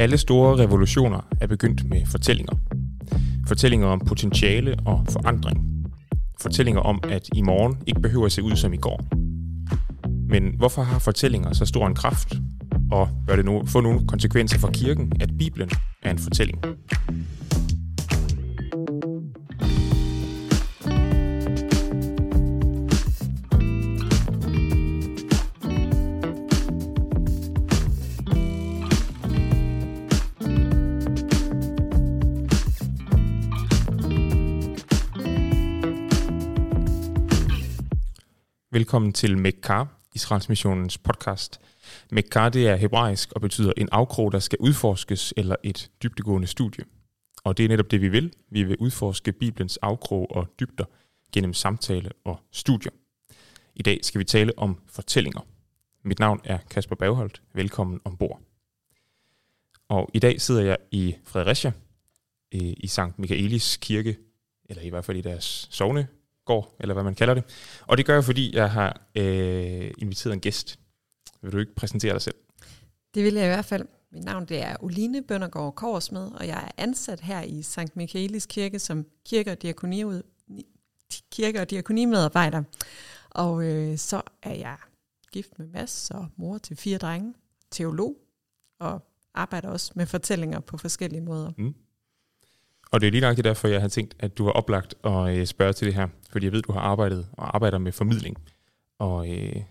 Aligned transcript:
Alle 0.00 0.18
store 0.18 0.58
revolutioner 0.58 1.20
er 1.40 1.46
begyndt 1.46 1.84
med 1.90 2.06
fortællinger. 2.06 2.52
Fortællinger 3.48 3.86
om 3.86 4.00
potentiale 4.00 4.76
og 4.86 5.06
forandring. 5.08 5.84
Fortællinger 6.40 6.80
om, 6.80 7.00
at 7.08 7.28
i 7.34 7.42
morgen 7.42 7.76
ikke 7.86 8.00
behøver 8.00 8.26
at 8.26 8.32
se 8.32 8.42
ud 8.42 8.56
som 8.56 8.72
i 8.72 8.76
går. 8.76 9.00
Men 10.28 10.54
hvorfor 10.56 10.82
har 10.82 10.98
fortællinger 10.98 11.52
så 11.52 11.66
stor 11.66 11.86
en 11.86 11.94
kraft? 11.94 12.34
Og 12.92 13.08
bør 13.26 13.36
det 13.36 13.44
nu 13.44 13.62
få 13.66 13.80
nogle 13.80 14.06
konsekvenser 14.08 14.58
for 14.58 14.70
kirken, 14.70 15.12
at 15.20 15.30
Bibelen 15.38 15.70
er 16.02 16.10
en 16.10 16.18
fortælling? 16.18 16.58
Velkommen 38.90 39.12
til 39.12 39.38
Mekkar, 39.38 40.00
Israels 40.14 40.48
Missionens 40.48 40.98
podcast. 40.98 41.60
Mekkar 42.10 42.48
det 42.48 42.68
er 42.68 42.76
hebraisk 42.76 43.32
og 43.32 43.40
betyder 43.40 43.72
en 43.76 43.88
afkrog, 43.92 44.32
der 44.32 44.38
skal 44.38 44.58
udforskes, 44.60 45.34
eller 45.36 45.56
et 45.62 45.90
dybdegående 46.02 46.46
studie. 46.46 46.84
Og 47.44 47.56
det 47.56 47.64
er 47.64 47.68
netop 47.68 47.90
det, 47.90 48.00
vi 48.00 48.08
vil. 48.08 48.32
Vi 48.48 48.62
vil 48.62 48.76
udforske 48.76 49.32
Bibelens 49.32 49.76
afkrog 49.76 50.30
og 50.30 50.46
dybder 50.60 50.84
gennem 51.32 51.54
samtale 51.54 52.10
og 52.24 52.40
studier. 52.52 52.92
I 53.74 53.82
dag 53.82 54.00
skal 54.02 54.18
vi 54.18 54.24
tale 54.24 54.58
om 54.58 54.80
fortællinger. 54.86 55.40
Mit 56.04 56.18
navn 56.18 56.40
er 56.44 56.58
Kasper 56.70 56.96
Bagholdt. 56.96 57.42
Velkommen 57.54 58.00
ombord. 58.04 58.40
Og 59.88 60.10
i 60.14 60.18
dag 60.18 60.40
sidder 60.40 60.62
jeg 60.62 60.76
i 60.90 61.16
Fredericia, 61.24 61.72
øh, 62.54 62.72
i 62.76 62.86
Sankt 62.86 63.18
Michaelis 63.18 63.76
kirke, 63.76 64.16
eller 64.68 64.82
i 64.82 64.88
hvert 64.88 65.04
fald 65.04 65.16
i 65.16 65.20
deres 65.20 65.68
sovne 65.70 66.08
går, 66.50 66.76
eller 66.80 66.94
hvad 66.94 67.04
man 67.04 67.14
kalder 67.14 67.34
det. 67.34 67.44
Og 67.86 67.96
det 67.96 68.06
gør 68.06 68.14
jeg, 68.14 68.24
fordi 68.24 68.56
jeg 68.56 68.70
har 68.70 69.00
øh, 69.14 69.90
inviteret 69.98 70.32
en 70.32 70.40
gæst. 70.40 70.78
Vil 71.42 71.52
du 71.52 71.58
ikke 71.58 71.74
præsentere 71.74 72.12
dig 72.12 72.22
selv? 72.22 72.34
Det 73.14 73.24
vil 73.24 73.34
jeg 73.34 73.44
i 73.44 73.48
hvert 73.48 73.64
fald. 73.64 73.86
Mit 74.12 74.24
navn 74.24 74.44
det 74.44 74.62
er 74.62 74.76
Oline 74.80 75.22
Bøndergaard 75.22 75.74
Korsmed, 75.74 76.30
og 76.40 76.46
jeg 76.46 76.64
er 76.66 76.82
ansat 76.82 77.20
her 77.20 77.42
i 77.42 77.62
Sankt 77.62 77.96
Michaelis 77.96 78.46
Kirke 78.46 78.78
som 78.78 79.06
kirke- 79.26 79.52
og, 79.52 79.62
diakoni, 79.62 80.04
kirke- 81.32 81.60
og 81.60 81.70
diakonimedarbejder. 81.70 82.62
Og 83.30 83.64
øh, 83.64 83.98
så 83.98 84.22
er 84.42 84.54
jeg 84.54 84.76
gift 85.32 85.58
med 85.58 85.66
Mads 85.66 86.10
og 86.10 86.28
mor 86.36 86.58
til 86.58 86.76
fire 86.76 86.98
drenge, 86.98 87.34
teolog, 87.70 88.16
og 88.80 89.02
arbejder 89.34 89.68
også 89.68 89.92
med 89.94 90.06
fortællinger 90.06 90.60
på 90.60 90.78
forskellige 90.78 91.20
måder. 91.20 91.52
Mm. 91.58 91.74
Og 92.90 93.00
det 93.00 93.06
er 93.06 93.10
lige 93.10 93.20
nok 93.20 93.36
derfor, 93.36 93.68
jeg 93.68 93.80
har 93.80 93.88
tænkt, 93.88 94.14
at 94.18 94.38
du 94.38 94.44
har 94.44 94.52
oplagt 94.52 94.94
at 95.04 95.38
øh, 95.38 95.46
spørge 95.46 95.72
til 95.72 95.86
det 95.86 95.94
her. 95.94 96.08
Fordi 96.30 96.46
jeg 96.46 96.52
ved, 96.52 96.62
du 96.62 96.72
har 96.72 96.80
arbejdet 96.80 97.28
og 97.32 97.54
arbejder 97.54 97.78
med 97.78 97.92
formidling. 97.92 98.36
Og 98.98 99.30
øh, 99.32 99.62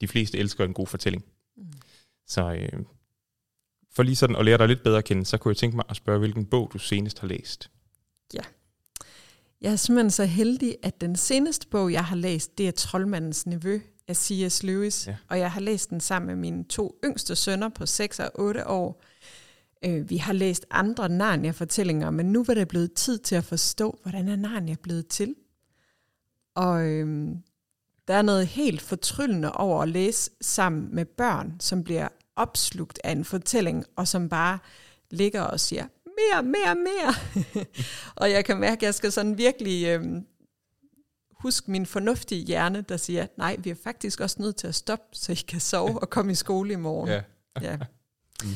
de 0.00 0.08
fleste 0.08 0.38
elsker 0.38 0.64
en 0.64 0.74
god 0.74 0.86
fortælling. 0.86 1.24
Mm. 1.56 1.64
Så 2.26 2.52
øh, 2.52 2.84
for 3.92 4.02
lige 4.02 4.16
sådan 4.16 4.36
at 4.36 4.44
lære 4.44 4.58
dig 4.58 4.68
lidt 4.68 4.82
bedre 4.82 4.98
at 4.98 5.04
kende, 5.04 5.26
så 5.26 5.38
kunne 5.38 5.50
jeg 5.52 5.56
tænke 5.56 5.76
mig 5.76 5.84
at 5.88 5.96
spørge, 5.96 6.18
hvilken 6.18 6.46
bog 6.46 6.70
du 6.72 6.78
senest 6.78 7.18
har 7.18 7.28
læst. 7.28 7.70
Ja. 8.34 8.40
Jeg 9.60 9.72
er 9.72 9.76
simpelthen 9.76 10.10
så 10.10 10.24
heldig, 10.24 10.76
at 10.82 11.00
den 11.00 11.16
seneste 11.16 11.66
bog, 11.68 11.92
jeg 11.92 12.04
har 12.04 12.16
læst, 12.16 12.58
det 12.58 12.68
er 12.68 12.72
Troldmandens 12.72 13.46
Nevø 13.46 13.80
af 14.08 14.16
C.S. 14.16 14.62
Lewis. 14.62 15.06
Ja. 15.06 15.16
Og 15.28 15.38
jeg 15.38 15.52
har 15.52 15.60
læst 15.60 15.90
den 15.90 16.00
sammen 16.00 16.26
med 16.26 16.36
mine 16.36 16.64
to 16.64 16.98
yngste 17.04 17.36
sønner 17.36 17.68
på 17.68 17.86
6 17.86 18.20
og 18.20 18.30
8 18.34 18.66
år. 18.66 19.02
Øh, 19.84 20.10
vi 20.10 20.16
har 20.16 20.32
læst 20.32 20.66
andre 20.70 21.08
Narnia-fortællinger, 21.08 22.10
men 22.10 22.32
nu 22.32 22.44
var 22.44 22.54
det 22.54 22.68
blevet 22.68 22.92
tid 22.92 23.18
til 23.18 23.34
at 23.34 23.44
forstå, 23.44 23.98
hvordan 24.02 24.28
er 24.28 24.36
Narnia 24.36 24.76
blevet 24.82 25.08
til. 25.08 25.34
Og 26.54 26.86
øhm, 26.86 27.42
der 28.08 28.14
er 28.14 28.22
noget 28.22 28.46
helt 28.46 28.82
fortryllende 28.82 29.52
over 29.52 29.82
at 29.82 29.88
læse 29.88 30.30
sammen 30.40 30.94
med 30.94 31.04
børn, 31.04 31.56
som 31.60 31.84
bliver 31.84 32.08
opslugt 32.36 33.00
af 33.04 33.12
en 33.12 33.24
fortælling, 33.24 33.84
og 33.96 34.08
som 34.08 34.28
bare 34.28 34.58
ligger 35.10 35.42
og 35.42 35.60
siger, 35.60 35.86
mere, 36.06 36.42
mere, 36.42 36.74
mere. 36.74 37.14
og 38.20 38.30
jeg 38.30 38.44
kan 38.44 38.56
mærke, 38.56 38.78
at 38.78 38.82
jeg 38.82 38.94
skal 38.94 39.12
sådan 39.12 39.38
virkelig 39.38 39.86
øhm, 39.86 40.26
huske 41.32 41.70
min 41.70 41.86
fornuftige 41.86 42.46
hjerne, 42.46 42.80
der 42.80 42.96
siger, 42.96 43.26
nej, 43.38 43.56
vi 43.58 43.70
er 43.70 43.74
faktisk 43.84 44.20
også 44.20 44.42
nødt 44.42 44.56
til 44.56 44.66
at 44.66 44.74
stoppe, 44.74 45.06
så 45.12 45.32
I 45.32 45.34
kan 45.34 45.60
sove 45.60 46.02
og 46.02 46.10
komme 46.10 46.32
i 46.32 46.34
skole 46.34 46.72
i 46.72 46.76
morgen. 46.76 47.08
Ja. 47.08 47.22
ja. 47.62 47.78
Mm. 48.44 48.48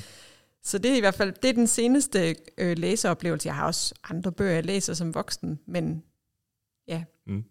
Så 0.64 0.78
det 0.78 0.90
er 0.90 0.96
i 0.96 1.00
hvert 1.00 1.14
fald 1.14 1.32
det 1.42 1.48
er 1.48 1.52
den 1.52 1.66
seneste 1.66 2.36
øh, 2.58 2.78
læseoplevelse. 2.78 3.46
Jeg 3.46 3.56
har 3.56 3.66
også 3.66 3.94
andre 4.10 4.32
bøger, 4.32 4.52
jeg 4.52 4.64
læser 4.64 4.94
som 4.94 5.14
voksen, 5.14 5.60
men 5.66 6.04
ja. 6.88 7.04
Mm. 7.26 7.44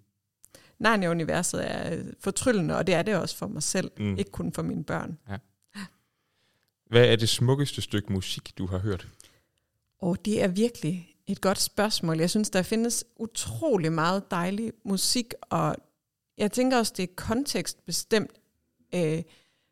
Narnia-universet 0.80 1.72
er 1.72 2.04
fortryllende, 2.20 2.78
og 2.78 2.88
det 2.88 2.96
er 2.96 3.02
det 3.02 3.16
også 3.16 3.38
for 3.38 3.48
mig 3.48 3.64
selv, 3.64 3.92
mm. 3.98 4.18
ikke 4.18 4.32
kun 4.32 4.54
for 4.54 4.62
mine 4.62 4.84
børn. 4.84 5.18
Ja. 5.30 5.38
Hvad 6.90 7.08
er 7.08 7.16
det 7.16 7.30
smukkeste 7.30 7.82
stykke 7.82 8.14
musik, 8.14 8.58
du 8.58 8.66
har 8.66 8.78
hørt? 8.78 9.08
Og 10.00 10.26
det 10.26 10.44
er 10.44 10.48
virkelig 10.48 11.16
et 11.28 11.42
godt 11.42 11.60
spørgsmål. 11.60 12.20
Jeg 12.20 12.30
synes, 12.30 12.50
der 12.50 12.62
findes 12.62 13.06
utrolig 13.16 13.92
meget 13.92 14.32
dejlig 14.32 14.72
musik, 14.86 15.34
og 15.42 15.76
jeg 16.38 16.52
tænker 16.52 16.78
også, 16.78 16.94
det 16.98 17.04
er 17.04 17.14
kontekstbestemt, 17.16 18.32
øh, 18.96 19.24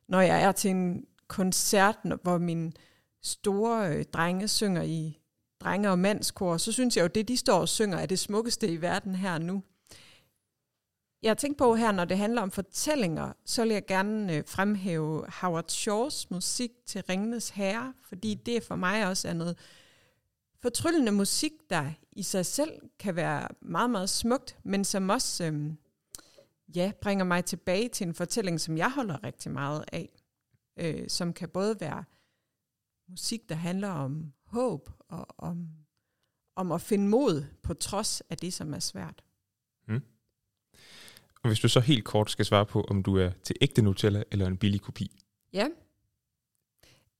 når 0.07 0.21
jeg 0.21 0.43
er 0.43 0.51
til 0.51 0.71
en 0.71 1.05
koncert, 1.27 1.95
hvor 2.23 2.37
min 2.37 2.73
store 3.23 3.95
øh, 3.97 4.05
drenge 4.05 4.47
synger 4.47 4.81
i 4.81 5.19
drenge- 5.59 5.89
og 5.89 5.99
mandskor, 5.99 6.57
så 6.57 6.71
synes 6.71 6.97
jeg 6.97 7.03
jo, 7.03 7.07
det 7.07 7.27
de 7.27 7.37
står 7.37 7.59
og 7.59 7.69
synger, 7.69 7.97
er 7.97 8.05
det 8.05 8.19
smukkeste 8.19 8.67
i 8.67 8.81
verden 8.81 9.15
her 9.15 9.37
nu. 9.37 9.63
Jeg 11.21 11.29
har 11.29 11.35
tænkt 11.35 11.57
på 11.57 11.75
her, 11.75 11.91
når 11.91 12.05
det 12.05 12.17
handler 12.17 12.41
om 12.41 12.51
fortællinger, 12.51 13.33
så 13.45 13.63
vil 13.63 13.71
jeg 13.71 13.85
gerne 13.85 14.35
øh, 14.35 14.43
fremhæve 14.47 15.25
Howard 15.41 15.69
Shaws 15.69 16.29
musik 16.29 16.71
til 16.85 17.03
Ringenes 17.09 17.49
Herre, 17.49 17.93
fordi 18.03 18.33
det 18.33 18.63
for 18.63 18.75
mig 18.75 19.07
også 19.07 19.27
er 19.27 19.33
noget 19.33 19.57
fortryllende 20.61 21.11
musik, 21.11 21.51
der 21.69 21.91
i 22.11 22.23
sig 22.23 22.45
selv 22.45 22.71
kan 22.99 23.15
være 23.15 23.47
meget, 23.61 23.89
meget 23.89 24.09
smukt, 24.09 24.57
men 24.63 24.85
som 24.85 25.09
også 25.09 25.43
øh, 25.43 25.71
ja, 26.75 26.91
bringer 27.01 27.25
mig 27.25 27.45
tilbage 27.45 27.89
til 27.89 28.07
en 28.07 28.13
fortælling, 28.13 28.61
som 28.61 28.77
jeg 28.77 28.91
holder 28.91 29.23
rigtig 29.23 29.51
meget 29.51 29.85
af, 29.91 30.09
øh, 30.77 31.09
som 31.09 31.33
kan 31.33 31.49
både 31.49 31.79
være 31.79 32.03
musik, 33.11 33.49
der 33.49 33.55
handler 33.55 33.89
om 33.89 34.33
håb 34.45 34.89
og 35.09 35.25
om, 35.37 35.67
om 36.55 36.71
at 36.71 36.81
finde 36.81 37.07
mod 37.07 37.45
på 37.63 37.73
trods 37.73 38.21
af 38.29 38.37
det, 38.37 38.53
som 38.53 38.73
er 38.73 38.79
svært. 38.79 39.23
Mm. 39.87 40.01
Og 41.43 41.49
hvis 41.49 41.59
du 41.59 41.67
så 41.67 41.79
helt 41.79 42.05
kort 42.05 42.31
skal 42.31 42.45
svare 42.45 42.65
på, 42.65 42.81
om 42.81 43.03
du 43.03 43.17
er 43.17 43.31
til 43.43 43.55
ægte 43.61 43.81
Nutella 43.81 44.23
eller 44.31 44.47
en 44.47 44.57
billig 44.57 44.81
kopi? 44.81 45.21
Ja. 45.53 45.67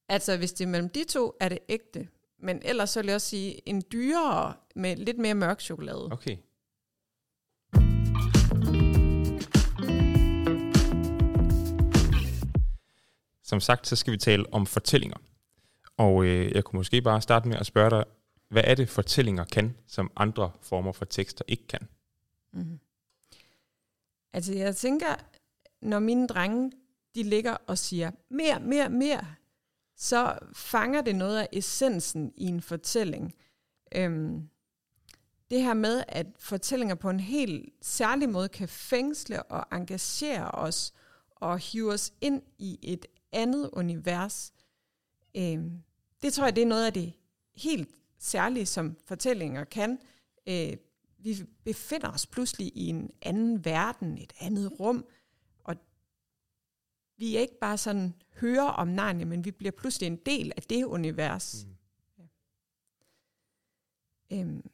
Altså, 0.10 0.38
hvis 0.38 0.54
det 0.54 0.64
er 0.64 0.70
mellem 0.70 0.90
de 0.90 1.04
to, 1.04 1.34
er 1.40 1.50
det 1.50 1.60
ægte. 1.70 2.08
Men 2.40 2.62
ellers 2.66 2.90
så 2.90 3.00
vil 3.00 3.08
jeg 3.08 3.16
også 3.16 3.28
sige 3.28 3.70
en 3.70 3.84
dyrere 3.92 4.54
med 4.76 4.96
lidt 4.96 5.18
mere 5.18 5.34
mørk 5.34 5.62
chokolade. 5.62 6.10
Okay. 6.12 6.38
Som 13.44 13.60
sagt, 13.60 13.88
så 13.88 13.96
skal 13.96 14.14
vi 14.14 14.18
tale 14.18 14.54
om 14.54 14.66
fortællinger. 14.66 15.18
Og 16.02 16.26
øh, 16.26 16.52
jeg 16.52 16.64
kunne 16.64 16.78
måske 16.78 17.02
bare 17.02 17.22
starte 17.22 17.48
med 17.48 17.58
at 17.58 17.66
spørge 17.66 17.90
dig, 17.90 18.04
hvad 18.50 18.64
er 18.66 18.76
det 18.76 18.90
fortællinger 18.90 19.44
kan, 19.44 19.76
som 19.88 20.12
andre 20.16 20.52
former 20.62 20.92
for 20.92 21.06
tekster 21.06 21.46
ikke 21.48 21.68
kan? 21.68 21.88
Mm. 22.54 22.80
Altså 24.34 24.54
jeg 24.54 24.76
tænker, 24.76 25.16
når 25.82 26.00
mine 26.00 26.28
drenge, 26.28 26.72
de 27.16 27.24
ligger 27.24 27.58
og 27.68 27.78
siger 27.78 28.12
mere, 28.30 28.60
mere, 28.60 28.90
mere, 28.90 29.26
så 29.98 30.40
fanger 30.54 31.02
det 31.02 31.16
noget 31.16 31.40
af 31.40 31.48
essensen 31.54 32.34
i 32.38 32.46
en 32.46 32.62
fortælling. 32.62 33.34
Øhm, 33.96 34.50
det 35.50 35.62
her 35.62 35.74
med, 35.74 36.04
at 36.08 36.28
fortællinger 36.40 36.96
på 36.96 37.10
en 37.10 37.20
helt 37.20 37.70
særlig 37.82 38.30
måde 38.30 38.50
kan 38.50 38.68
fængsle 38.68 39.44
og 39.44 39.78
engagere 39.78 40.52
os 40.52 40.94
og 41.36 41.60
hive 41.60 41.94
os 41.94 42.14
ind 42.22 42.42
i 42.58 42.80
et 42.82 43.06
andet 43.32 43.70
univers. 43.74 44.54
Øhm, 45.38 45.84
det 46.24 46.34
tror 46.34 46.44
jeg, 46.44 46.56
det 46.56 46.62
er 46.62 46.68
noget 46.68 46.86
af 46.86 46.94
det 46.94 47.14
helt 47.56 47.90
særlige, 48.20 48.66
som 48.66 48.98
fortællinger 49.06 49.64
kan. 49.64 50.00
Øh, 50.48 50.78
vi 51.18 51.44
befinder 51.64 52.12
os 52.12 52.28
pludselig 52.28 52.72
i 52.78 52.88
en 52.88 53.12
anden 53.22 53.66
verden, 53.66 54.18
et 54.18 54.34
andet 54.40 54.80
rum, 54.80 55.06
og 55.64 55.76
vi 57.18 57.36
er 57.36 57.40
ikke 57.40 57.60
bare 57.62 57.78
sådan 57.78 58.14
hører 58.34 58.68
om 58.68 58.88
Narnia, 58.88 59.26
men 59.26 59.46
vi 59.46 59.52
bliver 59.52 59.72
pludselig 59.72 60.08
en 60.08 60.16
del 60.16 60.52
af 60.58 60.64
det 60.64 60.84
univers. 60.84 61.66
Mm. 61.66 62.28
Ja. 64.30 64.42
Øhm, 64.42 64.70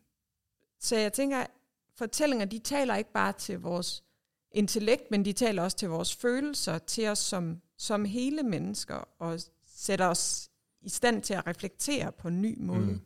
så 0.79 0.95
jeg 0.95 1.13
tænker, 1.13 1.45
fortællinger, 1.93 2.45
de 2.45 2.59
taler 2.59 2.95
ikke 2.95 3.11
bare 3.11 3.33
til 3.33 3.59
vores 3.59 4.03
intellekt, 4.51 5.11
men 5.11 5.25
de 5.25 5.33
taler 5.33 5.63
også 5.63 5.77
til 5.77 5.89
vores 5.89 6.15
følelser, 6.15 6.77
til 6.77 7.07
os 7.07 7.19
som, 7.19 7.61
som 7.77 8.05
hele 8.05 8.43
mennesker, 8.43 9.07
og 9.19 9.39
sætter 9.65 10.07
os 10.07 10.46
i 10.81 10.89
stand 10.89 11.21
til 11.21 11.33
at 11.33 11.47
reflektere 11.47 12.11
på 12.11 12.27
en 12.27 12.41
ny 12.41 12.55
måde. 12.59 12.79
Mm. 12.79 13.01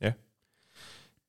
Ja. 0.00 0.12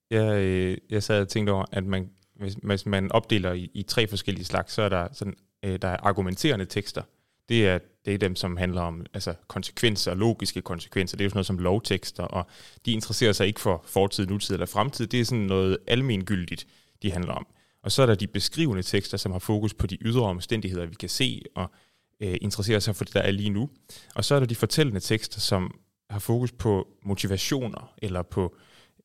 Jeg, 0.10 0.38
øh, 0.38 0.78
jeg 0.89 1.04
sad 1.04 1.22
og 1.22 1.28
tænkte 1.28 1.51
over, 1.51 1.66
at 1.72 1.86
man, 1.86 2.12
hvis, 2.36 2.54
hvis 2.63 2.86
man 2.86 3.12
opdeler 3.12 3.54
i, 3.54 3.72
i 3.74 3.84
tre 3.84 4.07
forskellige 4.07 4.45
slags, 4.45 4.74
så 4.74 4.81
er 4.81 4.89
der, 4.89 5.07
sådan, 5.12 5.36
øh, 5.63 5.80
der 5.81 5.88
er 5.88 5.98
argumenterende 5.98 6.66
tekster. 6.66 7.01
Det 7.50 7.68
er, 7.68 7.80
det 8.06 8.13
er 8.13 8.18
dem, 8.18 8.36
som 8.36 8.57
handler 8.57 8.81
om 8.81 9.06
altså, 9.13 9.34
konsekvenser, 9.48 10.13
logiske 10.13 10.62
konsekvenser. 10.62 11.18
Det 11.18 11.24
er 11.24 11.25
jo 11.25 11.30
sådan 11.30 11.38
noget 11.38 11.45
som 11.45 11.57
lovtekster, 11.57 12.24
og 12.24 12.48
de 12.86 12.92
interesserer 12.92 13.33
sig 13.33 13.48
ikke 13.48 13.60
for 13.60 13.83
fortid, 13.86 14.28
nutid 14.28 14.56
eller 14.56 14.66
fremtid. 14.66 15.07
Det 15.07 15.22
er 15.22 15.25
sådan 15.25 15.45
noget 15.45 15.78
almengyldigt, 15.88 16.68
de 17.01 17.12
handler 17.12 17.33
om. 17.33 17.48
Og 17.81 17.92
så 17.92 18.01
er 18.01 18.06
der 18.06 18.16
de 18.16 18.28
beskrivende 18.28 18.83
tekster, 18.83 19.18
som 19.18 19.31
har 19.31 19.40
fokus 19.40 19.74
på 19.74 19.88
de 19.88 19.98
ydre 20.01 20.24
omstændigheder, 20.24 20.86
vi 20.86 20.95
kan 20.95 21.10
se, 21.10 21.42
og 21.56 21.72
øh, 22.19 22.38
interesserer 22.42 22.80
sig 22.80 22.96
for 22.96 23.06
det, 23.06 23.14
der 23.14 23.22
er 23.22 23.31
lige 23.31 23.50
nu. 23.50 23.69
Og 24.16 24.25
så 24.25 24.36
er 24.36 24.40
der 24.40 24.48
de 24.48 24.56
fortællende 24.56 25.00
tekster, 25.00 25.40
som 25.40 25.80
har 26.10 26.19
fokus 26.19 26.52
på 26.52 26.88
motivationer, 27.02 27.94
eller 27.98 28.22
på, 28.22 28.56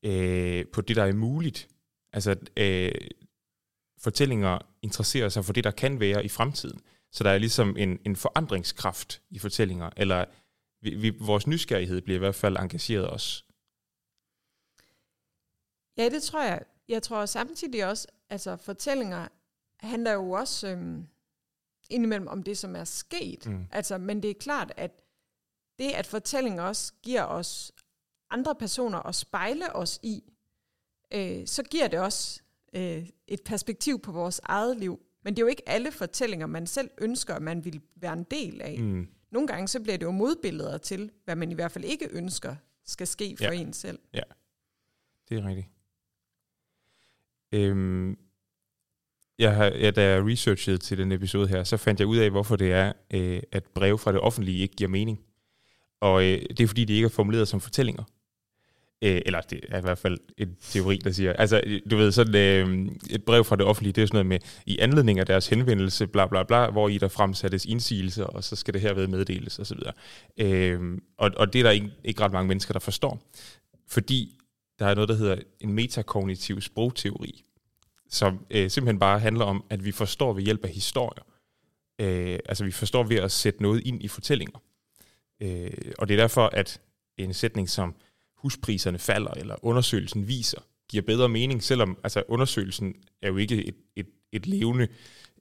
øh, 0.03 0.65
på 0.73 0.81
det, 0.81 0.97
der 0.97 1.05
er 1.05 1.13
muligt. 1.13 1.69
Altså, 2.13 2.37
øh, 2.57 2.93
fortællinger 3.99 4.59
interesserer 4.83 5.29
sig 5.29 5.45
for 5.45 5.53
det, 5.53 5.65
der 5.65 5.71
kan 5.71 6.01
være 6.01 6.25
i 6.25 6.29
fremtiden. 6.29 6.81
Så 7.13 7.25
der 7.25 7.31
er 7.31 7.39
ligesom 7.39 7.77
en, 7.77 7.99
en 8.07 8.17
forandringskraft 8.17 9.23
i 9.31 9.39
fortællinger, 9.39 9.91
eller 9.97 10.25
vi, 10.83 10.95
vi, 10.95 11.11
vores 11.11 11.47
nysgerrighed 11.47 12.01
bliver 12.03 12.17
i 12.17 12.19
hvert 12.19 12.35
fald 12.35 12.57
engageret 12.57 13.11
os. 13.11 13.45
Ja, 15.97 16.09
det 16.09 16.23
tror 16.23 16.43
jeg. 16.43 16.63
Jeg 16.89 17.03
tror 17.03 17.27
samtidig 17.27 17.87
også, 17.87 18.07
altså 18.31 18.57
fortællinger 18.57 19.29
handler 19.81 20.13
jo 20.13 20.31
også 20.31 20.69
øhm, 20.69 21.07
indimellem 21.93 22.29
om 22.29 22.43
det, 22.43 22.59
som 22.59 22.77
er 22.77 22.85
sket. 22.85 23.47
Mm. 23.47 23.67
Altså, 23.71 23.99
men 23.99 24.23
det 24.23 24.31
er 24.31 24.35
klart, 24.41 24.73
at 24.77 24.91
det, 25.79 25.91
at 25.93 26.07
fortællinger 26.07 26.63
også 26.63 26.93
giver 27.03 27.25
os 27.25 27.73
andre 28.31 28.55
personer 28.55 28.99
at 28.99 29.15
spejle 29.15 29.77
os 29.77 30.01
i, 30.03 30.23
øh, 31.15 31.47
så 31.47 31.63
giver 31.63 31.89
det 31.89 32.01
også 32.01 32.43
øh, 32.75 33.09
et 33.29 33.41
perspektiv 33.45 33.99
på 33.99 34.13
vores 34.13 34.41
eget 34.45 34.77
liv. 34.77 35.01
Men 35.25 35.35
det 35.35 35.43
er 35.43 35.45
jo 35.45 35.49
ikke 35.49 35.69
alle 35.69 35.93
fortællinger, 35.93 36.47
man 36.47 36.67
selv 36.67 36.91
ønsker, 36.99 37.35
at 37.35 37.43
man 37.43 37.65
vil 37.65 37.81
være 37.97 38.13
en 38.13 38.25
del 38.25 38.63
af. 38.63 38.79
Mm. 38.79 39.09
Nogle 39.31 39.49
gange 39.49 39.69
så 39.69 39.81
bliver 39.81 39.99
det 39.99 40.07
jo 40.07 40.11
modbilleder 40.11 40.79
til, 40.79 41.11
hvad 41.25 41.37
man 41.37 41.51
i 41.51 41.55
hvert 41.55 41.73
fald 41.73 41.85
ikke 41.85 42.09
ønsker 42.11 42.57
skal 42.85 43.07
ske 43.07 43.37
for 43.39 43.45
ja. 43.45 43.51
en 43.53 43.73
selv. 43.73 43.99
Ja, 44.15 44.23
det 45.29 45.39
er 45.39 45.47
rigtigt. 45.47 45.69
Øhm, 47.53 48.19
jeg 49.43 49.55
har, 49.55 49.65
ja, 49.65 49.91
da 49.91 50.03
jeg 50.03 50.27
researchede 50.27 50.79
til 50.79 50.99
den 50.99 51.13
episode 51.13 51.49
her, 51.49 51.65
så 51.65 51.77
fandt 51.77 52.01
jeg 52.01 52.07
ud 52.07 52.17
af, 52.17 52.31
hvorfor 52.31 52.57
det 52.57 52.73
er, 52.73 52.93
øh, 53.15 53.41
at 53.53 53.65
breve 53.75 53.99
fra 53.99 54.13
det 54.13 54.21
offentlige 54.21 54.59
ikke 54.59 54.77
giver 54.77 54.91
mening. 54.91 55.21
Og 56.01 56.25
øh, 56.25 56.43
det 56.49 56.61
er 56.61 56.67
fordi, 56.67 56.85
det 56.85 56.95
ikke 56.95 57.05
er 57.05 57.09
formuleret 57.09 57.49
som 57.49 57.61
fortællinger. 57.61 58.03
Øh, 59.05 59.23
eller 59.27 59.41
det 59.41 59.61
er 59.69 59.79
i 59.79 59.81
hvert 59.81 59.99
fald 59.99 60.19
en 60.39 60.57
teori, 60.61 60.97
der 60.97 61.13
siger, 61.13 61.33
altså 61.33 61.81
du 61.91 61.97
ved, 61.97 62.13
sådan 62.13 62.35
øh, 62.35 62.93
et 63.11 63.25
brev 63.25 63.45
fra 63.45 63.57
det 63.57 63.65
offentlige, 63.65 63.93
det 63.93 64.03
er 64.03 64.07
sådan 64.07 64.17
noget 64.17 64.27
med, 64.27 64.39
i 64.67 64.79
anledning 64.79 65.19
af 65.19 65.27
deres 65.27 65.47
henvendelse, 65.47 66.07
bla 66.07 66.27
bla 66.27 66.43
bla, 66.43 66.71
hvor 66.71 66.89
i 66.89 66.99
der 66.99 67.09
fremsættes 67.09 67.65
indsigelser, 67.65 68.25
og 68.25 68.45
så 68.45 68.57
skal 68.57 68.75
det 68.75 68.81
herved 68.83 69.07
meddeles 69.07 69.59
osv. 69.59 69.79
Øh, 70.39 70.99
og, 71.19 71.31
og 71.37 71.53
det 71.53 71.59
er 71.59 71.63
der 71.63 71.71
ikke, 71.71 71.91
ikke 72.05 72.21
ret 72.23 72.33
mange 72.33 72.49
mennesker, 72.49 72.73
der 72.73 72.81
forstår. 72.81 73.23
Fordi 73.89 74.39
der 74.79 74.87
er 74.87 74.95
noget, 74.95 75.09
der 75.09 75.15
hedder 75.15 75.37
en 75.61 75.73
metakognitiv 75.73 76.61
sprogteori, 76.61 77.45
som 78.13 78.47
øh, 78.51 78.71
simpelthen 78.71 78.99
bare 78.99 79.21
handler 79.21 79.45
om, 79.45 79.65
at 79.71 79.85
vi 79.85 79.93
forstår 79.93 80.33
ved 80.33 80.43
hjælp 80.43 80.65
af 80.65 80.71
historier. 80.71 81.25
Øh, 82.01 82.39
altså 82.47 82.65
vi 82.65 82.71
forstår 82.71 83.03
ved 83.03 83.17
at 83.17 83.33
sætte 83.33 83.63
noget 83.63 83.87
ind 83.87 84.03
i 84.03 84.09
fortællinger. 84.09 84.59
Øh, 85.41 85.93
og 85.99 86.09
det 86.09 86.15
er 86.15 86.19
derfor, 86.19 86.47
at 86.47 86.81
en 87.19 87.35
sætning 87.35 87.69
som 87.69 87.95
huspriserne 88.37 88.99
falder, 88.99 89.31
eller 89.31 89.65
undersøgelsen 89.65 90.29
viser, 90.29 90.61
giver 90.89 91.03
bedre 91.03 91.29
mening, 91.29 91.63
selvom 91.63 91.99
altså, 92.05 92.23
undersøgelsen 92.29 92.95
er 93.23 93.29
jo 93.29 93.37
ikke 93.37 93.65
et, 93.65 93.77
et, 93.97 94.07
et, 94.33 94.47
levende, 94.47 94.89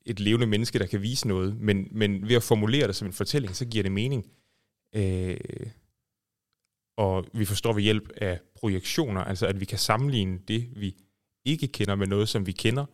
et 0.06 0.20
levende 0.20 0.48
menneske, 0.48 0.80
der 0.80 0.86
kan 0.86 1.02
vise 1.02 1.28
noget, 1.28 1.58
men, 1.58 1.88
men 1.92 2.28
ved 2.28 2.36
at 2.36 2.44
formulere 2.44 2.88
det 2.88 2.96
som 2.96 3.08
en 3.08 3.14
fortælling, 3.14 3.56
så 3.56 3.66
giver 3.66 3.84
det 3.84 3.92
mening. 3.92 4.26
Øh, 4.96 5.38
og 6.98 7.26
vi 7.34 7.46
forstår 7.46 7.74
ved 7.74 7.84
hjælp 7.84 8.12
af 8.18 8.40
projektioner, 8.56 9.24
altså 9.24 9.48
at 9.48 9.60
vi 9.60 9.66
kan 9.66 9.78
sammenligne 9.78 10.40
det, 10.48 10.70
vi 10.76 10.96
ikke 11.46 11.68
kender 11.68 11.96
med 11.96 12.08
noget, 12.08 12.30
som 12.30 12.46
vi 12.46 12.52
kender. 12.52 12.86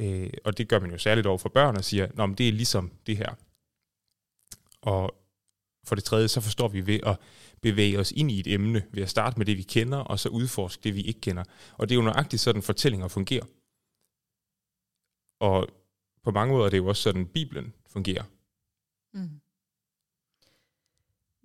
Øh, 0.00 0.30
og 0.44 0.58
det 0.58 0.68
gør 0.68 0.80
man 0.80 0.90
jo 0.90 0.98
særligt 0.98 1.26
over 1.26 1.38
for 1.38 1.48
børn 1.48 1.76
og 1.76 1.84
siger, 1.84 2.08
Nå, 2.14 2.26
men 2.26 2.38
det 2.38 2.48
er 2.48 2.52
ligesom 2.52 2.90
det 3.06 3.16
her. 3.16 3.34
Og 4.82 5.22
for 5.84 5.94
det 5.94 6.04
tredje, 6.04 6.28
så 6.28 6.40
forstår 6.40 6.68
vi 6.68 6.86
ved 6.86 7.00
at 7.06 7.20
bevæge 7.60 7.98
os 7.98 8.12
ind 8.12 8.30
i 8.30 8.40
et 8.40 8.46
emne, 8.46 8.86
ved 8.92 9.02
at 9.02 9.10
starte 9.10 9.38
med 9.38 9.46
det, 9.46 9.56
vi 9.56 9.62
kender, 9.62 9.98
og 9.98 10.18
så 10.18 10.28
udforske 10.28 10.82
det, 10.84 10.94
vi 10.94 11.02
ikke 11.02 11.20
kender. 11.20 11.44
Og 11.72 11.88
det 11.88 11.94
er 11.94 11.96
jo 11.96 12.02
nøjagtigt 12.02 12.42
sådan, 12.42 12.62
fortællinger 12.62 13.08
fungerer. 13.08 13.46
Og 15.40 15.68
på 16.22 16.30
mange 16.30 16.52
måder 16.52 16.66
er 16.66 16.70
det 16.70 16.78
jo 16.78 16.86
også 16.86 17.02
sådan, 17.02 17.26
Bibelen 17.26 17.74
fungerer. 17.86 18.24
Mm. 19.14 19.40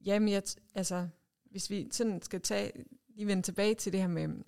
Jamen, 0.06 0.30
jeg, 0.30 0.44
altså, 0.76 1.08
hvis 1.52 1.70
vi 1.70 1.88
sådan 1.92 2.22
skal 2.22 2.42
tage, 2.42 2.72
lige 3.08 3.28
vende 3.28 3.44
tilbage 3.44 3.76
til 3.76 3.92
det 3.92 4.02
her 4.02 4.08
med 4.08 4.44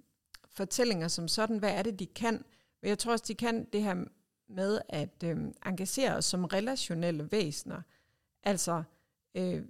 fortællinger 0.52 1.08
som 1.08 1.28
sådan, 1.28 1.58
hvad 1.58 1.72
er 1.72 1.82
det, 1.82 2.00
de 2.00 2.06
kan? 2.06 2.46
Men 2.82 2.90
jeg 2.90 3.00
tror 3.00 3.12
også, 3.12 3.26
de 3.28 3.36
kan 3.36 3.66
det 3.74 3.84
her 3.84 4.06
med 4.50 4.82
at 4.90 5.24
øh, 5.24 5.38
engagere 5.66 6.16
os 6.16 6.26
som 6.26 6.46
relationelle 6.46 7.32
væsener. 7.32 7.82
Altså, 8.44 8.84
øh, 9.36 9.66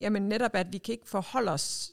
jamen 0.00 0.22
netop, 0.22 0.54
at 0.54 0.72
vi 0.72 0.78
kan 0.78 0.92
ikke 0.92 1.08
forholde 1.08 1.52
os 1.52 1.92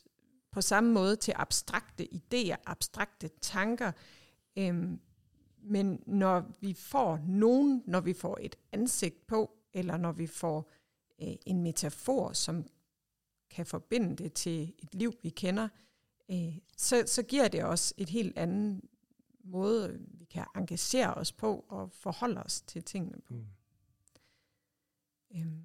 på 0.51 0.61
samme 0.61 0.91
måde 0.91 1.15
til 1.15 1.33
abstrakte 1.35 2.07
idéer, 2.13 2.55
abstrakte 2.65 3.29
tanker. 3.41 3.91
Øhm, 4.57 4.99
men 5.61 6.03
når 6.05 6.51
vi 6.61 6.73
får 6.73 7.19
nogen, 7.27 7.83
når 7.85 7.99
vi 7.99 8.13
får 8.13 8.37
et 8.41 8.55
ansigt 8.71 9.27
på, 9.27 9.51
eller 9.73 9.97
når 9.97 10.11
vi 10.11 10.27
får 10.27 10.71
øh, 11.21 11.35
en 11.45 11.61
metafor, 11.61 12.33
som 12.33 12.65
kan 13.49 13.65
forbinde 13.65 14.23
det 14.23 14.33
til 14.33 14.73
et 14.79 14.95
liv, 14.95 15.13
vi 15.23 15.29
kender, 15.29 15.63
øh, 15.63 15.69
så, 16.77 17.03
så 17.05 17.23
giver 17.23 17.47
det 17.47 17.63
os 17.63 17.93
et 17.97 18.09
helt 18.09 18.37
andet 18.37 18.81
måde, 19.43 19.99
vi 20.11 20.25
kan 20.25 20.45
engagere 20.55 21.13
os 21.13 21.31
på 21.31 21.65
og 21.69 21.91
forholde 21.91 22.43
os 22.43 22.61
til 22.61 22.83
tingene 22.83 23.21
på. 23.27 23.33
Mm. 23.33 23.45
Øhm. 25.35 25.63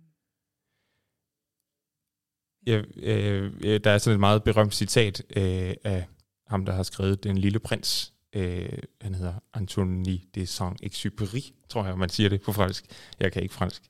Ja, 2.67 2.83
øh, 2.97 3.53
øh, 3.65 3.81
der 3.85 3.91
er 3.91 3.99
sådan 3.99 4.15
et 4.15 4.21
meget 4.21 4.45
berømt 4.45 4.75
citat 4.75 5.23
øh, 5.37 5.75
af 5.85 6.07
ham, 6.47 6.65
der 6.65 6.73
har 6.73 6.83
skrevet 6.83 7.25
Den 7.25 7.39
Lille 7.39 7.59
Prins. 7.59 8.15
Øh, 8.33 8.79
han 9.01 9.15
hedder 9.15 9.35
Anthony 9.55 10.21
de 10.35 10.43
Saint-Exupéry, 10.43 11.53
tror 11.69 11.87
jeg, 11.87 11.99
man 11.99 12.09
siger 12.09 12.29
det 12.29 12.43
på 12.43 12.53
fransk. 12.53 12.85
Jeg 13.21 13.33
kan 13.33 13.43
ikke 13.43 13.55
fransk. 13.55 13.83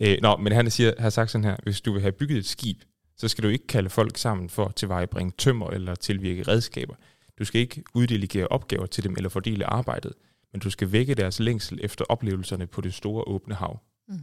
Øh, 0.00 0.18
nå, 0.22 0.36
men 0.36 0.52
han 0.52 0.70
siger, 0.70 0.92
har 0.98 1.10
sagt 1.10 1.30
sådan 1.30 1.44
her, 1.44 1.56
hvis 1.62 1.80
du 1.80 1.92
vil 1.92 2.00
have 2.00 2.12
bygget 2.12 2.38
et 2.38 2.46
skib, 2.46 2.82
så 3.20 3.28
skal 3.28 3.44
du 3.44 3.48
ikke 3.48 3.66
kalde 3.66 3.90
folk 3.90 4.18
sammen 4.18 4.48
for 4.48 4.64
at 4.64 4.74
tilvejebringe 4.74 5.32
tømmer 5.38 5.70
eller 5.70 5.94
tilvirke 5.94 6.42
redskaber. 6.42 6.94
Du 7.38 7.44
skal 7.44 7.60
ikke 7.60 7.82
uddelegere 7.94 8.48
opgaver 8.48 8.86
til 8.86 9.04
dem 9.04 9.14
eller 9.16 9.28
fordele 9.28 9.66
arbejdet, 9.66 10.12
men 10.52 10.60
du 10.60 10.70
skal 10.70 10.92
vække 10.92 11.14
deres 11.14 11.40
længsel 11.40 11.78
efter 11.82 12.04
oplevelserne 12.08 12.66
på 12.66 12.80
det 12.80 12.94
store 12.94 13.24
åbne 13.26 13.54
hav. 13.54 13.80
Mm. 14.08 14.18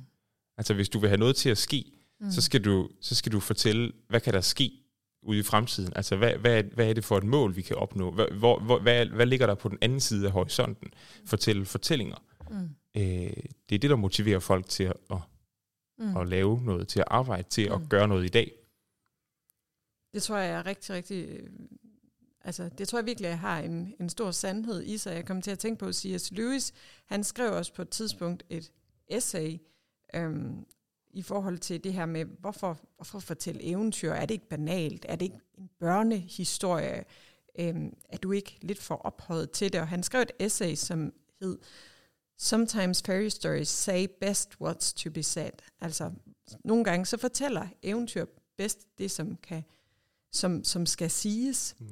Altså 0.57 0.73
hvis 0.73 0.89
du 0.89 0.99
vil 0.99 1.09
have 1.09 1.19
noget 1.19 1.35
til 1.35 1.49
at 1.49 1.57
ske, 1.57 1.85
mm. 2.19 2.31
så, 2.31 2.41
skal 2.41 2.63
du, 2.63 2.89
så 3.01 3.15
skal 3.15 3.31
du 3.31 3.39
fortælle, 3.39 3.91
hvad 4.09 4.19
kan 4.19 4.33
der 4.33 4.41
ske 4.41 4.71
ude 5.23 5.39
i 5.39 5.43
fremtiden? 5.43 5.93
Altså, 5.95 6.15
hvad, 6.15 6.33
hvad, 6.33 6.63
hvad 6.63 6.89
er 6.89 6.93
det 6.93 7.03
for 7.03 7.17
et 7.17 7.23
mål, 7.23 7.55
vi 7.55 7.61
kan 7.61 7.75
opnå? 7.75 8.11
Hvad, 8.11 8.25
hvor, 8.31 8.59
hvor, 8.59 8.79
hvad, 8.79 9.05
hvad 9.05 9.25
ligger 9.25 9.47
der 9.47 9.55
på 9.55 9.69
den 9.69 9.77
anden 9.81 9.99
side 9.99 10.25
af 10.25 10.31
horisonten? 10.31 10.87
Fortælle 11.25 11.65
fortællinger. 11.65 12.17
Mm. 12.49 12.69
Øh, 12.97 13.03
det 13.69 13.75
er 13.75 13.79
det, 13.79 13.89
der 13.89 13.95
motiverer 13.95 14.39
folk 14.39 14.69
til 14.69 14.83
at, 14.83 14.97
at, 15.11 15.17
mm. 15.99 16.17
at 16.17 16.27
lave 16.27 16.61
noget, 16.63 16.87
til 16.87 16.99
at 16.99 17.05
arbejde, 17.07 17.49
til 17.49 17.67
mm. 17.69 17.73
at 17.73 17.89
gøre 17.89 18.07
noget 18.07 18.25
i 18.25 18.29
dag. 18.29 18.51
Det 20.13 20.23
tror 20.23 20.37
jeg 20.37 20.51
er 20.51 20.65
rigtig, 20.65 20.95
rigtig... 20.95 21.29
Øh, 21.29 21.49
altså, 22.41 22.69
det 22.77 22.87
tror 22.87 22.99
jeg 22.99 23.05
virkelig, 23.05 23.27
jeg 23.27 23.39
har 23.39 23.59
en, 23.59 23.93
en 23.99 24.09
stor 24.09 24.31
sandhed 24.31 24.83
i 24.83 24.97
sig. 24.97 25.15
Jeg 25.15 25.25
kom 25.25 25.41
til 25.41 25.51
at 25.51 25.59
tænke 25.59 25.79
på 25.79 25.93
C.S. 25.93 26.31
Lewis. 26.31 26.73
Han 27.05 27.23
skrev 27.23 27.53
også 27.53 27.73
på 27.73 27.81
et 27.81 27.89
tidspunkt 27.89 28.43
et 28.49 28.71
essay 29.07 29.57
øhm, 30.13 30.65
i 31.13 31.21
forhold 31.21 31.57
til 31.57 31.83
det 31.83 31.93
her 31.93 32.05
med, 32.05 32.25
hvorfor, 32.25 32.79
hvorfor 32.95 33.19
fortælle 33.19 33.63
eventyr? 33.63 34.11
Er 34.11 34.25
det 34.25 34.33
ikke 34.33 34.49
banalt? 34.49 35.05
Er 35.09 35.15
det 35.15 35.25
ikke 35.25 35.39
en 35.57 35.69
børnehistorie? 35.79 37.03
Øhm, 37.59 37.93
er 38.09 38.17
du 38.17 38.31
ikke 38.31 38.57
lidt 38.61 38.79
for 38.79 38.95
ophøjet 38.95 39.51
til 39.51 39.73
det? 39.73 39.81
Og 39.81 39.87
han 39.87 40.03
skrev 40.03 40.21
et 40.21 40.31
essay, 40.39 40.75
som 40.75 41.13
hed 41.41 41.57
Sometimes 42.37 43.01
fairy 43.01 43.29
stories 43.29 43.69
say 43.69 44.07
best 44.21 44.55
what's 44.63 44.93
to 44.95 45.09
be 45.09 45.23
said. 45.23 45.51
Altså, 45.81 46.11
nogle 46.63 46.83
gange 46.83 47.05
så 47.05 47.17
fortæller 47.17 47.67
eventyr 47.83 48.25
bedst 48.57 48.97
det, 48.97 49.11
som, 49.11 49.35
kan, 49.35 49.63
som, 50.37 50.63
som 50.63 50.85
skal 50.85 51.11
siges. 51.11 51.75
Mm. 51.79 51.87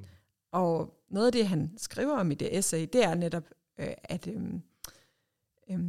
Og 0.51 0.93
noget 1.09 1.25
af 1.25 1.31
det, 1.31 1.47
han 1.47 1.73
skriver 1.77 2.17
om 2.17 2.31
i 2.31 2.35
det 2.35 2.57
essay, 2.57 2.87
det 2.93 3.03
er 3.03 3.15
netop, 3.15 3.43
øh, 3.79 3.93
at, 4.03 4.27
øh, 4.27 4.43
øh, 5.69 5.79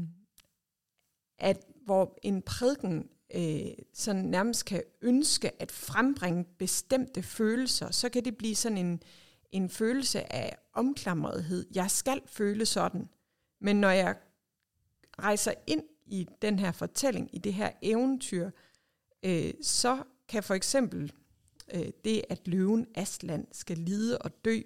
at 1.38 1.66
hvor 1.84 2.18
en 2.22 2.42
prædiken 2.42 3.08
øh, 3.34 3.72
sådan 3.94 4.24
nærmest 4.24 4.64
kan 4.64 4.82
ønske 5.02 5.62
at 5.62 5.72
frembringe 5.72 6.44
bestemte 6.58 7.22
følelser, 7.22 7.90
så 7.90 8.08
kan 8.08 8.24
det 8.24 8.36
blive 8.36 8.56
sådan 8.56 8.78
en, 8.78 9.02
en 9.52 9.70
følelse 9.70 10.32
af 10.32 10.56
omklamrethed. 10.72 11.66
Jeg 11.74 11.90
skal 11.90 12.20
føle 12.26 12.66
sådan. 12.66 13.08
Men 13.60 13.76
når 13.76 13.90
jeg 13.90 14.16
rejser 15.18 15.52
ind 15.66 15.82
i 16.06 16.28
den 16.42 16.58
her 16.58 16.72
fortælling, 16.72 17.30
i 17.32 17.38
det 17.38 17.54
her 17.54 17.70
eventyr, 17.82 18.50
øh, 19.22 19.54
så 19.62 20.02
kan 20.28 20.42
for 20.42 20.54
eksempel 20.54 21.12
øh, 21.74 21.90
det, 22.04 22.22
at 22.28 22.48
løven 22.48 22.86
Aslan 22.94 23.46
skal 23.52 23.78
lide 23.78 24.18
og 24.18 24.44
dø, 24.44 24.60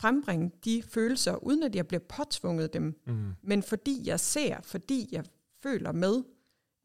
frembringe 0.00 0.50
de 0.64 0.82
følelser, 0.82 1.36
uden 1.36 1.62
at 1.62 1.74
jeg 1.74 1.86
bliver 1.86 2.00
påtvunget 2.00 2.72
dem. 2.72 3.00
Mm. 3.06 3.32
Men 3.42 3.62
fordi 3.62 4.02
jeg 4.04 4.20
ser, 4.20 4.60
fordi 4.62 5.08
jeg 5.12 5.24
føler 5.62 5.92
med, 5.92 6.22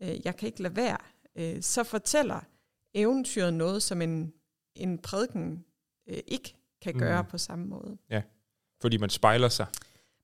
øh, 0.02 0.26
jeg 0.26 0.36
kan 0.36 0.48
ikke 0.48 0.62
lade 0.62 0.76
være, 0.76 0.98
øh, 1.36 1.62
så 1.62 1.84
fortæller 1.84 2.40
eventyret 2.94 3.54
noget, 3.54 3.84
som 3.84 4.02
en, 4.02 4.34
en 4.76 4.98
prædiken 4.98 5.66
øh, 6.10 6.20
ikke 6.28 6.56
kan 6.82 6.94
gøre 7.00 7.22
mm. 7.22 7.30
på 7.30 7.38
samme 7.38 7.66
måde. 7.66 7.98
Ja, 8.10 8.22
fordi 8.82 8.98
man 8.98 9.10
spejler 9.10 9.50
sig. 9.50 9.68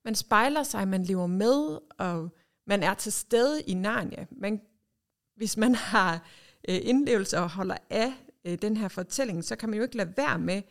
Man 0.06 0.16
spejler 0.16 0.64
sig, 0.64 0.88
man 0.88 1.04
lever 1.04 1.28
med, 1.28 1.80
og 1.98 2.30
man 2.68 2.84
er 2.84 2.94
til 2.94 3.12
stede 3.12 3.62
i 3.62 3.74
Narnia. 3.74 4.26
Man, 4.32 4.62
hvis 5.36 5.58
man 5.58 5.76
har 5.76 6.14
øh, 6.70 6.80
indlevelse 6.84 7.38
og 7.38 7.50
holder 7.50 7.78
af 7.90 8.14
øh, 8.46 8.58
den 8.62 8.78
her 8.78 8.88
fortælling, 8.88 9.44
så 9.44 9.56
kan 9.56 9.70
man 9.70 9.78
jo 9.78 9.84
ikke 9.84 9.98
lade 9.98 10.14
være 10.18 10.40
med 10.40 10.62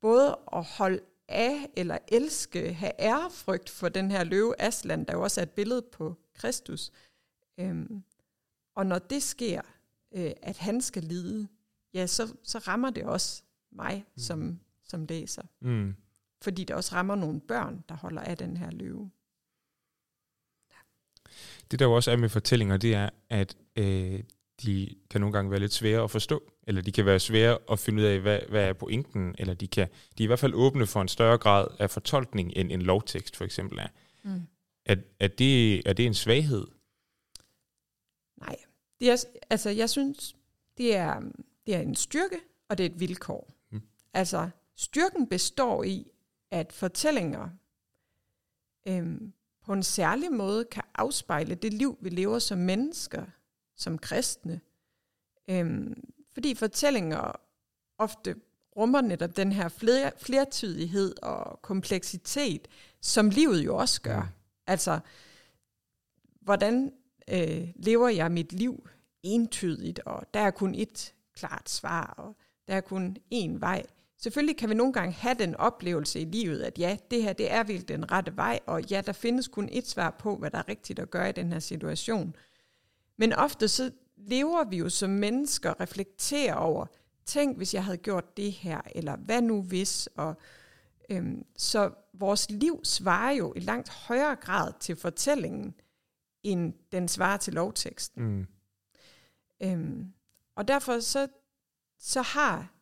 både 0.00 0.38
at 0.52 0.64
holde 0.64 1.00
af 1.28 1.70
eller 1.76 1.98
elske, 2.08 2.72
have 2.72 2.92
ærefrygt 2.98 3.70
for 3.70 3.88
den 3.88 4.10
her 4.10 4.24
løve 4.24 4.60
Aslan, 4.60 5.04
der 5.04 5.12
jo 5.12 5.22
også 5.22 5.40
er 5.40 5.42
et 5.42 5.50
billede 5.50 5.82
på 5.82 6.16
Kristus. 6.34 6.90
Øhm, 7.58 8.04
og 8.74 8.86
når 8.86 8.98
det 8.98 9.22
sker, 9.22 9.62
øh, 10.12 10.32
at 10.42 10.58
han 10.58 10.80
skal 10.80 11.02
lide, 11.02 11.48
ja, 11.94 12.06
så, 12.06 12.34
så 12.42 12.58
rammer 12.58 12.90
det 12.90 13.04
også 13.04 13.42
mig 13.72 14.04
mm. 14.16 14.22
som, 14.22 14.60
som 14.84 15.04
læser. 15.04 15.42
Mm. 15.60 15.94
Fordi 16.42 16.64
det 16.64 16.76
også 16.76 16.94
rammer 16.94 17.14
nogle 17.14 17.40
børn, 17.40 17.84
der 17.88 17.94
holder 17.94 18.22
af 18.22 18.36
den 18.36 18.56
her 18.56 18.70
løve. 18.70 19.10
Det 21.70 21.78
der 21.78 21.84
jo 21.84 21.92
også 21.92 22.10
er 22.10 22.16
med 22.16 22.28
fortællinger, 22.28 22.76
det 22.76 22.94
er, 22.94 23.10
at 23.28 23.56
øh, 23.76 24.22
de 24.62 24.96
kan 25.10 25.20
nogle 25.20 25.32
gange 25.32 25.50
være 25.50 25.60
lidt 25.60 25.72
svære 25.72 26.02
at 26.02 26.10
forstå, 26.10 26.42
eller 26.66 26.82
de 26.82 26.92
kan 26.92 27.06
være 27.06 27.20
svære 27.20 27.58
at 27.72 27.78
finde 27.78 28.02
ud 28.02 28.06
af, 28.06 28.20
hvad, 28.20 28.40
hvad 28.48 28.64
er 28.64 28.72
pointen, 28.72 29.34
eller 29.38 29.54
de, 29.54 29.68
kan, 29.68 29.88
de 30.18 30.22
er 30.22 30.24
i 30.24 30.26
hvert 30.26 30.38
fald 30.38 30.54
åbne 30.54 30.86
for 30.86 31.02
en 31.02 31.08
større 31.08 31.38
grad 31.38 31.66
af 31.78 31.90
fortolkning, 31.90 32.52
end 32.56 32.72
en 32.72 32.82
lovtekst 32.82 33.36
for 33.36 33.44
eksempel 33.44 33.78
er. 33.78 33.88
Mm. 34.22 34.42
Er, 34.86 34.96
er, 35.20 35.28
det, 35.28 35.82
er 35.88 35.92
det 35.92 36.06
en 36.06 36.14
svaghed? 36.14 36.66
Nej, 38.40 38.56
det 39.00 39.10
er, 39.10 39.24
altså 39.50 39.70
jeg 39.70 39.90
synes, 39.90 40.36
det 40.76 40.96
er, 40.96 41.20
det 41.66 41.74
er 41.74 41.80
en 41.80 41.94
styrke, 41.94 42.36
og 42.68 42.78
det 42.78 42.86
er 42.86 42.90
et 42.90 43.00
vilkår. 43.00 43.52
Mm. 43.70 43.82
Altså, 44.14 44.50
styrken 44.76 45.26
består 45.26 45.84
i, 45.84 46.06
at 46.50 46.72
fortællinger 46.72 47.48
øhm, 48.88 49.32
på 49.64 49.72
en 49.72 49.82
særlig 49.82 50.32
måde 50.32 50.64
kan 50.64 50.82
afspejle 50.94 51.54
det 51.54 51.74
liv, 51.74 51.98
vi 52.00 52.08
lever 52.08 52.38
som 52.38 52.58
mennesker, 52.58 53.26
som 53.80 53.98
kristne. 53.98 54.60
Øhm, 55.50 56.10
fordi 56.32 56.54
fortællinger 56.54 57.40
ofte 57.98 58.34
rummer 58.76 59.00
netop 59.00 59.36
den 59.36 59.52
her 59.52 59.68
fler, 59.68 60.10
flertydighed 60.18 61.14
og 61.22 61.62
kompleksitet, 61.62 62.68
som 63.00 63.30
livet 63.30 63.64
jo 63.64 63.76
også 63.76 64.02
gør. 64.02 64.20
Mm. 64.20 64.28
Altså, 64.66 65.00
hvordan 66.40 66.92
øh, 67.28 67.68
lever 67.76 68.08
jeg 68.08 68.32
mit 68.32 68.52
liv 68.52 68.88
entydigt, 69.22 69.98
og 69.98 70.26
der 70.34 70.40
er 70.40 70.50
kun 70.50 70.74
et 70.74 71.14
klart 71.34 71.70
svar, 71.70 72.14
og 72.16 72.36
der 72.68 72.74
er 72.74 72.80
kun 72.80 73.16
én 73.34 73.58
vej. 73.58 73.86
Selvfølgelig 74.18 74.56
kan 74.56 74.68
vi 74.68 74.74
nogle 74.74 74.92
gange 74.92 75.12
have 75.12 75.34
den 75.34 75.54
oplevelse 75.54 76.20
i 76.20 76.24
livet, 76.24 76.62
at 76.62 76.78
ja, 76.78 76.96
det 77.10 77.22
her 77.22 77.32
det 77.32 77.52
er 77.52 77.62
virkelig 77.62 77.88
den 77.88 78.12
rette 78.12 78.36
vej, 78.36 78.60
og 78.66 78.84
ja, 78.84 79.00
der 79.06 79.12
findes 79.12 79.48
kun 79.48 79.68
et 79.72 79.86
svar 79.86 80.10
på, 80.10 80.36
hvad 80.36 80.50
der 80.50 80.58
er 80.58 80.68
rigtigt 80.68 80.98
at 80.98 81.10
gøre 81.10 81.28
i 81.28 81.32
den 81.32 81.52
her 81.52 81.58
situation. 81.58 82.36
Men 83.20 83.32
ofte 83.32 83.68
så 83.68 83.90
lever 84.16 84.64
vi 84.64 84.76
jo 84.76 84.88
som 84.88 85.10
mennesker, 85.10 85.80
reflekterer 85.80 86.54
over, 86.54 86.86
tænk 87.24 87.56
hvis 87.56 87.74
jeg 87.74 87.84
havde 87.84 87.96
gjort 87.98 88.36
det 88.36 88.52
her, 88.52 88.80
eller 88.94 89.16
hvad 89.16 89.42
nu 89.42 89.62
hvis, 89.62 90.08
og 90.16 90.34
øhm, 91.10 91.44
så 91.56 91.90
vores 92.14 92.50
liv 92.50 92.80
svarer 92.84 93.30
jo 93.32 93.52
i 93.56 93.60
langt 93.60 93.88
højere 93.88 94.36
grad 94.36 94.72
til 94.80 94.96
fortællingen, 94.96 95.74
end 96.42 96.74
den 96.92 97.08
svarer 97.08 97.36
til 97.36 97.52
lovteksten. 97.52 98.22
Mm. 98.22 98.46
Øhm, 99.62 100.12
og 100.56 100.68
derfor 100.68 101.00
så, 101.00 101.28
så 101.98 102.22
har 102.22 102.74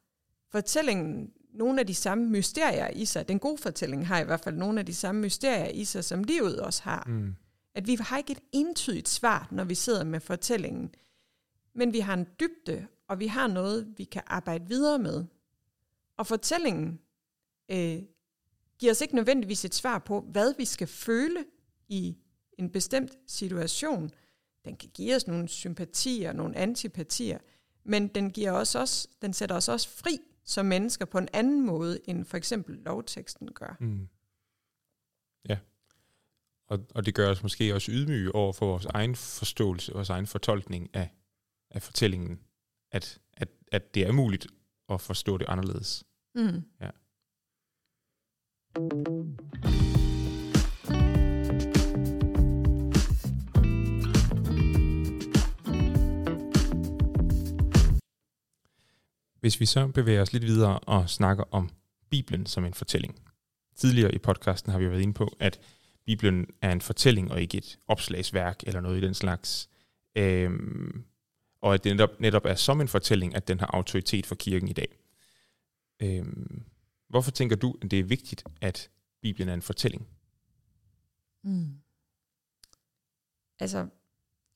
fortællingen 0.50 1.32
nogle 1.54 1.80
af 1.80 1.86
de 1.86 1.94
samme 1.94 2.30
mysterier 2.30 2.88
i 2.88 3.04
sig. 3.04 3.28
Den 3.28 3.38
gode 3.38 3.58
fortælling 3.58 4.06
har 4.06 4.20
i 4.20 4.24
hvert 4.24 4.40
fald 4.40 4.56
nogle 4.56 4.80
af 4.80 4.86
de 4.86 4.94
samme 4.94 5.20
mysterier 5.20 5.68
i 5.68 5.84
sig, 5.84 6.04
som 6.04 6.24
livet 6.24 6.60
også 6.60 6.82
har. 6.82 7.04
Mm. 7.06 7.34
At 7.78 7.86
vi 7.86 7.94
har 7.94 8.18
ikke 8.18 8.32
et 8.32 8.40
entydigt 8.52 9.08
svar, 9.08 9.48
når 9.50 9.64
vi 9.64 9.74
sidder 9.74 10.04
med 10.04 10.20
fortællingen. 10.20 10.94
Men 11.74 11.92
vi 11.92 11.98
har 11.98 12.14
en 12.14 12.26
dybde, 12.40 12.86
og 13.08 13.18
vi 13.18 13.26
har 13.26 13.46
noget, 13.46 13.94
vi 13.96 14.04
kan 14.04 14.22
arbejde 14.26 14.68
videre 14.68 14.98
med. 14.98 15.24
Og 16.16 16.26
fortællingen 16.26 17.00
øh, 17.70 18.02
giver 18.78 18.92
os 18.92 19.00
ikke 19.00 19.14
nødvendigvis 19.14 19.64
et 19.64 19.74
svar 19.74 19.98
på, 19.98 20.20
hvad 20.20 20.54
vi 20.56 20.64
skal 20.64 20.86
føle 20.86 21.44
i 21.88 22.16
en 22.58 22.70
bestemt 22.70 23.12
situation. 23.26 24.10
Den 24.64 24.76
kan 24.76 24.90
give 24.94 25.16
os 25.16 25.26
nogle 25.26 25.48
sympatier, 25.48 26.32
nogle 26.32 26.56
antipatier, 26.56 27.38
men 27.84 28.08
den, 28.08 28.30
giver 28.30 28.52
os 28.52 28.74
også, 28.74 29.08
den 29.22 29.32
sætter 29.32 29.56
os 29.56 29.68
også 29.68 29.88
fri 29.88 30.18
som 30.44 30.66
mennesker 30.66 31.04
på 31.04 31.18
en 31.18 31.28
anden 31.32 31.66
måde, 31.66 32.00
end 32.04 32.24
for 32.24 32.36
eksempel 32.36 32.76
lovteksten 32.76 33.52
gør. 33.52 33.76
Mm. 33.80 34.08
Og, 36.68 36.86
og 36.94 37.06
det 37.06 37.14
gør 37.14 37.30
os 37.30 37.42
måske 37.42 37.74
også 37.74 37.92
ydmyge 37.92 38.34
over 38.34 38.52
for 38.52 38.66
vores 38.66 38.84
egen 38.84 39.16
forståelse, 39.16 39.92
vores 39.92 40.10
egen 40.10 40.26
fortolkning 40.26 40.90
af, 40.94 41.08
af 41.70 41.82
fortællingen, 41.82 42.40
at, 42.92 43.18
at, 43.36 43.48
at 43.72 43.94
det 43.94 44.06
er 44.06 44.12
muligt 44.12 44.46
at 44.88 45.00
forstå 45.00 45.38
det 45.38 45.46
anderledes. 45.48 46.04
Mm. 46.34 46.62
Ja. 46.80 46.90
Hvis 59.40 59.60
vi 59.60 59.66
så 59.66 59.86
bevæger 59.86 60.22
os 60.22 60.32
lidt 60.32 60.46
videre 60.46 60.78
og 60.78 61.10
snakker 61.10 61.44
om 61.50 61.70
Bibelen 62.10 62.46
som 62.46 62.64
en 62.64 62.74
fortælling. 62.74 63.18
Tidligere 63.76 64.14
i 64.14 64.18
podcasten 64.18 64.72
har 64.72 64.78
vi 64.78 64.90
været 64.90 65.00
inde 65.00 65.14
på, 65.14 65.36
at 65.40 65.60
Bibelen 66.08 66.46
er 66.62 66.72
en 66.72 66.80
fortælling 66.80 67.30
og 67.30 67.40
ikke 67.40 67.58
et 67.58 67.78
opslagsværk 67.88 68.62
eller 68.66 68.80
noget 68.80 68.98
i 68.98 69.06
den 69.06 69.14
slags. 69.14 69.70
Øhm, 70.16 71.04
og 71.60 71.74
at 71.74 71.84
det 71.84 71.92
netop, 71.92 72.20
netop 72.20 72.44
er 72.44 72.54
som 72.54 72.80
en 72.80 72.88
fortælling, 72.88 73.34
at 73.34 73.48
den 73.48 73.60
har 73.60 73.70
autoritet 73.72 74.26
for 74.26 74.34
kirken 74.34 74.68
i 74.68 74.72
dag. 74.72 74.98
Øhm, 76.02 76.62
hvorfor 77.08 77.30
tænker 77.30 77.56
du, 77.56 77.76
at 77.82 77.90
det 77.90 77.98
er 77.98 78.04
vigtigt, 78.04 78.44
at 78.60 78.90
Bibelen 79.22 79.48
er 79.48 79.54
en 79.54 79.62
fortælling? 79.62 80.08
Mm. 81.44 81.72
Altså, 83.58 83.86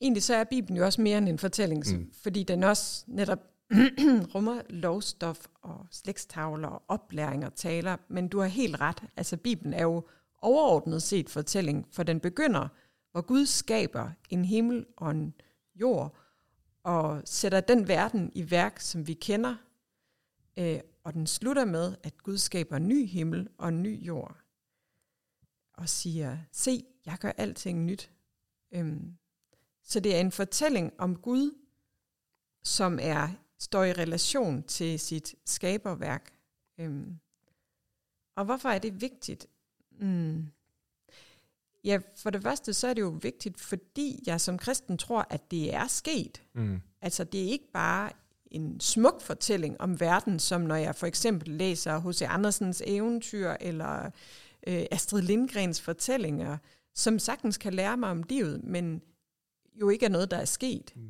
egentlig 0.01 0.23
så 0.23 0.35
er 0.35 0.43
Bibelen 0.43 0.77
jo 0.77 0.85
også 0.85 1.01
mere 1.01 1.17
end 1.17 1.29
en 1.29 1.39
fortælling, 1.39 1.83
mm. 1.91 2.11
fordi 2.23 2.43
den 2.43 2.63
også 2.63 3.03
netop 3.07 3.39
rummer 4.35 4.61
lovstof 4.69 5.47
og 5.61 5.87
slægtstavler 5.91 6.67
og 6.67 6.83
oplæring 6.87 7.45
og 7.45 7.55
taler, 7.55 7.97
men 8.07 8.27
du 8.27 8.39
har 8.39 8.47
helt 8.47 8.81
ret. 8.81 9.03
Altså 9.17 9.37
Bibelen 9.37 9.73
er 9.73 9.83
jo 9.83 10.07
overordnet 10.43 11.03
set 11.03 11.29
fortælling, 11.29 11.87
for 11.91 12.03
den 12.03 12.19
begynder, 12.19 12.67
hvor 13.11 13.21
Gud 13.21 13.45
skaber 13.45 14.11
en 14.29 14.45
himmel 14.45 14.85
og 14.97 15.11
en 15.11 15.33
jord, 15.75 16.17
og 16.83 17.21
sætter 17.25 17.61
den 17.61 17.87
verden 17.87 18.31
i 18.35 18.51
værk, 18.51 18.79
som 18.79 19.07
vi 19.07 19.13
kender, 19.13 19.55
øh, 20.57 20.79
og 21.03 21.13
den 21.13 21.27
slutter 21.27 21.65
med, 21.65 21.95
at 22.03 22.23
Gud 22.23 22.37
skaber 22.37 22.77
en 22.77 22.87
ny 22.87 23.07
himmel 23.07 23.49
og 23.57 23.69
en 23.69 23.83
ny 23.83 24.05
jord, 24.05 24.37
og 25.73 25.89
siger, 25.89 26.37
se, 26.51 26.85
jeg 27.05 27.17
gør 27.17 27.31
alting 27.37 27.85
nyt. 27.85 28.11
Øhm, 28.71 29.17
så 29.83 29.99
det 29.99 30.15
er 30.15 30.19
en 30.19 30.31
fortælling 30.31 30.93
om 30.97 31.15
Gud, 31.15 31.51
som 32.63 32.99
er 33.01 33.29
står 33.63 33.83
i 33.83 33.93
relation 33.93 34.63
til 34.63 34.99
sit 34.99 35.35
skaberværk. 35.45 36.33
Øhm, 36.77 37.19
og 38.35 38.45
hvorfor 38.45 38.69
er 38.69 38.79
det 38.79 39.01
vigtigt? 39.01 39.47
Mm. 40.03 40.45
Ja, 41.83 41.99
for 42.17 42.29
det 42.29 42.43
første 42.43 42.73
så 42.73 42.87
er 42.87 42.93
det 42.93 43.01
jo 43.01 43.19
vigtigt, 43.21 43.59
fordi 43.59 44.23
jeg 44.25 44.41
som 44.41 44.57
kristen 44.57 44.97
tror, 44.97 45.27
at 45.29 45.51
det 45.51 45.73
er 45.73 45.87
sket. 45.87 46.41
Mm. 46.55 46.81
Altså 47.01 47.23
det 47.23 47.43
er 47.43 47.47
ikke 47.47 47.71
bare 47.73 48.11
en 48.51 48.79
smuk 48.79 49.21
fortælling 49.21 49.81
om 49.81 49.99
verden, 49.99 50.39
som 50.39 50.61
når 50.61 50.75
jeg 50.75 50.95
for 50.95 51.07
eksempel 51.07 51.49
læser 51.49 52.09
H.C. 52.09 52.21
Andersens 52.21 52.83
eventyr, 52.85 53.49
eller 53.61 54.05
øh, 54.67 54.85
Astrid 54.91 55.21
Lindgrens 55.21 55.81
fortællinger, 55.81 56.57
som 56.95 57.19
sagtens 57.19 57.57
kan 57.57 57.73
lære 57.73 57.97
mig 57.97 58.09
om 58.09 58.23
livet, 58.29 58.63
men 58.63 59.01
jo 59.81 59.89
ikke 59.89 60.05
er 60.05 60.09
noget, 60.09 60.31
der 60.31 60.37
er 60.37 60.45
sket. 60.45 60.93
Mm. 60.95 61.09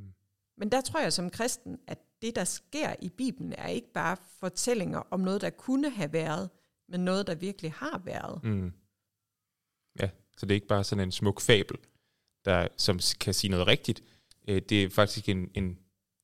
Men 0.58 0.72
der 0.72 0.82
tror 0.82 1.00
jeg 1.00 1.14
som 1.14 1.30
kristen, 1.30 1.80
at 1.88 2.00
det, 2.22 2.36
der 2.36 2.44
sker 2.44 2.96
i 3.02 3.10
Bibelen, 3.10 3.54
er 3.58 3.68
ikke 3.68 3.94
bare 3.94 4.18
fortællinger 4.40 5.00
om 5.12 5.20
noget, 5.20 5.42
der 5.42 5.50
kunne 5.50 5.90
have 5.90 6.14
været, 6.14 6.50
men 6.90 7.00
noget, 7.00 7.28
der 7.28 7.36
virkelig 7.36 7.72
har 7.72 8.02
været. 8.06 8.44
Mm. 8.44 8.72
Så 10.38 10.46
det 10.46 10.52
er 10.52 10.56
ikke 10.56 10.68
bare 10.68 10.84
sådan 10.84 11.04
en 11.04 11.12
smuk 11.12 11.42
fabel, 11.42 11.78
der, 12.46 12.68
som 12.78 13.00
kan 13.20 13.34
sige 13.34 13.52
noget 13.52 13.68
rigtigt. 13.68 14.04
Øh, 14.48 14.62
det 14.70 14.84
er 14.84 14.90
faktisk 14.90 15.30
en, 15.30 15.50
en, 15.54 15.78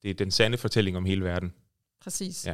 det 0.04 0.10
er 0.10 0.14
den 0.14 0.32
sande 0.32 0.58
fortælling 0.58 0.98
om 0.98 1.06
hele 1.06 1.24
verden. 1.24 1.54
Præcis. 2.02 2.46
Ja. 2.46 2.54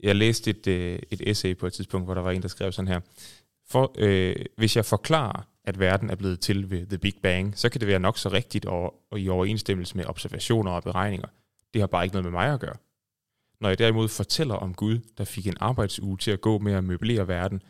Jeg 0.00 0.16
læste 0.16 0.50
et, 0.50 0.66
øh, 0.66 0.98
et 1.10 1.20
essay 1.30 1.56
på 1.56 1.66
et 1.66 1.72
tidspunkt, 1.72 2.06
hvor 2.06 2.14
der 2.14 2.20
var 2.20 2.30
en, 2.30 2.42
der 2.42 2.48
skrev 2.48 2.72
sådan 2.72 2.88
her. 2.88 3.00
For, 3.66 3.94
øh, 3.98 4.36
hvis 4.56 4.76
jeg 4.76 4.84
forklarer, 4.84 5.42
at 5.64 5.78
verden 5.78 6.10
er 6.10 6.14
blevet 6.14 6.40
til 6.40 6.70
ved 6.70 6.86
The 6.86 6.98
Big 6.98 7.14
Bang, 7.22 7.58
så 7.58 7.68
kan 7.68 7.80
det 7.80 7.88
være 7.88 8.00
nok 8.00 8.18
så 8.18 8.28
rigtigt 8.28 8.66
og, 8.66 8.94
og 9.10 9.20
i 9.20 9.28
overensstemmelse 9.28 9.96
med 9.96 10.04
observationer 10.04 10.72
og 10.72 10.82
beregninger. 10.82 11.28
Det 11.74 11.82
har 11.82 11.86
bare 11.86 12.04
ikke 12.04 12.14
noget 12.14 12.24
med 12.24 12.32
mig 12.32 12.52
at 12.52 12.60
gøre. 12.60 12.76
Når 13.60 13.68
jeg 13.68 13.78
derimod 13.78 14.08
fortæller 14.08 14.54
om 14.54 14.74
Gud, 14.74 14.98
der 15.18 15.24
fik 15.24 15.46
en 15.46 15.56
arbejdsuge 15.60 16.18
til 16.18 16.30
at 16.30 16.40
gå 16.40 16.58
med 16.58 16.72
at 16.72 16.84
møblere 16.84 17.28
verden, 17.28 17.62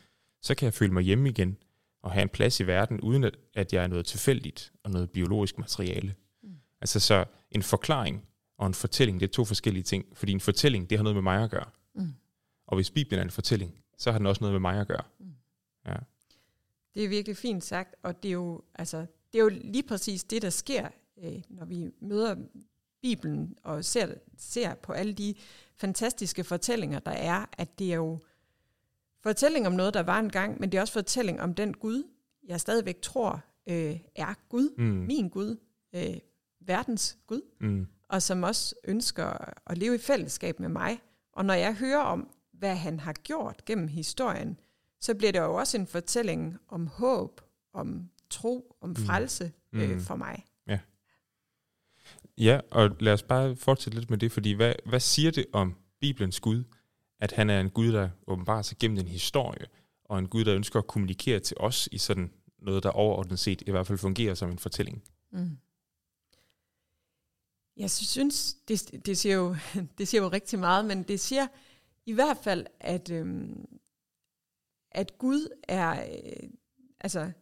så 0.43 0.55
kan 0.55 0.65
jeg 0.65 0.75
føle 0.75 0.93
mig 0.93 1.03
hjemme 1.03 1.29
igen 1.29 1.57
og 2.03 2.13
have 2.13 2.23
en 2.23 2.29
plads 2.29 2.61
i 2.61 2.67
verden, 2.67 3.01
uden 3.01 3.25
at, 3.25 3.37
at 3.55 3.73
jeg 3.73 3.85
er 3.85 3.87
noget 3.87 4.07
tilfældigt 4.07 4.73
og 4.83 4.91
noget 4.91 5.11
biologisk 5.11 5.59
materiale. 5.59 6.15
Mm. 6.43 6.55
Altså 6.81 7.01
så 7.01 7.25
en 7.51 7.63
forklaring 7.63 8.27
og 8.59 8.67
en 8.67 8.75
fortælling, 8.75 9.21
det 9.21 9.27
er 9.27 9.33
to 9.33 9.45
forskellige 9.45 9.83
ting, 9.83 10.05
fordi 10.13 10.33
en 10.33 10.41
fortælling, 10.41 10.91
det 10.91 10.99
har 10.99 11.03
noget 11.03 11.17
med 11.17 11.23
mig 11.23 11.45
at 11.45 11.51
gøre. 11.51 11.71
Mm. 11.95 12.15
Og 12.67 12.77
hvis 12.77 12.91
Bibelen 12.91 13.19
er 13.19 13.25
en 13.25 13.31
fortælling, 13.31 13.75
så 13.99 14.11
har 14.11 14.19
den 14.19 14.27
også 14.27 14.41
noget 14.41 14.53
med 14.53 14.61
mig 14.61 14.81
at 14.81 14.89
gøre. 14.89 15.03
Mm. 15.19 15.35
Ja. 15.87 15.95
Det 16.95 17.05
er 17.05 17.09
virkelig 17.09 17.37
fint 17.37 17.65
sagt, 17.65 17.95
og 18.03 18.23
det 18.23 18.29
er 18.29 18.33
jo, 18.33 18.63
altså, 18.75 18.99
det 19.33 19.39
er 19.39 19.43
jo 19.43 19.49
lige 19.49 19.83
præcis 19.83 20.25
det, 20.25 20.43
der 20.43 20.51
sker, 20.51 20.89
øh, 21.23 21.43
når 21.49 21.65
vi 21.65 21.91
møder 22.01 22.37
Bibelen 23.03 23.57
og 23.63 23.85
ser, 23.85 24.15
ser 24.39 24.75
på 24.75 24.93
alle 24.93 25.13
de 25.13 25.35
fantastiske 25.77 26.45
fortællinger, 26.45 26.99
der 26.99 27.11
er, 27.11 27.47
at 27.53 27.79
det 27.79 27.93
er 27.93 27.97
jo 27.97 28.21
fortælling 29.23 29.67
om 29.67 29.73
noget, 29.73 29.95
der 29.95 30.03
var 30.03 30.19
engang, 30.19 30.61
men 30.61 30.73
det 30.73 30.79
er 30.79 30.83
også 30.83 30.93
fortælling 30.93 31.41
om 31.41 31.55
den 31.55 31.75
Gud, 31.75 32.05
jeg 32.49 32.61
stadigvæk 32.61 33.03
tror 33.03 33.45
øh, 33.69 34.01
er 34.17 34.35
Gud, 34.49 34.75
mm. 34.79 34.85
min 34.85 35.29
Gud, 35.29 35.57
øh, 35.95 36.17
verdens 36.61 37.19
Gud, 37.27 37.43
mm. 37.61 37.87
og 38.09 38.23
som 38.23 38.43
også 38.43 38.75
ønsker 38.85 39.55
at 39.67 39.79
leve 39.79 39.95
i 39.95 39.99
fællesskab 39.99 40.61
med 40.61 40.69
mig. 40.69 41.01
Og 41.33 41.45
når 41.45 41.55
jeg 41.55 41.75
hører 41.75 42.01
om, 42.01 42.29
hvad 42.53 42.77
han 42.77 43.01
har 43.01 43.13
gjort 43.13 43.65
gennem 43.65 43.89
historien, 43.89 44.59
så 45.01 45.15
bliver 45.15 45.33
det 45.33 45.39
jo 45.39 45.55
også 45.55 45.79
en 45.79 45.87
fortælling 45.87 46.59
om 46.69 46.87
håb, 46.87 47.41
om 47.73 48.11
tro, 48.31 48.77
om 48.81 48.89
mm. 48.89 48.97
frelse 48.97 49.53
mm. 49.73 49.81
øh, 49.81 50.01
for 50.01 50.17
mig. 50.17 50.45
Ja. 50.67 50.79
ja, 52.39 52.61
og 52.71 52.91
lad 53.01 53.13
os 53.13 53.23
bare 53.23 53.57
fortsætte 53.57 53.99
lidt 53.99 54.11
med 54.11 54.19
det, 54.19 54.33
fordi 54.33 54.53
hvad, 54.53 54.75
hvad 54.87 55.01
siger 55.01 55.31
det 55.31 55.47
om 55.53 55.77
Bibelens 56.01 56.41
Gud, 56.41 56.65
at 57.21 57.33
han 57.33 57.51
er 57.51 57.61
en 57.61 57.71
Gud, 57.71 57.93
der 57.93 58.09
åbenbart 58.27 58.67
sig 58.67 58.79
gennem 58.79 58.99
en 58.99 59.09
historie, 59.09 59.67
og 60.05 60.19
en 60.19 60.29
Gud, 60.29 60.45
der 60.45 60.55
ønsker 60.55 60.79
at 60.79 60.87
kommunikere 60.87 61.41
til 61.41 61.57
os 61.61 61.89
i 61.93 61.99
sådan 61.99 62.33
noget, 62.59 62.83
der 62.83 62.91
overordnet 62.91 63.39
set 63.39 63.63
i 63.67 63.71
hvert 63.71 63.87
fald 63.87 63.99
fungerer 63.99 64.35
som 64.35 64.51
en 64.51 64.59
fortælling? 64.59 65.03
Mm. 65.33 65.59
Jeg 67.77 67.91
synes, 67.91 68.57
det, 68.69 69.07
det, 69.07 69.19
siger 69.19 69.35
jo, 69.35 69.57
det 69.99 70.09
siger 70.09 70.23
jo 70.23 70.29
rigtig 70.29 70.59
meget, 70.59 70.85
men 70.85 71.03
det 71.03 71.21
siger 71.21 71.47
i 72.07 72.13
hvert 72.13 72.37
fald, 72.45 72.67
at, 72.81 73.11
øhm, 73.11 73.67
at 74.91 75.19
Gud 75.19 75.49
er, 75.69 76.03
øh, 76.03 76.51
altså, 77.01 77.33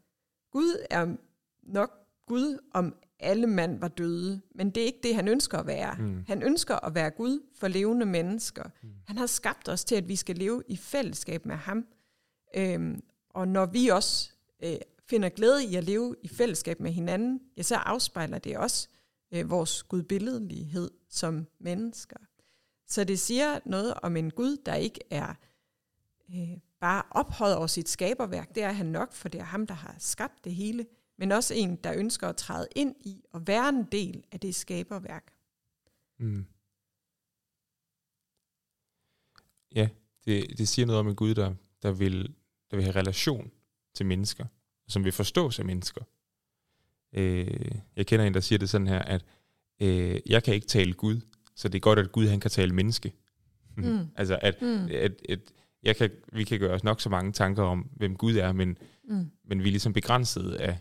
Gud 0.50 0.86
er 0.90 1.16
nok 1.62 1.90
Gud, 2.26 2.58
om 2.74 2.94
alle 3.20 3.46
mand 3.46 3.80
var 3.80 3.88
døde, 3.88 4.40
men 4.54 4.70
det 4.70 4.82
er 4.82 4.86
ikke 4.86 5.00
det, 5.02 5.14
han 5.14 5.28
ønsker 5.28 5.58
at 5.58 5.66
være. 5.66 5.96
Mm. 5.98 6.24
Han 6.26 6.42
ønsker 6.42 6.84
at 6.84 6.94
være 6.94 7.10
Gud 7.10 7.40
for 7.54 7.68
levende 7.68 8.06
mennesker. 8.06 8.64
Mm. 8.82 8.88
Han 9.06 9.18
har 9.18 9.26
skabt 9.26 9.68
os 9.68 9.84
til, 9.84 9.94
at 9.94 10.08
vi 10.08 10.16
skal 10.16 10.36
leve 10.36 10.62
i 10.68 10.76
fællesskab 10.76 11.46
med 11.46 11.56
ham. 11.56 11.86
Øhm, 12.56 13.02
og 13.30 13.48
når 13.48 13.66
vi 13.66 13.88
også 13.88 14.30
øh, 14.64 14.76
finder 15.08 15.28
glæde 15.28 15.64
i 15.64 15.74
at 15.74 15.84
leve 15.84 16.16
i 16.22 16.28
fællesskab 16.28 16.80
med 16.80 16.90
hinanden, 16.90 17.40
ja, 17.56 17.62
så 17.62 17.74
afspejler 17.76 18.38
det 18.38 18.58
også 18.58 18.88
øh, 19.34 19.50
vores 19.50 19.82
gudbilledelighed 19.82 20.90
som 21.08 21.46
mennesker. 21.60 22.16
Så 22.86 23.04
det 23.04 23.18
siger 23.18 23.58
noget 23.64 23.94
om 23.94 24.16
en 24.16 24.30
Gud, 24.30 24.56
der 24.66 24.74
ikke 24.74 25.00
er 25.10 25.34
øh, 26.34 26.58
bare 26.80 27.02
ophøjet 27.10 27.56
over 27.56 27.66
sit 27.66 27.88
skaberværk. 27.88 28.54
Det 28.54 28.62
er 28.62 28.72
han 28.72 28.86
nok, 28.86 29.12
for 29.12 29.28
det 29.28 29.40
er 29.40 29.44
ham, 29.44 29.66
der 29.66 29.74
har 29.74 29.94
skabt 29.98 30.44
det 30.44 30.54
hele. 30.54 30.86
Men 31.18 31.32
også 31.32 31.54
en, 31.54 31.76
der 31.76 31.94
ønsker 31.96 32.28
at 32.28 32.36
træde 32.36 32.68
ind 32.76 32.94
i 33.00 33.24
og 33.32 33.46
være 33.46 33.68
en 33.68 33.84
del 33.84 34.24
af 34.32 34.40
det 34.40 34.54
skaberværk. 34.54 35.32
Mm. 36.18 36.46
Ja, 39.74 39.88
det, 40.24 40.58
det 40.58 40.68
siger 40.68 40.86
noget 40.86 41.00
om 41.00 41.08
en 41.08 41.16
Gud, 41.16 41.34
der, 41.34 41.54
der, 41.82 41.92
vil, 41.92 42.34
der 42.70 42.76
vil 42.76 42.84
have 42.84 42.96
relation 42.96 43.50
til 43.94 44.06
mennesker, 44.06 44.44
som 44.88 45.04
vil 45.04 45.12
forstå 45.12 45.50
sig 45.50 45.66
mennesker. 45.66 46.02
Øh, 47.12 47.70
jeg 47.96 48.06
kender 48.06 48.26
en, 48.26 48.34
der 48.34 48.40
siger 48.40 48.58
det 48.58 48.70
sådan 48.70 48.86
her, 48.86 48.98
at 48.98 49.24
øh, 49.80 50.20
jeg 50.26 50.42
kan 50.42 50.54
ikke 50.54 50.66
tale 50.66 50.92
Gud, 50.92 51.20
så 51.54 51.68
det 51.68 51.74
er 51.74 51.80
godt, 51.80 51.98
at 51.98 52.12
Gud 52.12 52.26
han 52.26 52.40
kan 52.40 52.50
tale 52.50 52.74
menneske. 52.74 53.12
Mm. 53.76 54.06
altså, 54.16 54.38
at, 54.42 54.62
mm. 54.62 54.88
at, 54.90 55.12
at 55.28 55.40
jeg 55.82 55.96
kan, 55.96 56.10
vi 56.32 56.44
kan 56.44 56.58
gøre 56.58 56.74
os 56.74 56.84
nok 56.84 57.00
så 57.00 57.08
mange 57.08 57.32
tanker 57.32 57.62
om, 57.62 57.90
hvem 57.96 58.16
Gud 58.16 58.36
er, 58.36 58.52
men, 58.52 58.78
mm. 59.04 59.30
men 59.44 59.58
vi 59.62 59.68
er 59.68 59.72
ligesom 59.72 59.92
begrænset 59.92 60.52
af, 60.52 60.78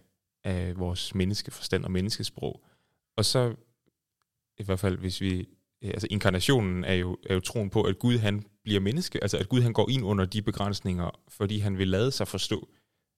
af 0.48 0.80
vores 0.80 1.16
menneskeforstand 1.16 1.86
og 1.86 1.92
menneskesprog. 1.92 2.64
Og 3.18 3.26
så, 3.26 3.56
i 4.58 4.64
hvert 4.64 4.80
fald 4.80 4.98
hvis 4.98 5.22
vi, 5.22 5.48
altså 5.82 6.08
inkarnationen 6.12 6.84
er 6.84 6.94
jo, 6.94 7.18
er 7.26 7.34
jo 7.34 7.40
troen 7.40 7.70
på, 7.70 7.84
at 7.84 8.00
Gud 8.00 8.18
han 8.18 8.46
bliver 8.64 8.80
menneske, 8.80 9.20
altså 9.22 9.38
at 9.38 9.50
Gud 9.50 9.62
han 9.62 9.74
går 9.74 9.90
ind 9.90 10.06
under 10.06 10.26
de 10.26 10.42
begrænsninger, 10.42 11.22
fordi 11.28 11.60
han 11.60 11.78
vil 11.78 11.88
lade 11.88 12.12
sig 12.12 12.28
forstå 12.28 12.70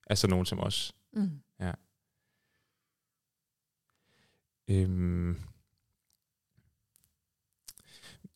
af 0.06 0.18
sådan 0.18 0.30
nogen 0.30 0.46
som 0.46 0.60
os. 0.60 0.94
Mm. 1.12 1.30
Ja. 1.60 1.72
Øhm, 4.68 5.36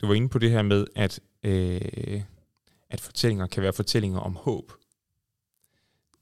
du 0.01 0.07
var 0.07 0.15
inde 0.15 0.29
på 0.29 0.39
det 0.39 0.51
her 0.51 0.63
med, 0.63 0.87
at, 0.97 1.21
øh, 1.43 2.23
at 2.91 3.01
fortællinger 3.01 3.47
kan 3.47 3.63
være 3.63 3.73
fortællinger 3.73 4.19
om 4.19 4.37
håb. 4.37 4.73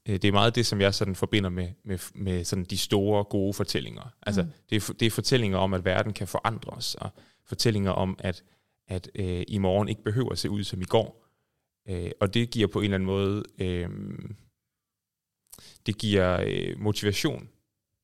Øh, 0.09 0.13
det 0.15 0.25
er 0.25 0.31
meget 0.31 0.55
det, 0.55 0.65
som 0.65 0.81
jeg 0.81 0.93
sådan 0.93 1.15
forbinder 1.15 1.49
med, 1.49 1.69
med, 1.83 1.99
med 2.15 2.43
sådan 2.43 2.65
de 2.65 2.77
store, 2.77 3.23
gode 3.23 3.53
fortællinger. 3.53 4.13
Altså, 4.21 4.43
mm. 4.43 4.49
det, 4.69 4.89
er, 4.89 4.93
det 4.93 5.05
er 5.05 5.11
fortællinger 5.11 5.57
om, 5.57 5.73
at 5.73 5.85
verden 5.85 6.13
kan 6.13 6.27
forandres, 6.27 6.95
og 6.95 7.09
fortællinger 7.45 7.91
om, 7.91 8.15
at, 8.19 8.43
at 8.87 9.09
øh, 9.15 9.43
i 9.47 9.57
morgen 9.57 9.89
ikke 9.89 10.03
behøver 10.03 10.31
at 10.31 10.39
se 10.39 10.49
ud 10.49 10.63
som 10.63 10.81
i 10.81 10.85
går. 10.85 11.23
Øh, 11.89 12.11
og 12.19 12.33
det 12.33 12.49
giver 12.49 12.67
på 12.67 12.79
en 12.79 12.83
eller 12.83 12.95
anden 12.95 13.07
måde, 13.07 13.43
øh, 13.59 13.89
det 15.85 15.97
giver 15.97 16.41
øh, 16.47 16.79
motivation, 16.79 17.49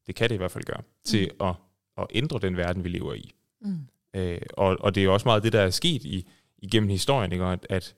det 0.07 0.15
kan 0.15 0.29
det 0.29 0.35
i 0.35 0.37
hvert 0.37 0.51
fald 0.51 0.63
gøre, 0.63 0.81
mm. 0.81 0.85
til 1.05 1.31
at, 1.41 1.55
at 1.97 2.07
ændre 2.09 2.39
den 2.39 2.57
verden, 2.57 2.83
vi 2.83 2.89
lever 2.89 3.13
i. 3.13 3.31
Mm. 3.61 3.87
Øh, 4.13 4.41
og, 4.53 4.77
og 4.79 4.95
det 4.95 5.03
er 5.03 5.09
også 5.09 5.27
meget 5.27 5.43
det, 5.43 5.53
der 5.53 5.61
er 5.61 5.69
sket 5.69 6.05
i, 6.05 6.27
igennem 6.57 6.89
historien, 6.89 7.31
ikke? 7.31 7.45
at, 7.45 7.67
at 7.69 7.95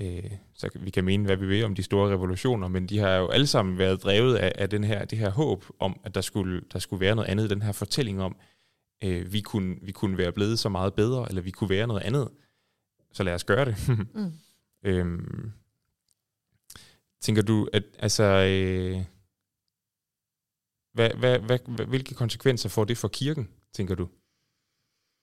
øh, 0.00 0.30
så 0.54 0.70
vi 0.74 0.90
kan 0.90 1.04
mene, 1.04 1.24
hvad 1.24 1.36
vi 1.36 1.46
vil 1.46 1.64
om 1.64 1.74
de 1.74 1.82
store 1.82 2.10
revolutioner, 2.10 2.68
men 2.68 2.86
de 2.86 2.98
har 2.98 3.14
jo 3.14 3.28
alle 3.28 3.46
sammen 3.46 3.78
været 3.78 4.02
drevet 4.02 4.36
af, 4.36 4.52
af 4.54 4.70
den 4.70 4.84
her, 4.84 5.04
det 5.04 5.18
her 5.18 5.30
håb 5.30 5.64
om, 5.78 6.00
at 6.04 6.14
der 6.14 6.20
skulle, 6.20 6.62
der 6.72 6.78
skulle 6.78 7.00
være 7.00 7.14
noget 7.14 7.28
andet, 7.28 7.50
den 7.50 7.62
her 7.62 7.72
fortælling 7.72 8.22
om, 8.22 8.36
øh, 9.04 9.32
vi, 9.32 9.40
kunne, 9.40 9.76
vi 9.82 9.92
kunne 9.92 10.18
være 10.18 10.32
blevet 10.32 10.58
så 10.58 10.68
meget 10.68 10.94
bedre, 10.94 11.28
eller 11.28 11.42
vi 11.42 11.50
kunne 11.50 11.70
være 11.70 11.86
noget 11.86 12.02
andet. 12.02 12.30
Så 13.12 13.22
lad 13.22 13.34
os 13.34 13.44
gøre 13.44 13.64
det. 13.64 13.76
mm. 14.14 14.32
øhm, 14.90 15.52
tænker 17.20 17.42
du, 17.42 17.68
at 17.72 17.84
altså, 17.98 18.24
øh, 18.24 19.04
hvad, 20.92 21.10
hvad, 21.10 21.38
hvad, 21.38 21.86
hvilke 21.86 22.14
konsekvenser 22.14 22.68
får 22.68 22.84
det 22.84 22.98
for 22.98 23.08
kirken, 23.08 23.48
tænker 23.72 23.94
du? 23.94 24.08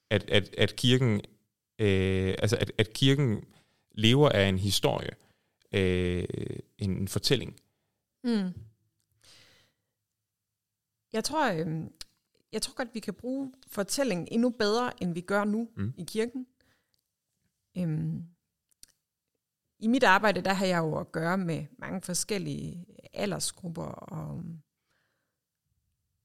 At, 0.09 0.29
at, 0.29 0.55
at 0.57 0.75
kirken, 0.75 1.21
øh, 1.79 2.35
altså 2.39 2.57
at, 2.57 2.71
at 2.77 2.93
kirken 2.93 3.45
lever 3.93 4.29
af 4.29 4.49
en 4.49 4.59
historie, 4.59 5.11
øh, 5.71 6.25
en, 6.77 6.91
en 6.97 7.07
fortælling. 7.07 7.59
Mm. 8.23 8.53
Jeg 11.13 11.23
tror, 11.23 11.51
øh, 11.51 11.83
jeg 12.51 12.61
tror 12.61 12.73
godt, 12.73 12.93
vi 12.93 12.99
kan 12.99 13.13
bruge 13.13 13.53
fortællingen 13.67 14.27
endnu 14.31 14.49
bedre, 14.49 15.03
end 15.03 15.13
vi 15.13 15.21
gør 15.21 15.43
nu 15.43 15.69
mm. 15.75 15.93
i 15.97 16.03
kirken. 16.03 16.47
Øhm, 17.77 18.23
I 19.79 19.87
mit 19.87 20.03
arbejde, 20.03 20.41
der 20.41 20.53
har 20.53 20.65
jeg 20.65 20.77
jo 20.77 20.97
at 20.97 21.11
gøre 21.11 21.37
med 21.37 21.65
mange 21.77 22.01
forskellige 22.01 22.85
aldersgrupper, 23.13 23.85
og 23.85 24.43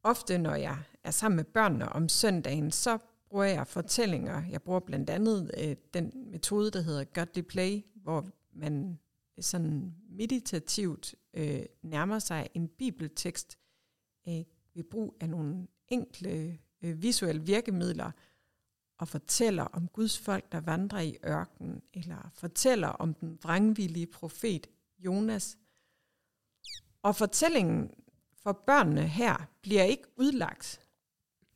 ofte 0.03 0.39
når 0.39 0.55
jeg 0.55 0.83
er 1.05 1.11
sammen 1.11 1.37
med 1.37 1.45
børnene 1.45 1.89
om 1.89 2.09
søndagen, 2.09 2.71
så 2.71 2.99
bruger 3.29 3.45
jeg 3.45 3.67
fortællinger. 3.67 4.43
Jeg 4.51 4.63
bruger 4.63 4.81
blandt 4.81 5.11
andet 5.11 5.51
øh, 5.59 5.77
den 5.95 6.13
metode, 6.31 6.71
der 6.71 6.81
hedder 6.81 7.05
Godly 7.05 7.41
Play, 7.41 7.85
hvor 7.95 8.27
man 8.53 8.99
øh, 9.39 9.45
sådan 9.45 9.95
meditativt 10.09 11.15
øh, 11.35 11.63
nærmer 11.83 12.19
sig 12.19 12.49
en 12.55 12.69
bibeltekst 12.69 13.59
øh, 14.29 14.45
ved 14.75 14.85
brug 14.85 15.17
af 15.21 15.29
nogle 15.29 15.67
enkle 15.89 16.59
øh, 16.83 17.03
visuelle 17.03 17.43
virkemidler, 17.43 18.11
og 18.99 19.09
fortæller 19.09 19.65
om 19.65 19.89
Guds 19.89 20.19
folk, 20.19 20.53
der 20.53 20.61
vandrer 20.61 21.01
i 21.01 21.17
ørkenen, 21.27 21.83
eller 21.95 22.31
fortæller 22.35 22.89
om 22.89 23.15
den 23.15 23.39
vrangvillige 23.43 24.07
profet 24.07 24.67
Jonas. 24.99 25.59
Og 27.03 27.17
fortællingen 27.17 27.91
for 28.43 28.53
børnene 28.67 29.09
her 29.09 29.49
bliver 29.63 29.83
ikke 29.83 30.09
udlagt, 30.17 30.81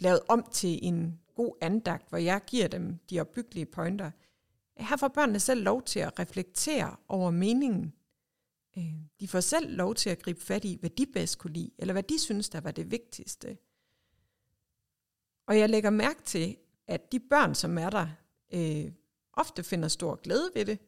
lavet 0.00 0.20
om 0.28 0.48
til 0.52 0.78
en 0.82 1.21
god 1.34 1.56
andagt, 1.60 2.08
hvor 2.08 2.18
jeg 2.18 2.40
giver 2.46 2.68
dem 2.68 2.98
de 3.10 3.20
opbyggelige 3.20 3.66
pointer. 3.66 4.10
Her 4.76 4.96
får 4.96 5.08
børnene 5.08 5.40
selv 5.40 5.62
lov 5.62 5.82
til 5.82 6.00
at 6.00 6.18
reflektere 6.18 6.96
over 7.08 7.30
meningen. 7.30 7.92
Øh, 8.78 8.94
de 9.20 9.28
får 9.28 9.40
selv 9.40 9.76
lov 9.76 9.94
til 9.94 10.10
at 10.10 10.22
gribe 10.22 10.40
fat 10.40 10.64
i, 10.64 10.76
hvad 10.80 10.90
de 10.90 11.06
bedst 11.06 11.38
kunne 11.38 11.52
lide, 11.52 11.70
eller 11.78 11.92
hvad 11.92 12.02
de 12.02 12.18
synes, 12.18 12.48
der 12.48 12.60
var 12.60 12.70
det 12.70 12.90
vigtigste. 12.90 13.58
Og 15.46 15.58
jeg 15.58 15.68
lægger 15.68 15.90
mærke 15.90 16.22
til, 16.22 16.56
at 16.86 17.12
de 17.12 17.20
børn, 17.20 17.54
som 17.54 17.78
er 17.78 17.90
der, 17.90 18.08
øh, 18.54 18.92
ofte 19.34 19.62
finder 19.62 19.88
stor 19.88 20.14
glæde 20.14 20.50
ved 20.54 20.64
det, 20.64 20.78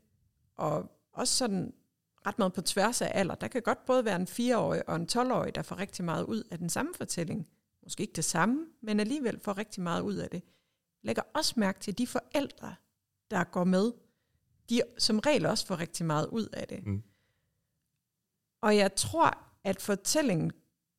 og 0.56 0.90
også 1.12 1.34
sådan 1.34 1.74
ret 2.26 2.38
meget 2.38 2.52
på 2.52 2.60
tværs 2.60 3.02
af 3.02 3.10
alder. 3.14 3.34
Der 3.34 3.48
kan 3.48 3.62
godt 3.62 3.84
både 3.86 4.04
være 4.04 4.16
en 4.16 4.28
4-årig 4.28 4.88
og 4.88 4.96
en 4.96 5.08
12-årig, 5.12 5.54
der 5.54 5.62
får 5.62 5.78
rigtig 5.78 6.04
meget 6.04 6.24
ud 6.24 6.42
af 6.50 6.58
den 6.58 6.68
samme 6.68 6.92
fortælling. 6.96 7.48
Måske 7.84 8.00
ikke 8.00 8.12
det 8.12 8.24
samme, 8.24 8.66
men 8.80 9.00
alligevel 9.00 9.40
får 9.40 9.58
rigtig 9.58 9.82
meget 9.82 10.02
ud 10.02 10.14
af 10.14 10.30
det. 10.30 10.42
Lægger 11.02 11.22
også 11.34 11.54
mærke 11.56 11.80
til 11.80 11.98
de 11.98 12.06
forældre, 12.06 12.74
der 13.30 13.44
går 13.44 13.64
med. 13.64 13.92
De 14.70 14.82
som 14.98 15.18
regel 15.18 15.46
også 15.46 15.66
får 15.66 15.78
rigtig 15.78 16.06
meget 16.06 16.26
ud 16.26 16.48
af 16.52 16.68
det. 16.68 16.86
Mm. 16.86 17.02
Og 18.60 18.76
jeg 18.76 18.94
tror, 18.94 19.38
at 19.64 19.82
fortællingen 19.82 20.52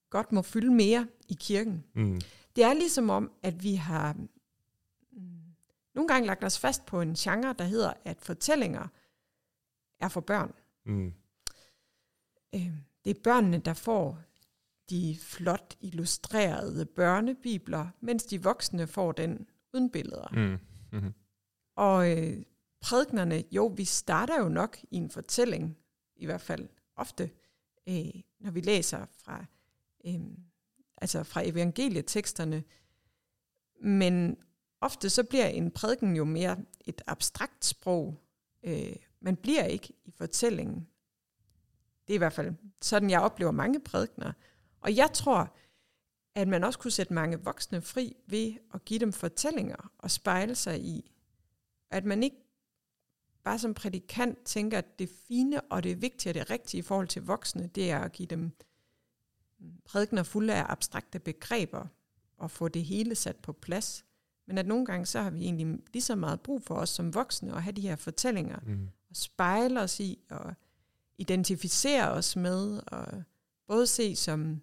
godt 0.09 0.31
må 0.31 0.41
fylde 0.41 0.73
mere 0.73 1.07
i 1.27 1.37
kirken. 1.39 1.83
Mm. 1.93 2.21
Det 2.55 2.63
er 2.63 2.73
ligesom 2.73 3.09
om, 3.09 3.31
at 3.43 3.63
vi 3.63 3.75
har 3.75 4.13
mm, 5.11 5.55
nogle 5.95 6.07
gange 6.07 6.27
lagt 6.27 6.43
os 6.43 6.59
fast 6.59 6.85
på 6.85 7.01
en 7.01 7.13
genre, 7.13 7.53
der 7.53 7.65
hedder, 7.65 7.93
at 8.03 8.21
fortællinger 8.21 8.87
er 9.99 10.07
for 10.07 10.21
børn. 10.21 10.53
Mm. 10.85 11.13
Øh, 12.55 12.71
det 13.05 13.17
er 13.17 13.21
børnene, 13.23 13.57
der 13.57 13.73
får 13.73 14.19
de 14.89 15.17
flot 15.21 15.75
illustrerede 15.81 16.85
børnebibler, 16.85 17.87
mens 18.01 18.23
de 18.23 18.43
voksne 18.43 18.87
får 18.87 19.11
den 19.11 19.47
uden 19.73 19.89
billeder. 19.89 20.27
Mm. 20.33 20.57
Mm-hmm. 20.91 21.13
Og 21.75 22.11
øh, 22.11 22.43
prædiknerne, 22.81 23.43
jo, 23.51 23.65
vi 23.65 23.85
starter 23.85 24.41
jo 24.41 24.49
nok 24.49 24.77
i 24.91 24.95
en 24.95 25.09
fortælling, 25.09 25.77
i 26.15 26.25
hvert 26.25 26.41
fald 26.41 26.69
ofte, 26.95 27.29
øh, 27.89 28.21
når 28.39 28.51
vi 28.51 28.61
læser 28.61 29.05
fra, 29.17 29.45
øh, 30.05 30.21
altså 30.97 31.23
fra 31.23 31.41
evangelieteksterne. 31.47 32.63
Men 33.81 34.37
ofte 34.81 35.09
så 35.09 35.23
bliver 35.23 35.47
en 35.47 35.71
prædiken 35.71 36.15
jo 36.15 36.23
mere 36.23 36.57
et 36.85 37.01
abstrakt 37.07 37.65
sprog. 37.65 38.21
Øh, 38.63 38.95
man 39.19 39.35
bliver 39.35 39.63
ikke 39.63 39.93
i 40.05 40.11
fortællingen. 40.11 40.87
Det 42.07 42.13
er 42.13 42.15
i 42.15 42.17
hvert 42.17 42.33
fald 42.33 42.53
sådan, 42.81 43.09
jeg 43.09 43.21
oplever 43.21 43.51
mange 43.51 43.79
prædikner. 43.79 44.31
Og 44.85 44.95
jeg 44.95 45.09
tror, 45.13 45.55
at 46.35 46.47
man 46.47 46.63
også 46.63 46.79
kunne 46.79 46.91
sætte 46.91 47.13
mange 47.13 47.39
voksne 47.43 47.81
fri 47.81 48.15
ved 48.27 48.53
at 48.73 48.85
give 48.85 48.99
dem 48.99 49.13
fortællinger 49.13 49.91
og 49.97 50.11
spejle 50.11 50.55
sig 50.55 50.81
i, 50.81 51.11
at 51.91 52.05
man 52.05 52.23
ikke 52.23 52.37
bare 53.43 53.59
som 53.59 53.73
prædikant 53.73 54.43
tænker, 54.45 54.77
at 54.77 54.99
det 54.99 55.09
fine 55.27 55.61
og 55.61 55.83
det 55.83 56.01
vigtige 56.01 56.31
og 56.31 56.33
det 56.33 56.49
rigtige 56.49 56.79
i 56.79 56.81
forhold 56.81 57.07
til 57.07 57.21
voksne, 57.21 57.67
det 57.67 57.91
er 57.91 57.99
at 57.99 58.11
give 58.11 58.27
dem 58.27 58.51
prædikner 59.85 60.23
fulde 60.23 60.53
af 60.53 60.65
abstrakte 60.69 61.19
begreber 61.19 61.87
og 62.37 62.51
få 62.51 62.67
det 62.67 62.85
hele 62.85 63.15
sat 63.15 63.35
på 63.35 63.53
plads. 63.53 64.05
Men 64.47 64.57
at 64.57 64.67
nogle 64.67 64.85
gange, 64.85 65.05
så 65.05 65.21
har 65.21 65.29
vi 65.29 65.41
egentlig 65.41 65.79
lige 65.93 66.03
så 66.03 66.15
meget 66.15 66.41
brug 66.41 66.63
for 66.63 66.75
os 66.75 66.89
som 66.89 67.13
voksne 67.13 67.53
at 67.55 67.63
have 67.63 67.73
de 67.73 67.81
her 67.81 67.95
fortællinger, 67.95 68.59
mm. 68.65 68.89
og 69.09 69.15
spejle 69.15 69.81
os 69.81 69.99
i, 69.99 70.19
og 70.29 70.53
identificere 71.17 72.11
os 72.11 72.35
med, 72.35 72.81
og 72.87 73.23
både 73.67 73.87
se 73.87 74.15
som, 74.15 74.61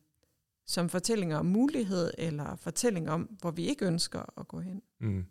som 0.73 0.89
fortællinger 0.89 1.37
om 1.37 1.47
mulighed, 1.47 2.11
eller 2.19 2.57
fortællinger 2.57 3.13
om, 3.13 3.23
hvor 3.41 3.51
vi 3.51 3.67
ikke 3.67 3.87
ønsker 3.87 4.41
at 4.41 4.49
gå 4.49 4.61
hen. 4.61 4.83
Mm. 5.01 5.25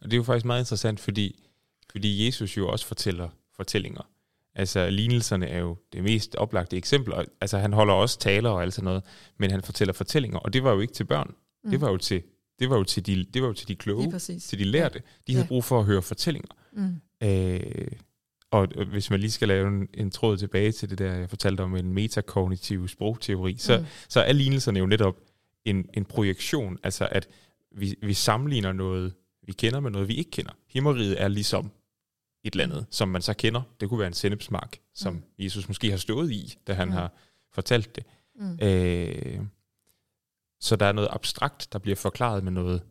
Og 0.00 0.04
det 0.04 0.12
er 0.12 0.16
jo 0.16 0.22
faktisk 0.22 0.44
meget 0.44 0.60
interessant, 0.60 1.00
fordi, 1.00 1.44
fordi 1.92 2.26
Jesus 2.26 2.56
jo 2.56 2.68
også 2.68 2.86
fortæller 2.86 3.28
fortællinger. 3.56 4.10
Altså 4.54 4.90
lignelserne 4.90 5.48
er 5.48 5.58
jo 5.58 5.76
det 5.92 6.02
mest 6.02 6.34
oplagte 6.34 6.76
eksempel. 6.76 7.14
Altså 7.40 7.58
han 7.58 7.72
holder 7.72 7.94
også 7.94 8.18
taler 8.18 8.50
og 8.50 8.62
alt 8.62 8.74
sådan 8.74 8.84
noget, 8.84 9.02
men 9.38 9.50
han 9.50 9.62
fortæller 9.62 9.92
fortællinger, 9.92 10.38
og 10.38 10.52
det 10.52 10.64
var 10.64 10.72
jo 10.72 10.80
ikke 10.80 10.94
til 10.94 11.04
børn. 11.04 11.34
Mm. 11.64 11.70
Det 11.70 11.80
var 11.80 11.90
jo 11.90 11.96
til 11.96 12.22
det 12.58 12.70
var 12.70 12.76
jo 12.76 12.84
til 12.84 13.06
de, 13.06 13.24
det 13.24 13.42
var 13.42 13.48
jo 13.48 13.54
til 13.54 13.68
de 13.68 13.76
kloge, 13.76 14.18
til 14.18 14.58
de 14.58 14.64
lærte. 14.64 15.02
De 15.26 15.32
havde 15.32 15.44
ja. 15.44 15.48
brug 15.48 15.64
for 15.64 15.78
at 15.78 15.84
høre 15.84 16.02
fortællinger. 16.02 16.54
Mm. 16.72 17.00
Øh, 17.22 17.88
og 18.54 18.84
hvis 18.84 19.10
man 19.10 19.20
lige 19.20 19.30
skal 19.30 19.48
lave 19.48 19.68
en, 19.68 19.88
en 19.94 20.10
tråd 20.10 20.36
tilbage 20.36 20.72
til 20.72 20.90
det 20.90 20.98
der, 20.98 21.14
jeg 21.14 21.30
fortalte 21.30 21.60
om 21.60 21.76
en 21.76 21.92
metakognitiv 21.92 22.88
sprogteori, 22.88 23.56
så, 23.58 23.78
mm. 23.78 23.84
så 24.08 24.20
er 24.20 24.32
lignelserne 24.32 24.78
jo 24.78 24.86
netop 24.86 25.16
en, 25.64 25.88
en 25.94 26.04
projektion, 26.04 26.78
altså 26.82 27.08
at 27.10 27.28
vi, 27.70 27.94
vi 28.02 28.14
sammenligner 28.14 28.72
noget, 28.72 29.14
vi 29.42 29.52
kender 29.52 29.80
med 29.80 29.90
noget, 29.90 30.08
vi 30.08 30.14
ikke 30.14 30.30
kender. 30.30 30.52
Himmeriget 30.68 31.22
er 31.22 31.28
ligesom 31.28 31.70
et 32.44 32.52
eller 32.52 32.64
andet, 32.64 32.86
som 32.90 33.08
man 33.08 33.22
så 33.22 33.34
kender. 33.34 33.62
Det 33.80 33.88
kunne 33.88 33.98
være 33.98 34.06
en 34.06 34.14
sennepsmark, 34.14 34.78
som 34.94 35.14
mm. 35.14 35.22
Jesus 35.38 35.68
måske 35.68 35.90
har 35.90 35.98
stået 35.98 36.30
i, 36.30 36.58
da 36.66 36.72
han 36.72 36.88
mm. 36.88 36.94
har 36.94 37.12
fortalt 37.52 37.96
det. 37.96 38.04
Mm. 38.34 38.58
Øh, 38.62 39.40
så 40.60 40.76
der 40.76 40.86
er 40.86 40.92
noget 40.92 41.08
abstrakt, 41.12 41.72
der 41.72 41.78
bliver 41.78 41.96
forklaret 41.96 42.44
med 42.44 42.52
noget 42.52 42.82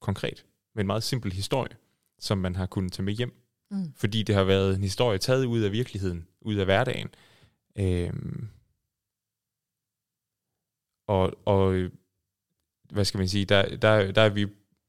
konkret. 0.00 0.44
Med 0.74 0.80
en 0.80 0.86
meget 0.86 1.02
simpel 1.02 1.32
historie, 1.32 1.76
som 2.18 2.38
man 2.38 2.56
har 2.56 2.66
kunnet 2.66 2.92
tage 2.92 3.04
med 3.04 3.12
hjem. 3.12 3.45
Mm. 3.70 3.92
Fordi 3.96 4.22
det 4.22 4.34
har 4.34 4.44
været 4.44 4.76
en 4.76 4.82
historie 4.82 5.18
taget 5.18 5.44
ud 5.44 5.60
af 5.60 5.72
virkeligheden, 5.72 6.28
ud 6.40 6.54
af 6.54 6.64
hverdagen. 6.64 7.08
Øhm, 7.78 8.48
og, 11.06 11.32
og 11.44 11.90
hvad 12.90 13.04
skal 13.04 13.18
man 13.18 13.28
sige, 13.28 13.44
der, 13.44 13.76
der, 13.76 14.12
der 14.12 14.22
er 14.22 14.28
vi 14.28 14.46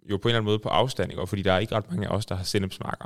jo 0.09 0.17
på 0.17 0.27
en 0.27 0.29
eller 0.29 0.37
anden 0.37 0.45
måde 0.45 0.59
på 0.59 0.69
afstand, 0.69 1.11
og 1.11 1.29
fordi 1.29 1.41
der 1.41 1.53
er 1.53 1.59
ikke 1.59 1.75
ret 1.75 1.89
mange 1.89 2.07
af 2.07 2.15
os, 2.15 2.25
der 2.25 2.35
har 2.35 2.43
sennepsmarker. 2.43 3.05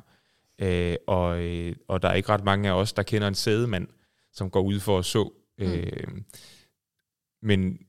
Øh, 0.60 0.96
og, 1.08 1.44
øh, 1.44 1.76
og 1.88 2.02
der 2.02 2.10
er 2.10 2.14
ikke 2.14 2.30
ret 2.30 2.44
mange 2.44 2.70
af 2.70 2.74
os, 2.74 2.94
der 2.94 3.04
kender 3.04 3.28
en 3.28 3.36
sædemand, 3.36 3.88
som 4.34 4.50
går 4.50 4.62
ud 4.62 4.80
for 4.80 5.00
at 5.00 5.06
så. 5.06 5.34
Mm. 5.58 5.66
Øh, 5.66 6.08
men, 7.42 7.80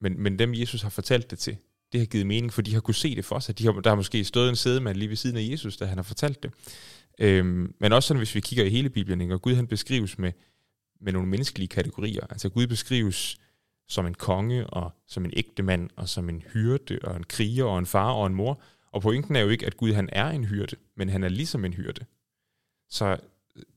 men, 0.00 0.20
men 0.20 0.38
dem, 0.38 0.54
Jesus 0.54 0.82
har 0.82 0.90
fortalt 0.90 1.30
det 1.30 1.38
til, 1.38 1.56
det 1.92 2.00
har 2.00 2.06
givet 2.06 2.26
mening, 2.26 2.52
for 2.52 2.62
de 2.62 2.74
har 2.74 2.80
kunne 2.80 2.94
se 2.94 3.16
det 3.16 3.24
for 3.24 3.38
sig. 3.38 3.58
De 3.58 3.64
har, 3.64 3.72
der 3.72 3.90
har 3.90 3.96
måske 3.96 4.24
stået 4.24 4.48
en 4.48 4.56
sædemand 4.56 4.96
lige 4.96 5.08
ved 5.08 5.16
siden 5.16 5.36
af 5.36 5.48
Jesus, 5.50 5.76
da 5.76 5.84
han 5.84 5.98
har 5.98 6.02
fortalt 6.02 6.42
det. 6.42 6.50
Øhm, 7.18 7.74
men 7.80 7.92
også 7.92 8.06
sådan, 8.06 8.18
hvis 8.18 8.34
vi 8.34 8.40
kigger 8.40 8.64
i 8.64 8.70
hele 8.70 8.90
Bibelen, 8.90 9.20
ikke? 9.20 9.34
og 9.34 9.42
Gud 9.42 9.54
han 9.54 9.66
beskrives 9.66 10.18
med, 10.18 10.32
med 11.00 11.12
nogle 11.12 11.28
menneskelige 11.28 11.68
kategorier. 11.68 12.26
Altså 12.30 12.48
Gud 12.48 12.66
beskrives 12.66 13.36
som 13.88 14.06
en 14.06 14.14
konge, 14.14 14.66
og 14.66 14.92
som 15.06 15.24
en 15.24 15.32
ægte 15.36 15.62
mand, 15.62 15.90
og 15.96 16.08
som 16.08 16.28
en 16.28 16.42
hyrde, 16.52 16.98
og 17.02 17.16
en 17.16 17.24
kriger, 17.24 17.64
og 17.64 17.78
en 17.78 17.86
far, 17.86 18.12
og 18.12 18.26
en 18.26 18.34
mor. 18.34 18.60
Og 18.92 19.02
pointen 19.02 19.36
er 19.36 19.40
jo 19.40 19.48
ikke, 19.48 19.66
at 19.66 19.76
Gud 19.76 19.92
han 19.92 20.08
er 20.12 20.28
en 20.28 20.44
hyrde, 20.44 20.76
men 20.96 21.08
han 21.08 21.24
er 21.24 21.28
ligesom 21.28 21.64
en 21.64 21.74
hyrde. 21.74 22.04
Så, 22.88 23.16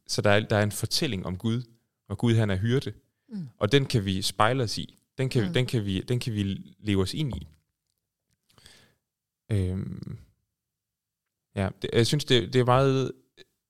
så 0.08 0.22
der, 0.22 0.30
er, 0.30 0.40
der 0.40 0.56
er 0.56 0.64
en 0.64 0.72
fortælling 0.72 1.26
om 1.26 1.38
Gud, 1.38 1.62
og 2.10 2.18
Gud 2.18 2.36
han 2.36 2.50
er 2.50 2.56
hyrde. 2.56 2.94
Mm. 3.30 3.50
Og 3.58 3.72
den 3.72 3.86
kan 3.86 4.06
vi 4.06 4.22
spejle 4.22 4.64
os 4.64 4.78
i. 4.78 5.00
Den 5.18 5.30
kan, 5.30 5.48
mm. 5.48 5.54
den, 5.54 5.66
kan 5.66 5.86
vi, 5.86 6.02
den 6.02 6.20
kan 6.20 6.34
vi 6.34 6.44
leve 6.80 7.02
os 7.02 7.14
ind 7.14 7.36
i. 7.36 7.48
Øhm, 9.52 10.18
ja, 11.56 11.70
det, 11.82 11.90
jeg 11.94 12.08
synes, 12.08 12.26
det, 12.26 12.54
det 12.54 12.62
er 12.62 12.66
meget 12.66 13.12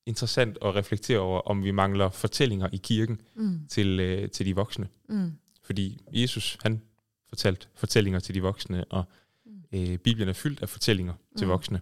interessant 0.06 0.58
at 0.62 0.76
reflektere 0.76 1.20
over, 1.20 1.42
om 1.42 1.64
vi 1.64 1.72
mangler 1.72 2.10
fortællinger 2.10 2.70
i 2.74 2.78
kirken 2.78 3.22
mm. 3.36 3.68
til, 3.68 4.00
øh, 4.00 4.30
til 4.30 4.46
de 4.46 4.56
voksne. 4.56 4.88
Mm. 5.10 5.32
Fordi 5.62 6.00
Jesus, 6.12 6.58
han 6.62 6.82
fortalte 7.30 7.68
fortællinger 7.76 8.20
til 8.20 8.36
de 8.36 8.42
voksne, 8.42 8.86
og 8.86 9.04
mm. 9.46 9.64
øh, 9.72 9.98
Bibelen 9.98 10.30
er 10.30 10.34
fyldt 10.34 10.62
af 10.62 10.70
fortællinger 10.70 11.14
mm. 11.14 11.38
til 11.38 11.48
voksne. 11.48 11.82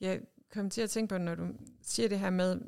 Jeg 0.00 0.20
kom 0.52 0.70
til 0.70 0.80
at 0.80 0.90
tænke 0.90 1.08
på, 1.08 1.18
når 1.18 1.34
du 1.34 1.48
siger 1.82 2.08
det 2.08 2.18
her 2.18 2.30
med 2.30 2.60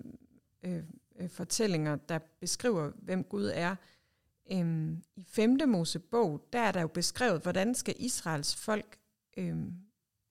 øh, 0.63 0.83
øh, 1.21 1.29
fortællinger, 1.29 1.97
der 1.97 2.19
beskriver, 2.41 2.91
hvem 2.97 3.25
Gud 3.25 3.51
er. 3.55 3.77
Øhm, 4.53 5.03
I 5.17 5.25
5. 5.29 5.59
Mosebog, 5.67 6.49
der 6.53 6.61
er 6.61 6.73
der 6.73 6.81
jo 6.81 6.89
beskrevet, 6.89 7.43
hvordan 7.43 7.75
skal 7.75 7.95
Israels 7.99 8.57
folk 8.57 9.00
øh, 9.41 9.57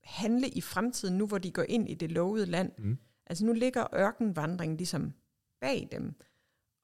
handle 0.03 0.49
i 0.49 0.61
fremtiden, 0.61 1.17
nu 1.17 1.27
hvor 1.27 1.37
de 1.37 1.51
går 1.51 1.65
ind 1.69 1.89
i 1.89 1.93
det 1.93 2.11
lovede 2.11 2.45
land. 2.45 2.71
Mm. 2.77 2.97
Altså 3.25 3.45
nu 3.45 3.53
ligger 3.53 3.95
ørkenvandringen 3.95 4.77
ligesom 4.77 5.13
bag 5.61 5.87
dem, 5.91 6.15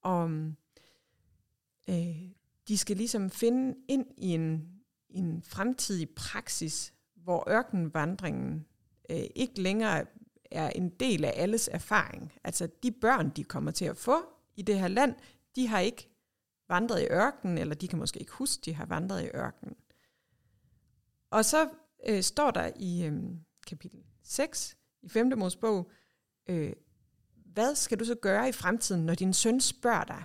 og 0.02 0.32
øh, 1.90 2.30
de 2.68 2.78
skal 2.78 2.98
ligesom 2.98 3.30
finde 3.30 3.76
ind 3.88 4.06
i 4.18 4.28
en, 4.28 4.70
en 5.10 5.42
fremtidig 5.44 6.10
praksis, 6.10 6.94
hvor 7.16 7.50
ørkenvandringen 7.50 8.66
øh, 9.10 9.24
ikke 9.36 9.62
længere 9.62 10.06
er 10.52 10.70
en 10.70 10.90
del 10.90 11.26
af 11.26 11.34
alles 11.36 11.70
erfaring. 11.72 12.34
Altså 12.44 12.70
de 12.84 12.92
børn, 12.92 13.30
de 13.30 13.44
kommer 13.44 13.72
til 13.72 13.86
at 13.86 13.98
få 13.98 14.18
i 14.56 14.62
det 14.62 14.80
her 14.80 14.88
land, 14.88 15.16
de 15.56 15.68
har 15.68 15.80
ikke 15.80 16.10
vandret 16.68 17.02
i 17.02 17.08
ørkenen, 17.12 17.58
eller 17.58 17.76
de 17.76 17.88
kan 17.88 18.00
måske 18.00 18.20
ikke 18.20 18.32
huske, 18.32 18.62
de 18.66 18.74
har 18.74 18.86
vandret 18.86 19.24
i 19.24 19.30
ørkenen. 19.36 19.76
Og 21.30 21.46
så 21.46 21.70
øh, 22.08 22.24
står 22.24 22.52
der 22.52 22.72
i 22.76 23.06
øh, 23.06 23.24
kapitel 23.68 24.04
6 24.24 24.78
i 25.02 25.10
5. 25.10 25.32
Mosebog, 25.38 25.92
øh, 26.50 26.74
hvad 27.36 27.76
skal 27.76 28.00
du 28.00 28.06
så 28.06 28.16
gøre 28.16 28.50
i 28.50 28.52
fremtiden, 28.52 29.06
når 29.06 29.16
din 29.16 29.34
søn 29.34 29.62
spørger 29.62 30.04
dig, 30.04 30.24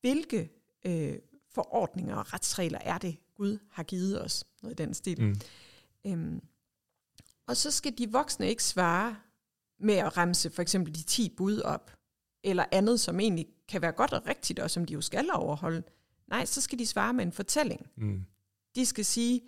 hvilke 0.00 0.50
øh, 0.86 1.18
forordninger 1.50 2.16
og 2.16 2.32
retsregler 2.32 2.78
er 2.78 2.98
det, 2.98 3.16
Gud 3.34 3.58
har 3.70 3.82
givet 3.82 4.22
os? 4.22 4.44
Noget 4.62 4.80
i 4.80 4.82
den 4.82 4.94
stil. 4.94 5.22
Mm. 5.22 5.40
Øhm, 6.06 6.40
og 7.46 7.56
så 7.56 7.70
skal 7.70 7.98
de 7.98 8.12
voksne 8.12 8.48
ikke 8.48 8.64
svare 8.64 9.16
med 9.78 9.94
at 9.94 10.16
remse 10.16 10.50
for 10.50 10.62
eksempel 10.62 10.94
de 10.94 11.02
10 11.02 11.34
bud 11.36 11.60
op, 11.60 11.92
eller 12.42 12.64
andet, 12.72 13.00
som 13.00 13.20
egentlig 13.20 13.46
kan 13.68 13.82
være 13.82 13.92
godt 13.92 14.12
og 14.12 14.26
rigtigt, 14.26 14.58
og 14.58 14.70
som 14.70 14.84
de 14.84 14.92
jo 14.92 15.00
skal 15.00 15.30
overholde. 15.32 15.82
Nej, 16.26 16.44
så 16.44 16.60
skal 16.60 16.78
de 16.78 16.86
svare 16.86 17.14
med 17.14 17.24
en 17.24 17.32
fortælling. 17.32 17.90
Mm. 17.96 18.24
De 18.74 18.86
skal 18.86 19.04
sige, 19.04 19.40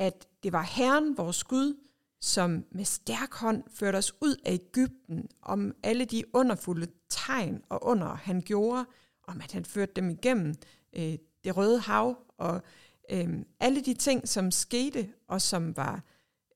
at 0.00 0.28
det 0.42 0.52
var 0.52 0.62
Herren, 0.62 1.16
vores 1.16 1.44
Gud, 1.44 1.76
som 2.20 2.64
med 2.72 2.84
stærk 2.84 3.34
hånd 3.34 3.62
førte 3.74 3.96
os 3.96 4.12
ud 4.20 4.36
af 4.44 4.52
Ægypten, 4.52 5.28
om 5.42 5.74
alle 5.82 6.04
de 6.04 6.24
underfulde 6.34 6.86
tegn 7.08 7.62
og 7.68 7.84
under, 7.84 8.14
han 8.14 8.40
gjorde, 8.40 8.84
om 9.28 9.40
at 9.40 9.52
han 9.52 9.64
førte 9.64 9.92
dem 9.96 10.10
igennem 10.10 10.54
øh, 10.96 11.14
det 11.44 11.56
røde 11.56 11.80
hav, 11.80 12.16
og 12.38 12.62
øh, 13.10 13.28
alle 13.60 13.80
de 13.80 13.94
ting, 13.94 14.28
som 14.28 14.50
skete, 14.50 15.08
og 15.28 15.42
som 15.42 15.76
var 15.76 16.04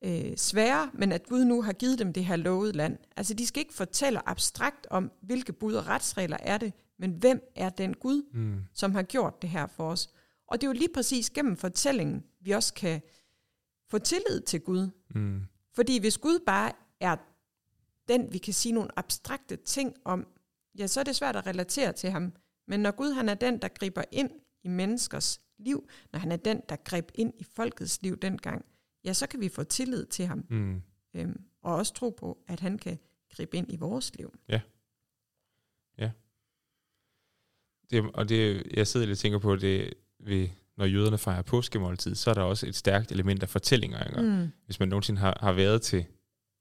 øh, 0.04 0.37
svære, 0.37 0.90
men 0.94 1.12
at 1.12 1.28
Gud 1.28 1.44
nu 1.44 1.62
har 1.62 1.72
givet 1.72 1.98
dem 1.98 2.12
det 2.12 2.24
her 2.24 2.37
lovede 2.37 2.72
land. 2.72 2.98
Altså 3.16 3.35
de 3.35 3.46
skal 3.46 3.61
ikke 3.61 3.74
fortælle 3.74 4.28
abstrakt 4.28 4.87
om, 4.90 5.12
hvilke 5.22 5.52
bud 5.52 5.74
og 5.74 5.87
retsregler 5.87 6.37
er 6.40 6.59
det, 6.59 6.72
men 6.98 7.11
hvem 7.11 7.52
er 7.57 7.70
den 7.70 7.94
Gud, 7.94 8.22
mm. 8.33 8.61
som 8.74 8.94
har 8.94 9.02
gjort 9.02 9.42
det 9.42 9.50
her 9.50 9.66
for 9.66 9.90
os. 9.90 10.09
Og 10.48 10.61
det 10.61 10.66
er 10.66 10.68
jo 10.68 10.78
lige 10.78 10.94
præcis 10.94 11.30
gennem 11.30 11.57
fortællingen, 11.57 12.24
vi 12.40 12.50
også 12.50 12.74
kan 12.74 13.02
få 13.94 13.98
tillid 13.98 14.40
til 14.40 14.61
Gud. 14.61 14.90
Mm. 15.14 15.42
Fordi 15.72 16.00
hvis 16.00 16.18
Gud 16.18 16.38
bare 16.46 16.72
er 17.00 17.16
den, 18.09 18.33
vi 18.33 18.38
kan 18.38 18.54
sige 18.54 18.72
nogle 18.72 18.98
abstrakte 18.98 19.57
ting 19.57 19.94
om, 20.04 20.26
ja, 20.78 20.87
så 20.87 21.00
er 21.00 21.04
det 21.04 21.16
svært 21.16 21.37
at 21.37 21.46
relatere 21.46 21.92
til 21.92 22.11
ham. 22.11 22.33
Men 22.66 22.80
når 22.80 22.90
Gud 22.90 23.12
han 23.12 23.28
er 23.28 23.35
den, 23.35 23.62
der 23.62 23.68
griber 23.68 24.04
ind 24.12 24.30
i 24.62 24.68
menneskers 24.68 25.40
liv, 25.59 25.88
når 26.12 26.18
han 26.18 26.33
er 26.33 26.37
den, 26.37 26.62
der 26.68 26.76
greb 26.76 27.11
ind 27.14 27.33
i 27.37 27.44
folkets 27.44 28.02
liv 28.02 28.16
dengang, 28.16 28.64
ja, 29.04 29.12
så 29.12 29.26
kan 29.26 29.40
vi 29.40 29.48
få 29.48 29.64
tillid 29.64 30.07
til 30.07 30.26
ham. 30.26 30.44
Mm. 30.50 30.83
Øhm, 31.14 31.40
og 31.62 31.74
også 31.74 31.94
tro 31.94 32.11
på, 32.11 32.38
at 32.48 32.61
han 32.61 32.78
kan 32.78 32.98
gribe 33.30 33.57
ind 33.57 33.72
i 33.72 33.76
vores 33.76 34.16
liv. 34.16 34.35
Ja. 34.48 34.61
Ja. 35.98 36.11
Det, 37.90 38.11
og 38.14 38.28
det, 38.28 38.66
jeg 38.76 38.87
sidder 38.87 39.07
lidt 39.07 39.16
og 39.16 39.18
tænker 39.18 39.38
på, 39.38 39.57
det 39.57 39.94
ved, 40.18 40.48
når 40.76 40.84
jøderne 40.84 41.18
fejrer 41.18 41.42
påskemåltid, 41.42 42.14
så 42.14 42.30
er 42.30 42.34
der 42.34 42.42
også 42.42 42.66
et 42.66 42.76
stærkt 42.76 43.12
element 43.12 43.42
af 43.42 43.48
fortællinger. 43.48 44.04
Ikke? 44.04 44.22
Mm. 44.22 44.48
Hvis 44.66 44.80
man 44.80 44.88
nogensinde 44.88 45.20
har, 45.20 45.38
har 45.40 45.52
været 45.52 45.82
til 45.82 46.04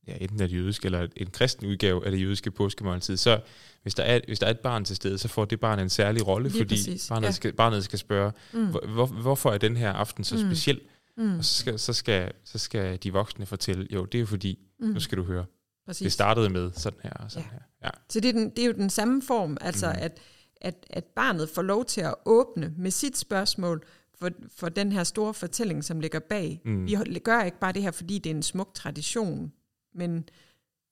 ja, 0.07 0.13
enten 0.21 0.39
det 0.39 0.53
jødiske 0.53 0.85
eller 0.85 1.07
en 1.15 1.29
kristen 1.29 1.67
udgave 1.67 2.05
af 2.05 2.11
det 2.11 2.21
jødiske 2.21 2.51
påskemåltid, 2.51 3.17
så 3.17 3.39
hvis 3.81 3.95
der, 3.95 4.03
er, 4.03 4.19
hvis 4.27 4.39
der 4.39 4.45
er 4.47 4.51
et 4.51 4.59
barn 4.59 4.85
til 4.85 4.95
stede, 4.95 5.17
så 5.17 5.27
får 5.27 5.45
det 5.45 5.59
barn 5.59 5.79
en 5.79 5.89
særlig 5.89 6.27
rolle, 6.27 6.49
Lige 6.49 6.61
fordi 6.61 7.01
barnet, 7.09 7.27
ja. 7.27 7.31
skal, 7.31 7.53
barnet 7.53 7.83
skal 7.83 7.99
spørge, 7.99 8.31
mm. 8.53 8.67
hvor, 8.67 9.05
hvorfor 9.05 9.51
er 9.51 9.57
den 9.57 9.77
her 9.77 9.91
aften 9.91 10.23
så 10.23 10.35
mm. 10.35 10.41
speciel? 10.41 10.81
Mm. 11.17 11.37
Og 11.37 11.45
så 11.45 11.59
skal, 11.59 11.79
så, 11.79 11.93
skal, 11.93 12.31
så 12.43 12.57
skal 12.57 12.97
de 13.03 13.13
voksne 13.13 13.45
fortælle, 13.45 13.87
jo, 13.91 14.05
det 14.05 14.17
er 14.17 14.19
jo 14.19 14.25
fordi, 14.25 14.59
mm. 14.79 14.87
nu 14.87 14.99
skal 14.99 15.17
du 15.17 15.23
høre, 15.23 15.45
Præcis. 15.85 16.05
det 16.05 16.11
startede 16.11 16.49
med 16.49 16.71
sådan 16.73 16.99
her 17.03 17.11
og 17.13 17.31
sådan 17.31 17.47
ja. 17.51 17.53
her. 17.53 17.59
Ja. 17.83 17.89
Så 18.09 18.19
det 18.19 18.29
er, 18.29 18.33
den, 18.33 18.49
det 18.49 18.59
er 18.59 18.65
jo 18.65 18.73
den 18.73 18.89
samme 18.89 19.21
form, 19.21 19.57
altså 19.61 19.87
mm. 19.87 19.97
at, 19.99 20.19
at, 20.61 20.85
at 20.89 21.03
barnet 21.03 21.49
får 21.49 21.61
lov 21.61 21.85
til 21.85 22.01
at 22.01 22.15
åbne 22.25 22.73
med 22.77 22.91
sit 22.91 23.17
spørgsmål, 23.17 23.83
for, 24.23 24.31
for 24.47 24.69
den 24.69 24.91
her 24.91 25.03
store 25.03 25.33
fortælling, 25.33 25.83
som 25.83 25.99
ligger 25.99 26.19
bag. 26.19 26.61
Mm. 26.65 26.87
Vi 26.87 27.19
gør 27.23 27.43
ikke 27.43 27.59
bare 27.59 27.73
det 27.73 27.81
her, 27.81 27.91
fordi 27.91 28.19
det 28.19 28.31
er 28.31 28.35
en 28.35 28.43
smuk 28.43 28.73
tradition, 28.73 29.53
men 29.93 30.29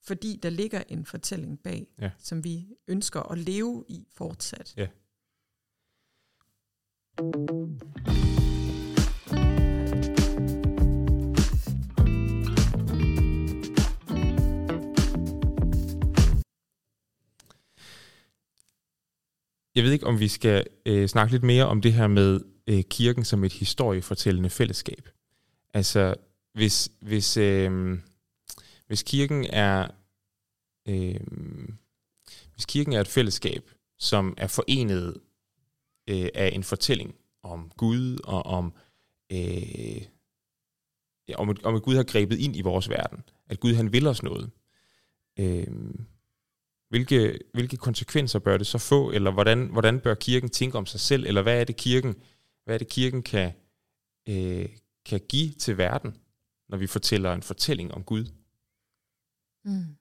fordi 0.04 0.40
der 0.44 0.50
ligger 0.50 0.84
en 0.90 1.06
fortælling 1.06 1.60
bag, 1.60 1.88
ja. 2.02 2.12
som 2.20 2.44
vi 2.44 2.68
ønsker 2.88 3.32
at 3.32 3.38
leve 3.38 3.86
i 3.90 4.06
fortsat. 4.14 4.74
Ja. 4.78 4.88
Jeg 19.76 19.84
ved 19.84 19.92
ikke, 19.92 20.08
om 20.08 20.20
vi 20.20 20.28
skal 20.28 20.66
øh, 20.86 21.08
snakke 21.08 21.32
lidt 21.32 21.44
mere 21.44 21.66
om 21.66 21.82
det 21.82 21.94
her 21.94 22.08
med 22.08 22.51
øh, 22.68 22.84
kirken 22.84 23.26
som 23.26 23.44
et 23.44 23.54
historiefortællende 23.54 24.50
fællesskab. 24.50 25.10
Altså, 25.74 26.16
hvis, 26.54 26.92
hvis, 27.02 27.38
øh, 27.38 27.98
hvis 28.88 29.04
kirken 29.04 29.46
er 29.50 29.88
øh, 30.88 31.20
hvis 32.62 32.66
kirken 32.66 32.94
er 32.94 33.02
et 33.02 33.08
fællesskab, 33.08 33.72
som 34.00 34.34
er 34.38 34.48
forenet 34.48 35.18
øh, 36.10 36.30
af 36.34 36.52
en 36.54 36.64
fortælling 36.64 37.16
om 37.44 37.72
Gud 37.78 38.20
og 38.24 38.46
om, 38.46 38.74
øh, 39.32 40.02
ja, 41.28 41.36
om, 41.36 41.58
om 41.64 41.76
at 41.76 41.82
Gud 41.82 41.96
har 41.96 42.04
grebet 42.04 42.40
ind 42.40 42.56
i 42.56 42.62
vores 42.62 42.90
verden, 42.90 43.24
at 43.48 43.60
Gud 43.60 43.74
han 43.74 43.94
vil 43.94 44.08
os 44.08 44.24
noget. 44.24 44.52
Øh, 45.40 45.68
hvilke, 46.90 47.40
hvilke 47.54 47.78
konsekvenser 47.78 48.40
bør 48.40 48.58
det 48.58 48.68
så 48.68 48.78
få, 48.78 49.12
eller 49.12 49.32
hvordan, 49.32 49.68
hvordan 49.68 50.00
bør 50.00 50.14
kirken 50.14 50.50
tænke 50.50 50.78
om 50.78 50.86
sig 50.86 51.00
selv, 51.00 51.26
eller 51.26 51.42
hvad 51.42 51.60
er 51.60 51.64
det 51.64 51.76
kirken, 51.76 52.16
hvad 52.64 52.76
er 52.76 52.78
det 52.78 52.90
kirken 52.90 53.24
kan, 53.24 53.54
øh, 54.30 54.70
kan 55.06 55.22
give 55.30 55.54
til 55.54 55.78
verden, 55.78 56.18
når 56.70 56.78
vi 56.78 56.88
fortæller 56.88 57.34
en 57.34 57.44
fortælling 57.44 57.94
om 57.94 58.04
Gud? 58.04 58.26
Mm. 59.66 59.96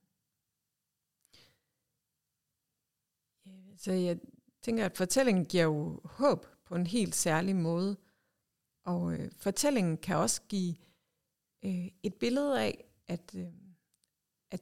Så 3.77 3.93
jeg 3.93 4.19
tænker, 4.63 4.85
at 4.85 4.97
fortællingen 4.97 5.45
giver 5.45 5.65
jo 5.65 6.01
håb 6.05 6.47
på 6.65 6.75
en 6.75 6.87
helt 6.87 7.15
særlig 7.15 7.57
måde. 7.57 7.97
Og 8.85 9.13
øh, 9.13 9.31
fortællingen 9.37 9.97
kan 9.97 10.17
også 10.17 10.43
give 10.49 10.75
øh, 11.65 11.87
et 12.03 12.15
billede 12.15 12.63
af, 12.63 12.85
at, 13.09 13.35
øh, 13.37 13.47
at 14.51 14.61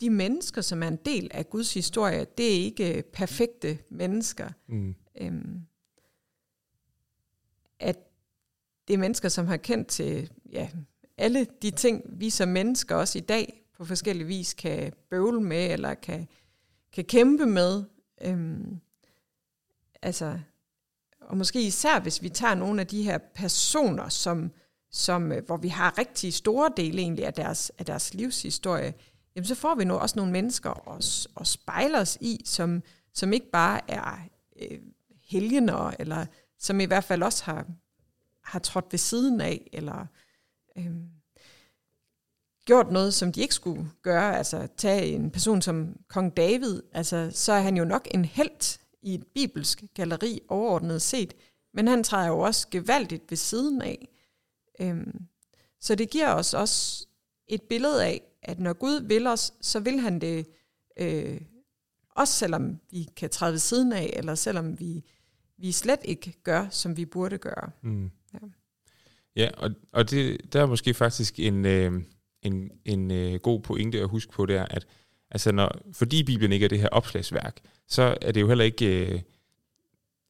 de 0.00 0.10
mennesker, 0.10 0.60
som 0.60 0.82
er 0.82 0.88
en 0.88 0.96
del 0.96 1.28
af 1.30 1.50
Guds 1.50 1.74
historie, 1.74 2.24
det 2.24 2.46
er 2.46 2.64
ikke 2.64 3.04
perfekte 3.12 3.78
mennesker. 3.90 4.50
Mm. 4.66 4.94
Øhm, 5.20 5.66
at 7.80 7.96
det 8.88 8.94
er 8.94 8.98
mennesker, 8.98 9.28
som 9.28 9.46
har 9.46 9.56
kendt 9.56 9.88
til 9.88 10.30
ja, 10.52 10.68
alle 11.18 11.46
de 11.62 11.70
ting, 11.70 12.02
vi 12.08 12.30
som 12.30 12.48
mennesker 12.48 12.94
også 12.94 13.18
i 13.18 13.20
dag 13.20 13.62
på 13.76 13.84
forskellige 13.84 14.26
vis 14.26 14.54
kan 14.54 14.92
bøvle 15.10 15.40
med, 15.40 15.72
eller 15.72 15.94
kan, 15.94 16.28
kan 16.92 17.04
kæmpe 17.04 17.46
med. 17.46 17.84
Øhm, 18.20 18.80
altså, 20.02 20.38
og 21.20 21.36
måske 21.36 21.62
især 21.62 22.00
hvis 22.00 22.22
vi 22.22 22.28
tager 22.28 22.54
nogle 22.54 22.80
af 22.80 22.86
de 22.86 23.02
her 23.02 23.18
personer, 23.34 24.08
som, 24.08 24.50
som, 24.90 25.32
øh, 25.32 25.44
hvor 25.46 25.56
vi 25.56 25.68
har 25.68 25.98
rigtig 25.98 26.34
store 26.34 26.70
dele 26.76 26.98
egentlig 26.98 27.26
af 27.26 27.34
deres, 27.34 27.72
af 27.78 27.86
deres 27.86 28.14
livshistorie, 28.14 28.94
jamen 29.36 29.46
så 29.46 29.54
får 29.54 29.74
vi 29.74 29.84
nu 29.84 29.94
også 29.94 30.16
nogle 30.16 30.32
mennesker 30.32 30.90
at, 30.90 31.26
at 31.40 31.46
spejle 31.46 31.98
os 31.98 32.18
i, 32.20 32.40
som, 32.44 32.82
som 33.14 33.32
ikke 33.32 33.50
bare 33.50 33.90
er 33.90 34.18
øh, 34.62 34.78
helgener, 35.24 35.92
eller 35.98 36.26
som 36.58 36.80
i 36.80 36.84
hvert 36.84 37.04
fald 37.04 37.22
også 37.22 37.44
har, 37.44 37.66
har 38.44 38.58
trådt 38.58 38.86
ved 38.90 38.98
siden 38.98 39.40
af, 39.40 39.70
eller 39.72 40.06
øh, 40.78 40.96
gjort 42.66 42.90
noget, 42.90 43.14
som 43.14 43.32
de 43.32 43.40
ikke 43.40 43.54
skulle 43.54 43.90
gøre, 44.02 44.38
altså 44.38 44.68
tage 44.76 45.06
en 45.06 45.30
person 45.30 45.62
som 45.62 45.96
kong 46.08 46.36
David, 46.36 46.82
altså 46.92 47.30
så 47.34 47.52
er 47.52 47.60
han 47.60 47.76
jo 47.76 47.84
nok 47.84 48.08
en 48.14 48.24
held 48.24 48.78
i 49.02 49.14
et 49.14 49.26
bibelsk 49.34 49.84
galleri 49.94 50.40
overordnet 50.48 51.02
set, 51.02 51.34
men 51.74 51.88
han 51.88 52.04
træder 52.04 52.28
jo 52.28 52.38
også 52.38 52.68
gevaldigt 52.70 53.30
ved 53.30 53.36
siden 53.36 53.82
af. 53.82 54.08
Øhm, 54.80 55.26
så 55.80 55.94
det 55.94 56.10
giver 56.10 56.32
os 56.32 56.54
også 56.54 57.06
et 57.48 57.62
billede 57.62 58.04
af, 58.04 58.22
at 58.42 58.60
når 58.60 58.72
Gud 58.72 59.02
vil 59.02 59.26
os, 59.26 59.52
så 59.60 59.80
vil 59.80 60.00
han 60.00 60.20
det, 60.20 60.46
øh, 60.96 61.40
også 62.10 62.34
selvom 62.34 62.80
vi 62.90 63.08
kan 63.16 63.30
træde 63.30 63.52
ved 63.52 63.58
siden 63.58 63.92
af, 63.92 64.12
eller 64.16 64.34
selvom 64.34 64.80
vi, 64.80 65.04
vi 65.58 65.72
slet 65.72 66.00
ikke 66.04 66.32
gør, 66.42 66.66
som 66.70 66.96
vi 66.96 67.04
burde 67.04 67.38
gøre. 67.38 67.70
Mm. 67.82 68.10
Ja, 68.34 68.38
ja 69.36 69.50
og, 69.56 69.70
og 69.92 70.10
det, 70.10 70.52
der 70.52 70.62
er 70.62 70.66
måske 70.66 70.94
faktisk 70.94 71.40
en... 71.40 71.64
Øh 71.64 72.02
en, 72.46 72.70
en 72.84 73.10
øh, 73.10 73.34
god 73.34 73.60
pointe 73.60 74.00
at 74.00 74.08
huske 74.08 74.32
på, 74.32 74.46
det 74.46 74.56
er, 74.56 74.66
at 74.70 74.86
altså 75.30 75.52
når, 75.52 75.72
fordi 75.92 76.22
Bibelen 76.22 76.52
ikke 76.52 76.64
er 76.64 76.68
det 76.68 76.80
her 76.80 76.88
opslagsværk, 76.88 77.56
så 77.88 78.16
er 78.20 78.32
det 78.32 78.40
jo 78.40 78.48
heller 78.48 78.64
ikke... 78.64 79.06
Øh, 79.06 79.20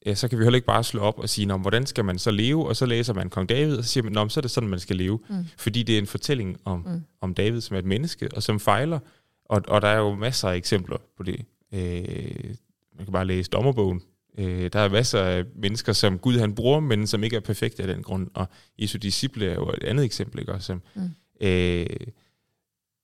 ja, 0.07 0.15
så 0.15 0.29
kan 0.29 0.39
vi 0.39 0.45
heller 0.45 0.57
ikke 0.57 0.67
bare 0.67 0.85
slå 0.85 1.01
op 1.01 1.19
og 1.19 1.29
sige, 1.29 1.57
hvordan 1.57 1.87
skal 1.87 2.05
man 2.05 2.19
så 2.19 2.31
leve? 2.31 2.69
Og 2.69 2.77
så 2.77 2.87
læser 2.87 3.15
man 3.15 3.31
kong 3.31 3.49
David, 3.49 3.77
og 3.77 3.85
så 3.85 3.91
siger 3.91 4.11
man, 4.11 4.31
så 4.31 4.41
er 4.41 4.43
det 4.43 4.51
sådan, 4.51 4.69
man 4.69 4.81
skal 4.81 4.97
leve. 4.97 5.21
Mm. 5.29 5.45
Fordi 5.59 5.83
det 5.83 5.95
er 5.95 5.99
en 5.99 6.07
fortælling 6.07 6.57
om, 6.65 6.85
mm. 6.87 7.03
om 7.21 7.35
David, 7.35 7.61
som 7.61 7.75
er 7.75 7.79
et 7.79 7.85
menneske, 7.85 8.29
og 8.33 8.43
som 8.43 8.61
fejler. 8.61 8.99
Og, 9.45 9.63
og 9.69 9.83
der 9.83 9.89
er 9.89 9.99
jo 9.99 10.15
masser 10.15 10.49
af 10.49 10.57
eksempler 10.57 10.97
på 11.17 11.23
det. 11.23 11.45
Øh, 11.73 12.55
man 12.97 13.05
kan 13.05 13.13
bare 13.13 13.25
læse 13.27 13.51
dommerbogen 13.51 14.03
Øh, 14.39 14.71
der 14.73 14.81
er 14.81 14.89
masser 14.89 15.21
af 15.21 15.45
mennesker, 15.55 15.93
som 15.93 16.19
Gud 16.19 16.39
han 16.39 16.55
bruger, 16.55 16.81
men 16.81 17.07
som 17.07 17.25
ikke 17.25 17.37
er 17.37 17.41
perfekte 17.41 17.83
af 17.83 17.89
den 17.89 18.03
grund. 18.03 18.31
Og 18.35 18.47
Jesu 18.79 18.99
disciple 18.99 19.47
er 19.47 19.55
jo 19.55 19.69
et 19.69 19.85
andet 19.85 20.05
eksempel, 20.05 20.41
ikke? 20.41 20.53
Også, 20.53 20.67
som, 20.67 20.83
mm. 20.95 21.11
øh, 21.41 21.87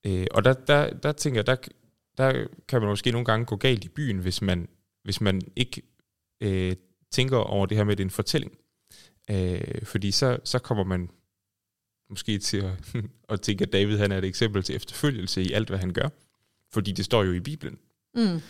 øh, 0.07 0.27
og 0.31 0.45
der, 0.45 0.53
der, 0.53 0.93
der 0.93 1.13
tænker 1.13 1.39
jeg, 1.39 1.47
der, 1.47 1.57
der 2.19 2.47
kan 2.69 2.81
man 2.81 2.89
måske 2.89 3.11
nogle 3.11 3.25
gange 3.25 3.47
gå 3.47 3.57
galt 3.57 3.85
i 3.85 3.89
byen, 3.89 4.19
hvis 4.19 4.43
man, 4.43 4.69
hvis 5.05 5.21
man 5.21 5.41
ikke 5.57 5.83
øh, 6.41 6.77
tænker 7.11 7.37
over 7.37 7.67
det 7.67 7.77
her 7.77 7.85
med, 7.85 7.93
at 7.93 7.99
det 7.99 8.05
er 8.05 8.07
en 8.07 8.11
fortælling. 8.11 8.59
Øh, 9.31 9.85
fordi 9.85 10.11
så, 10.11 10.39
så 10.45 10.59
kommer 10.59 10.85
man 10.85 11.11
måske 12.11 12.39
til 12.39 12.57
at, 12.57 12.95
at 13.29 13.41
tænke, 13.41 13.63
at 13.63 13.73
David 13.73 13.99
han 13.99 14.13
er 14.13 14.19
et 14.19 14.25
eksempel 14.25 14.63
til 14.63 14.77
efterfølgelse 14.77 15.43
i 15.43 15.53
alt, 15.53 15.69
hvad 15.69 15.79
han 15.79 15.93
gør. 15.93 16.09
Fordi 16.73 16.93
det 16.93 17.05
står 17.05 17.25
jo 17.25 17.33
i 17.33 17.41
Bibelen. 17.41 17.79
Mm. 18.15 18.41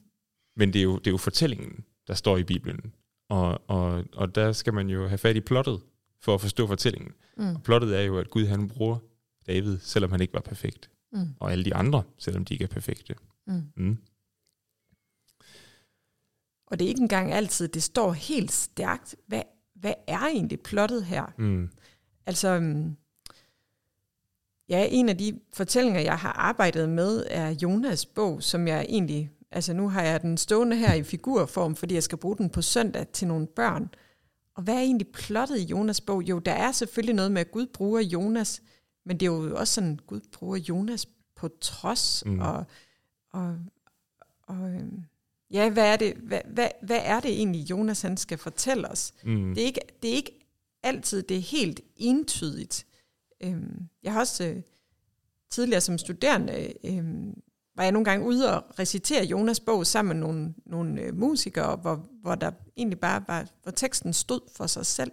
Men 0.58 0.72
det 0.72 0.78
er, 0.78 0.82
jo, 0.82 0.98
det 0.98 1.06
er 1.06 1.10
jo 1.10 1.16
fortællingen, 1.16 1.84
der 2.08 2.14
står 2.14 2.36
i 2.36 2.44
Bibelen. 2.44 2.92
Og, 3.28 3.70
og, 3.70 4.04
og 4.12 4.34
der 4.34 4.52
skal 4.52 4.74
man 4.74 4.88
jo 4.88 5.08
have 5.08 5.18
fat 5.18 5.36
i 5.36 5.40
plottet, 5.40 5.80
for 6.20 6.34
at 6.34 6.40
forstå 6.40 6.66
fortællingen. 6.66 7.12
Mm. 7.36 7.54
Og 7.54 7.62
plottet 7.62 7.96
er 7.96 8.00
jo, 8.00 8.18
at 8.18 8.30
Gud 8.30 8.46
han 8.46 8.68
bruger 8.68 8.98
David, 9.46 9.78
selvom 9.78 10.10
han 10.10 10.20
ikke 10.20 10.34
var 10.34 10.40
perfekt. 10.40 10.90
Mm. 11.12 11.34
Og 11.40 11.52
alle 11.52 11.64
de 11.64 11.74
andre, 11.74 12.02
selvom 12.18 12.44
de 12.44 12.54
ikke 12.54 12.64
er 12.64 12.68
perfekte. 12.68 13.14
Mm. 13.46 13.62
Mm. 13.76 13.98
Og 16.66 16.78
det 16.78 16.84
er 16.84 16.88
ikke 16.88 17.00
engang 17.00 17.32
altid, 17.32 17.68
det 17.68 17.82
står 17.82 18.12
helt 18.12 18.52
stærkt, 18.52 19.16
hvad, 19.26 19.42
hvad 19.74 19.94
er 20.06 20.18
egentlig 20.18 20.60
plottet 20.60 21.04
her? 21.04 21.34
Mm. 21.38 21.70
Altså, 22.26 22.48
øhm, 22.48 22.96
ja, 24.68 24.86
en 24.90 25.08
af 25.08 25.18
de 25.18 25.40
fortællinger, 25.52 26.00
jeg 26.00 26.18
har 26.18 26.32
arbejdet 26.32 26.88
med, 26.88 27.26
er 27.30 27.50
Jonas 27.50 28.06
bog, 28.06 28.42
som 28.42 28.68
jeg 28.68 28.86
egentlig, 28.88 29.30
altså 29.50 29.72
nu 29.72 29.88
har 29.88 30.02
jeg 30.02 30.22
den 30.22 30.36
stående 30.36 30.76
her 30.76 30.94
i 30.94 31.02
figurform, 31.02 31.76
fordi 31.76 31.94
jeg 31.94 32.02
skal 32.02 32.18
bruge 32.18 32.36
den 32.36 32.50
på 32.50 32.62
søndag 32.62 33.08
til 33.08 33.28
nogle 33.28 33.46
børn. 33.46 33.88
Og 34.54 34.62
hvad 34.62 34.74
er 34.74 34.80
egentlig 34.80 35.08
plottet 35.08 35.58
i 35.58 35.64
Jonas 35.64 36.00
bog? 36.00 36.22
Jo, 36.22 36.38
der 36.38 36.52
er 36.52 36.72
selvfølgelig 36.72 37.14
noget 37.14 37.32
med, 37.32 37.40
at 37.40 37.50
Gud 37.50 37.66
bruger 37.66 38.00
Jonas, 38.00 38.62
men 39.04 39.20
det 39.20 39.26
er 39.26 39.32
jo 39.32 39.56
også 39.56 39.74
sådan, 39.74 39.92
at 39.92 40.06
Gud 40.06 40.20
bruger 40.32 40.56
Jonas 40.56 41.06
på 41.36 41.48
trods, 41.60 42.22
mm. 42.26 42.40
og, 42.40 42.64
og, 43.32 43.58
og 44.42 44.70
øhm, 44.70 45.02
ja, 45.50 45.70
hvad 45.70 45.92
er, 45.92 45.96
det, 45.96 46.14
hvad, 46.14 46.40
hvad, 46.46 46.68
hvad 46.82 47.00
er 47.02 47.20
det 47.20 47.30
egentlig, 47.30 47.70
Jonas 47.70 48.02
han 48.02 48.16
skal 48.16 48.38
fortælle 48.38 48.88
os? 48.88 49.14
Mm. 49.24 49.54
Det, 49.54 49.62
er 49.62 49.66
ikke, 49.66 49.80
det 50.02 50.10
er 50.10 50.14
ikke 50.14 50.38
altid 50.82 51.22
det 51.22 51.36
er 51.36 51.40
helt 51.40 51.80
entydigt. 51.96 52.86
Øhm, 53.40 53.88
jeg 54.02 54.12
har 54.12 54.20
også 54.20 54.44
øh, 54.44 54.62
tidligere 55.50 55.80
som 55.80 55.98
studerende, 55.98 56.72
øh, 56.84 57.04
var 57.78 57.84
jeg 57.84 57.92
nogle 57.92 58.04
gange 58.04 58.26
ude 58.26 58.56
og 58.56 58.78
recitere 58.78 59.24
Jonas 59.24 59.60
bog 59.60 59.86
sammen 59.86 60.16
med 60.16 60.26
nogle, 60.26 60.54
nogle 60.66 61.00
øh, 61.00 61.18
musikere, 61.18 61.76
hvor, 61.76 62.06
hvor 62.22 62.34
der 62.34 62.50
egentlig 62.76 63.00
bare 63.00 63.24
var, 63.28 63.46
hvor 63.62 63.72
teksten 63.72 64.12
stod 64.12 64.40
for 64.56 64.66
sig 64.66 64.86
selv. 64.86 65.10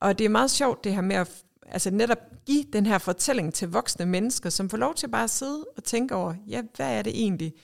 Og 0.00 0.18
det 0.18 0.24
er 0.24 0.28
meget 0.28 0.50
sjovt 0.50 0.84
det 0.84 0.94
her 0.94 1.00
med 1.00 1.16
at 1.16 1.44
altså 1.66 1.90
netop 1.90 2.18
give 2.46 2.64
den 2.72 2.86
her 2.86 2.98
fortælling 2.98 3.54
til 3.54 3.68
voksne 3.68 4.06
mennesker, 4.06 4.50
som 4.50 4.70
får 4.70 4.76
lov 4.76 4.94
til 4.94 5.08
bare 5.08 5.24
at 5.24 5.30
sidde 5.30 5.66
og 5.76 5.84
tænke 5.84 6.14
over, 6.14 6.34
ja, 6.46 6.62
hvad 6.76 6.98
er 6.98 7.02
det 7.02 7.20
egentlig? 7.22 7.54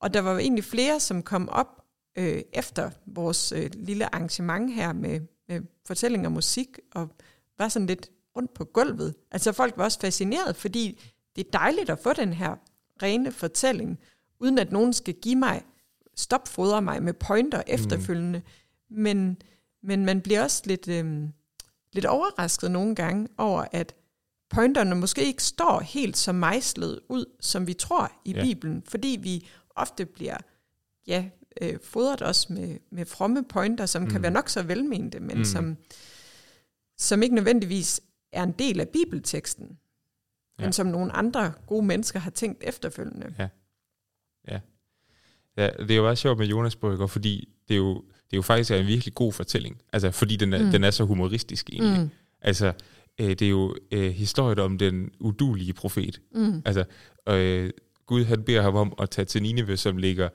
Og 0.00 0.14
der 0.14 0.20
var 0.20 0.38
egentlig 0.38 0.64
flere, 0.64 1.00
som 1.00 1.22
kom 1.22 1.48
op 1.48 1.84
øh, 2.18 2.42
efter 2.52 2.90
vores 3.06 3.52
øh, 3.52 3.70
lille 3.74 4.14
arrangement 4.14 4.74
her 4.74 4.92
med, 4.92 5.20
med 5.48 5.60
fortælling 5.86 6.26
og 6.26 6.32
musik, 6.32 6.78
og 6.94 7.08
var 7.58 7.68
sådan 7.68 7.86
lidt 7.86 8.10
rundt 8.36 8.54
på 8.54 8.64
gulvet. 8.64 9.14
Altså 9.30 9.52
folk 9.52 9.76
var 9.76 9.84
også 9.84 10.00
fascineret, 10.00 10.56
fordi 10.56 11.02
det 11.36 11.46
er 11.46 11.50
dejligt 11.58 11.90
at 11.90 11.98
få 11.98 12.12
den 12.12 12.32
her 12.32 12.56
rene 13.02 13.32
fortælling, 13.32 13.98
uden 14.40 14.58
at 14.58 14.72
nogen 14.72 14.92
skal 14.92 15.14
give 15.14 15.36
mig, 15.36 15.62
stopfodre 16.16 16.82
mig 16.82 17.02
med 17.02 17.12
pointer 17.12 17.58
mm. 17.58 17.74
efterfølgende. 17.74 18.38
Mm. 18.38 18.96
Men, 19.02 19.42
men 19.82 20.04
man 20.04 20.20
bliver 20.20 20.42
også 20.42 20.62
lidt, 20.64 20.88
øh, 20.88 21.28
lidt 21.92 22.06
overrasket 22.06 22.70
nogle 22.70 22.94
gange 22.94 23.28
over, 23.38 23.64
at 23.72 23.94
pointerne 24.50 24.94
måske 24.94 25.24
ikke 25.24 25.42
står 25.42 25.80
helt 25.80 26.16
så 26.16 26.32
mejslet 26.32 27.00
ud, 27.08 27.24
som 27.40 27.66
vi 27.66 27.74
tror 27.74 28.12
i 28.24 28.32
ja. 28.32 28.42
Bibelen, 28.42 28.82
fordi 28.88 29.18
vi 29.22 29.48
ofte 29.76 30.06
bliver 30.06 30.36
ja, 31.06 31.24
øh, 31.60 31.78
fodret 31.82 32.22
også 32.22 32.52
med, 32.52 32.78
med 32.90 33.06
fromme 33.06 33.44
pointer, 33.44 33.86
som 33.86 34.02
mm. 34.02 34.10
kan 34.10 34.22
være 34.22 34.30
nok 34.30 34.48
så 34.48 34.62
velmente, 34.62 35.20
men 35.20 35.38
mm. 35.38 35.44
som, 35.44 35.76
som 36.98 37.22
ikke 37.22 37.34
nødvendigvis 37.34 38.00
er 38.32 38.42
en 38.42 38.52
del 38.52 38.80
af 38.80 38.88
bibelteksten, 38.88 39.78
ja. 40.62 40.66
men 40.66 40.72
som 40.72 40.86
nogle 40.86 41.12
andre 41.12 41.52
gode 41.66 41.86
mennesker 41.86 42.20
har 42.20 42.30
tænkt 42.30 42.64
efterfølgende. 42.66 43.34
Ja. 43.38 43.48
Ja. 44.48 44.60
ja 45.56 45.68
det 45.78 45.90
er 45.90 45.96
jo 45.96 46.08
også 46.08 46.22
sjovt 46.22 46.38
med 46.38 46.46
Jonas 46.46 46.76
Brygger, 46.76 47.06
fordi 47.06 47.48
det 47.68 47.74
er 47.74 47.78
jo, 47.78 47.94
det 47.94 48.32
er 48.32 48.36
jo 48.36 48.42
faktisk 48.42 48.70
en 48.70 48.86
virkelig 48.86 49.14
god 49.14 49.32
fortælling, 49.32 49.82
altså 49.92 50.10
fordi 50.10 50.36
den 50.36 50.52
er, 50.52 50.64
mm. 50.64 50.70
den 50.70 50.84
er 50.84 50.90
så 50.90 51.04
humoristisk 51.04 51.70
egentlig. 51.72 52.00
Mm. 52.00 52.10
Altså, 52.40 52.72
øh, 53.20 53.28
det 53.28 53.42
er 53.42 53.50
jo 53.50 53.74
øh, 53.92 54.10
historien 54.10 54.58
om 54.58 54.78
den 54.78 55.10
udulige 55.20 55.72
profet. 55.72 56.20
Mm. 56.34 56.62
Altså, 56.64 56.84
øh, 57.28 57.70
Gud 58.06 58.24
han 58.24 58.42
beder 58.42 58.62
ham 58.62 58.74
om 58.74 58.92
at 58.98 59.10
tage 59.10 59.24
til 59.24 59.42
Nineve, 59.42 59.76
som 59.76 59.96
ligger 59.96 60.28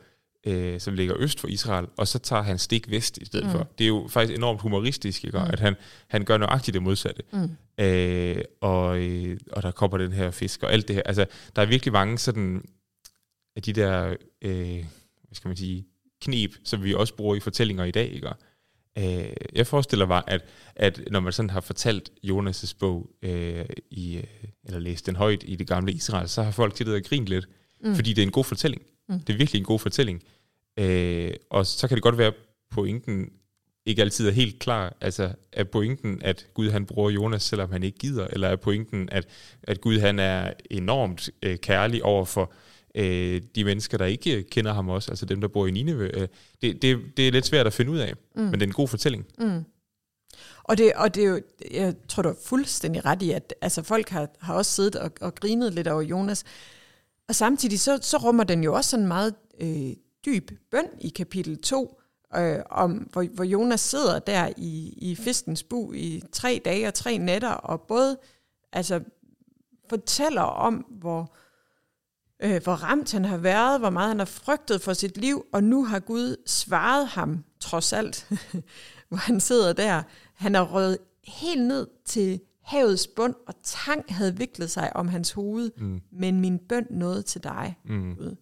øh, 0.46 0.80
som 0.80 0.94
ligger 0.94 1.16
øst 1.20 1.40
for 1.40 1.48
Israel, 1.48 1.88
og 1.98 2.08
så 2.08 2.20
tager 2.20 2.42
han 2.42 2.58
stik 2.58 2.92
vest 2.92 3.18
i 3.18 3.26
stedet 3.26 3.46
mm. 3.46 3.52
for. 3.52 3.68
Det 3.78 3.84
er 3.84 3.88
jo 3.88 4.08
faktisk 4.10 4.38
enormt 4.38 4.62
humoristisk, 4.62 5.26
ikke? 5.26 5.38
Mm. 5.38 5.44
at 5.44 5.60
han, 5.60 5.76
han 6.08 6.26
gør 6.26 6.38
nøjagtigt 6.38 6.74
det 6.74 6.84
modsatte. 6.84 7.24
Mm. 7.34 7.84
Øh, 7.86 8.44
og, 8.62 9.00
øh, 9.00 9.40
og 9.52 9.64
der 9.64 9.72
kommer 9.72 9.98
den 9.98 10.14
her 10.14 10.32
fisk 10.32 10.64
og 10.64 10.74
alt 10.74 10.88
det 10.88 10.96
her. 10.96 11.04
Altså, 11.06 11.26
der 11.56 11.62
er 11.62 11.66
virkelig 11.66 11.92
mange 11.92 12.18
sådan 12.18 12.64
af 13.56 13.62
de 13.62 13.74
der, 13.74 14.16
øh, 14.42 14.86
hvad 15.24 15.34
skal 15.34 15.48
man 15.48 15.58
sige, 15.58 15.86
knep, 16.22 16.52
som 16.64 16.84
vi 16.84 16.94
også 16.94 17.16
bruger 17.16 17.36
i 17.36 17.40
fortællinger 17.40 17.84
i 17.84 17.92
dag. 17.92 18.12
Ikke? 18.12 18.30
Øh, 18.98 19.34
jeg 19.56 19.68
forestiller 19.68 20.06
mig, 20.06 20.24
at, 20.28 20.46
at 20.76 21.02
når 21.12 21.20
man 21.20 21.34
sådan 21.34 21.50
har 21.50 21.62
fortalt 21.62 22.12
Jonas' 22.24 22.74
bog, 22.80 23.10
øh, 23.22 23.66
i, 23.90 24.22
eller 24.64 24.80
læst 24.80 25.06
den 25.06 25.16
højt 25.16 25.44
i 25.46 25.56
det 25.56 25.68
gamle 25.68 25.92
Israel, 25.92 26.30
så 26.30 26.44
har 26.44 26.52
folk 26.52 26.78
siddet 26.78 26.96
og 26.96 27.02
grint 27.04 27.28
lidt, 27.28 27.48
mm. 27.84 27.96
fordi 27.96 28.14
det 28.14 28.22
er 28.22 28.26
en 28.26 28.32
god 28.32 28.44
fortælling. 28.44 28.82
Mm. 29.10 29.20
Det 29.20 29.34
er 29.34 29.38
virkelig 29.38 29.60
en 29.60 29.66
god 29.66 29.80
fortælling. 29.80 30.24
Øh, 30.80 31.32
og 31.50 31.66
så 31.66 31.88
kan 31.88 31.96
det 31.96 32.04
godt 32.04 32.18
være, 32.18 32.32
pointen 32.72 33.30
ikke 33.86 34.02
altid 34.02 34.28
er 34.28 34.32
helt 34.32 34.60
klar. 34.60 34.98
Altså, 35.02 35.32
er 35.52 35.64
pointen, 35.64 36.22
at 36.22 36.48
Gud 36.54 36.70
han 36.70 36.86
bruger 36.86 37.10
Jonas, 37.10 37.44
selvom 37.44 37.72
han 37.72 37.84
ikke 37.84 37.98
gider? 37.98 38.28
Eller 38.28 38.48
er 38.48 38.56
pointen, 38.56 39.10
at, 39.12 39.28
at 39.64 39.82
Gud 39.82 40.00
han 40.00 40.20
er 40.20 40.54
enormt 40.72 41.30
øh, 41.44 41.58
kærlig 41.58 42.04
over 42.04 42.26
for 42.26 42.54
øh, 42.96 43.42
de 43.56 43.64
mennesker, 43.64 43.98
der 43.98 44.06
ikke 44.06 44.44
kender 44.44 44.74
ham 44.74 44.90
også, 44.90 45.12
altså 45.12 45.26
dem, 45.26 45.42
der 45.42 45.48
bor 45.48 45.68
i 45.68 45.72
Nineve? 45.72 46.22
Øh, 46.22 46.28
det, 46.62 46.82
det, 46.82 47.00
det 47.18 47.28
er 47.28 47.32
lidt 47.32 47.46
svært 47.46 47.68
at 47.68 47.74
finde 47.74 47.92
ud 47.92 47.98
af, 47.98 48.14
mm. 48.36 48.42
men 48.42 48.54
det 48.54 48.62
er 48.62 48.68
en 48.68 48.74
god 48.74 48.88
fortælling. 48.88 49.26
Mm. 49.40 49.64
Og 50.64 50.78
det, 50.78 50.94
og 50.96 51.16
det 51.16 51.24
er 51.24 51.28
jo, 51.28 51.42
jeg 51.72 51.96
tror, 52.10 52.24
du 52.24 52.30
er 52.30 52.36
fuldstændig 52.46 53.06
ret 53.06 53.22
i, 53.22 53.32
at 53.32 53.54
altså, 53.62 53.84
folk 53.84 54.10
har, 54.10 54.30
har 54.40 54.54
også 54.54 54.72
siddet 54.72 54.96
og, 54.96 55.12
og 55.22 55.36
grinet 55.36 55.74
lidt 55.74 55.88
over 55.88 56.02
Jonas. 56.02 56.44
Og 57.28 57.36
samtidig 57.36 57.80
så, 57.80 58.00
så 58.02 58.18
rummer 58.18 58.44
den 58.44 58.64
jo 58.64 58.74
også 58.74 58.90
sådan 58.90 59.08
meget 59.08 59.36
øh, 59.62 59.94
dyb 60.26 60.52
bøn 60.72 60.88
i 61.02 61.10
kapitel 61.10 61.62
2, 61.62 62.02
øh, 62.36 62.60
om, 62.70 62.92
hvor, 62.92 63.24
hvor 63.36 63.44
Jonas 63.44 63.82
sidder 63.82 64.20
der 64.20 64.50
i, 64.58 64.94
i 64.98 65.16
fiskens 65.16 65.64
bu 65.64 65.94
i 65.94 66.24
tre 66.32 66.62
dage 66.66 66.88
og 66.88 66.94
tre 66.94 67.18
nætter, 67.18 67.52
og 67.52 67.82
både 67.82 68.18
altså, 68.74 69.02
fortæller 69.90 70.42
om, 70.42 70.74
hvor, 70.74 71.36
øh, 72.44 72.64
hvor 72.64 72.74
ramt 72.74 73.12
han 73.12 73.26
har 73.26 73.38
været, 73.38 73.80
hvor 73.80 73.90
meget 73.90 74.08
han 74.08 74.20
har 74.20 74.26
frygtet 74.26 74.82
for 74.82 74.94
sit 74.94 75.18
liv, 75.18 75.46
og 75.54 75.64
nu 75.64 75.86
har 75.86 76.00
Gud 76.00 76.36
svaret 76.46 77.08
ham, 77.08 77.44
trods 77.60 77.94
alt, 77.94 78.30
hvor 79.10 79.18
han 79.18 79.40
sidder 79.40 79.74
der. 79.74 80.04
Han 80.34 80.56
har 80.56 80.64
røget 80.64 80.98
helt 81.24 81.68
ned 81.68 81.88
til 82.06 82.42
havets 82.68 83.08
bund, 83.08 83.36
og 83.48 83.54
tang 83.64 84.06
havde 84.10 84.38
viklet 84.38 84.72
sig 84.72 84.96
om 84.96 85.08
hans 85.08 85.32
hoved, 85.32 85.72
mm. 85.78 86.02
men 86.12 86.42
min 86.42 86.60
bøn 86.60 86.88
nåede 86.90 87.22
til 87.22 87.44
dig, 87.44 87.80
mm. 87.86 88.16
Gud. 88.16 88.36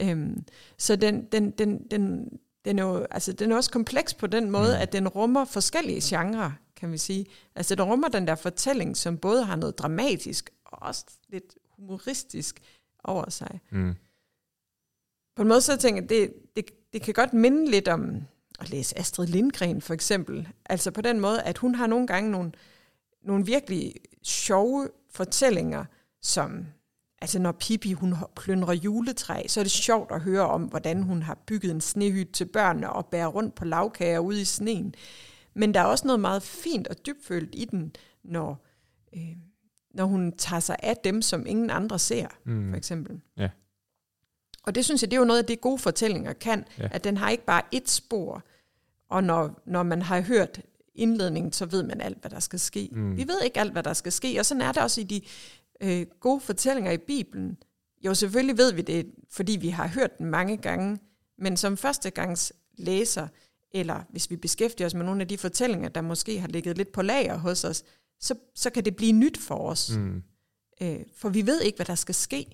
Øhm, 0.00 0.44
så 0.78 0.96
den, 0.96 1.24
den, 1.24 1.50
den, 1.50 1.88
den, 1.90 2.28
den, 2.64 2.78
er 2.78 2.82
jo, 2.82 3.06
altså, 3.10 3.32
den 3.32 3.52
er 3.52 3.56
også 3.56 3.70
kompleks 3.70 4.14
på 4.14 4.26
den 4.26 4.50
måde, 4.50 4.74
mm. 4.76 4.82
at 4.82 4.92
den 4.92 5.08
rummer 5.08 5.44
forskellige 5.44 6.00
genrer, 6.04 6.50
kan 6.76 6.92
vi 6.92 6.98
sige. 6.98 7.26
Altså 7.54 7.74
den 7.74 7.84
rummer 7.84 8.08
den 8.08 8.26
der 8.26 8.34
fortælling, 8.34 8.96
som 8.96 9.18
både 9.18 9.44
har 9.44 9.56
noget 9.56 9.78
dramatisk 9.78 10.50
og 10.64 10.82
også 10.82 11.04
lidt 11.28 11.54
humoristisk 11.76 12.60
over 13.04 13.30
sig. 13.30 13.60
Mm. 13.70 13.94
På 15.36 15.42
en 15.42 15.48
måde 15.48 15.60
så 15.60 15.76
tænker 15.76 16.02
jeg, 16.02 16.08
det, 16.08 16.32
det, 16.56 16.64
det 16.92 17.02
kan 17.02 17.14
godt 17.14 17.32
minde 17.32 17.70
lidt 17.70 17.88
om 17.88 18.22
at 18.60 18.70
læse 18.70 18.98
Astrid 18.98 19.26
Lindgren 19.26 19.80
for 19.80 19.94
eksempel. 19.94 20.48
Altså 20.66 20.90
på 20.90 21.00
den 21.00 21.20
måde, 21.20 21.42
at 21.42 21.58
hun 21.58 21.74
har 21.74 21.86
nogle 21.86 22.06
gange 22.06 22.30
nogle, 22.30 22.52
nogle 23.22 23.46
virkelig 23.46 23.94
sjove 24.22 24.88
fortællinger, 25.10 25.84
som 26.22 26.66
altså 27.20 27.38
når 27.38 27.52
Pippi 27.52 27.92
hun 27.92 28.14
plyndrer 28.36 28.74
juletræ, 28.74 29.46
så 29.46 29.60
er 29.60 29.64
det 29.64 29.70
sjovt 29.70 30.12
at 30.12 30.20
høre 30.20 30.46
om, 30.46 30.62
hvordan 30.62 31.02
hun 31.02 31.22
har 31.22 31.34
bygget 31.46 31.70
en 31.70 31.80
snehyt 31.80 32.28
til 32.32 32.44
børnene 32.44 32.92
og 32.92 33.06
bærer 33.06 33.26
rundt 33.26 33.54
på 33.54 33.64
lavkager 33.64 34.18
ude 34.18 34.40
i 34.40 34.44
sneen. 34.44 34.94
Men 35.54 35.74
der 35.74 35.80
er 35.80 35.84
også 35.84 36.06
noget 36.06 36.20
meget 36.20 36.42
fint 36.42 36.88
og 36.88 37.06
dybfølt 37.06 37.50
i 37.52 37.64
den, 37.64 37.92
når, 38.22 38.66
øh, 39.16 39.36
når 39.94 40.04
hun 40.04 40.32
tager 40.36 40.60
sig 40.60 40.76
af 40.82 40.96
dem, 40.96 41.22
som 41.22 41.46
ingen 41.46 41.70
andre 41.70 41.98
ser, 41.98 42.28
mm. 42.44 42.70
for 42.70 42.76
eksempel. 42.76 43.20
Ja. 43.36 43.48
Og 44.62 44.74
det 44.74 44.84
synes 44.84 45.02
jeg, 45.02 45.10
det 45.10 45.16
er 45.16 45.20
jo 45.20 45.26
noget 45.26 45.40
af 45.40 45.46
det 45.46 45.60
gode 45.60 45.78
fortællinger 45.78 46.32
kan, 46.32 46.64
ja. 46.78 46.88
at 46.92 47.04
den 47.04 47.16
har 47.16 47.30
ikke 47.30 47.44
bare 47.44 47.62
et 47.72 47.88
spor, 47.88 48.44
Og 49.08 49.24
når, 49.24 49.62
når 49.66 49.82
man 49.82 50.02
har 50.02 50.20
hørt 50.20 50.60
indledningen, 50.94 51.52
så 51.52 51.66
ved 51.66 51.82
man 51.82 52.00
alt, 52.00 52.20
hvad 52.20 52.30
der 52.30 52.40
skal 52.40 52.58
ske. 52.58 52.88
Mm. 52.92 53.16
Vi 53.16 53.28
ved 53.28 53.42
ikke 53.44 53.60
alt, 53.60 53.72
hvad 53.72 53.82
der 53.82 53.92
skal 53.92 54.12
ske, 54.12 54.36
og 54.38 54.46
sådan 54.46 54.62
er 54.62 54.72
det 54.72 54.82
også 54.82 55.00
i 55.00 55.04
de 55.04 55.20
øh, 55.80 56.06
gode 56.20 56.40
fortællinger 56.40 56.92
i 56.92 56.98
Bibelen. 56.98 57.56
Jo, 58.04 58.14
selvfølgelig 58.14 58.58
ved 58.58 58.72
vi 58.72 58.82
det, 58.82 59.06
fordi 59.30 59.58
vi 59.60 59.68
har 59.68 59.86
hørt 59.86 60.18
den 60.18 60.26
mange 60.26 60.56
gange, 60.56 60.98
men 61.38 61.56
som 61.56 61.76
førstegangs 61.76 62.52
læser, 62.78 63.28
eller 63.70 64.02
hvis 64.10 64.30
vi 64.30 64.36
beskæftiger 64.36 64.86
os 64.86 64.94
med 64.94 65.04
nogle 65.04 65.20
af 65.20 65.28
de 65.28 65.38
fortællinger, 65.38 65.88
der 65.88 66.00
måske 66.00 66.40
har 66.40 66.48
ligget 66.48 66.76
lidt 66.76 66.92
på 66.92 67.02
lager 67.02 67.36
hos 67.36 67.64
os, 67.64 67.84
så, 68.20 68.34
så 68.54 68.70
kan 68.70 68.84
det 68.84 68.96
blive 68.96 69.12
nyt 69.12 69.38
for 69.38 69.68
os. 69.68 69.96
Mm. 69.96 70.22
Øh, 70.82 71.00
for 71.16 71.28
vi 71.28 71.46
ved 71.46 71.60
ikke, 71.60 71.76
hvad 71.76 71.86
der 71.86 71.94
skal 71.94 72.14
ske. 72.14 72.46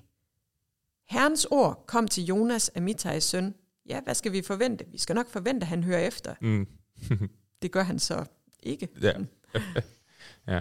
Herrens 1.09 1.45
ord 1.45 1.85
kom 1.87 2.09
til 2.09 2.25
Jonas, 2.25 2.71
Amitais 2.75 3.25
søn. 3.25 3.55
Ja, 3.89 4.01
hvad 4.01 4.15
skal 4.15 4.33
vi 4.33 4.43
forvente? 4.43 4.85
Vi 4.93 4.99
skal 4.99 5.15
nok 5.15 5.29
forvente, 5.29 5.65
at 5.65 5.69
han 5.69 5.85
hører 5.85 6.07
efter. 6.07 6.35
Mm. 6.41 6.67
det 7.67 7.73
gør 7.73 7.83
han 7.83 7.99
så 7.99 8.25
ikke. 8.63 8.89
Ja. 9.03 9.13
ja. 10.53 10.61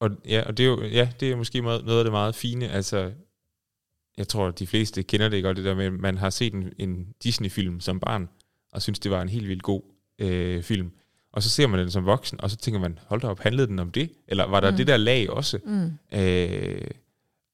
Og, 0.00 0.10
ja, 0.28 0.42
og 0.46 0.56
det 0.56 0.62
er 0.62 0.68
jo 0.68 0.82
ja, 0.82 1.12
det 1.20 1.32
er 1.32 1.36
måske 1.36 1.60
noget 1.60 1.98
af 1.98 2.04
det 2.04 2.12
meget 2.12 2.34
fine. 2.34 2.68
Altså, 2.68 3.12
jeg 4.16 4.28
tror, 4.28 4.48
at 4.48 4.58
de 4.58 4.66
fleste 4.66 5.02
kender 5.02 5.28
det 5.28 5.42
godt, 5.42 5.56
det 5.56 5.64
der 5.64 5.74
med, 5.74 5.84
at 5.84 5.92
man 5.92 6.18
har 6.18 6.30
set 6.30 6.54
en, 6.54 6.72
en 6.78 7.14
Disney-film 7.22 7.80
som 7.80 8.00
barn, 8.00 8.28
og 8.72 8.82
synes, 8.82 8.98
det 8.98 9.10
var 9.10 9.22
en 9.22 9.28
helt 9.28 9.48
vildt 9.48 9.62
god 9.62 9.82
øh, 10.18 10.62
film. 10.62 10.92
Og 11.32 11.42
så 11.42 11.50
ser 11.50 11.66
man 11.66 11.80
den 11.80 11.90
som 11.90 12.06
voksen, 12.06 12.40
og 12.40 12.50
så 12.50 12.56
tænker 12.56 12.80
man, 12.80 12.98
hold 13.06 13.20
da 13.20 13.26
op, 13.26 13.40
handlede 13.40 13.66
den 13.66 13.78
om 13.78 13.90
det? 13.90 14.12
Eller 14.28 14.46
var 14.46 14.60
der 14.60 14.70
mm. 14.70 14.76
det 14.76 14.86
der 14.86 14.96
lag 14.96 15.30
også? 15.30 15.58
Mm. 15.64 16.18
Øh, 16.18 16.90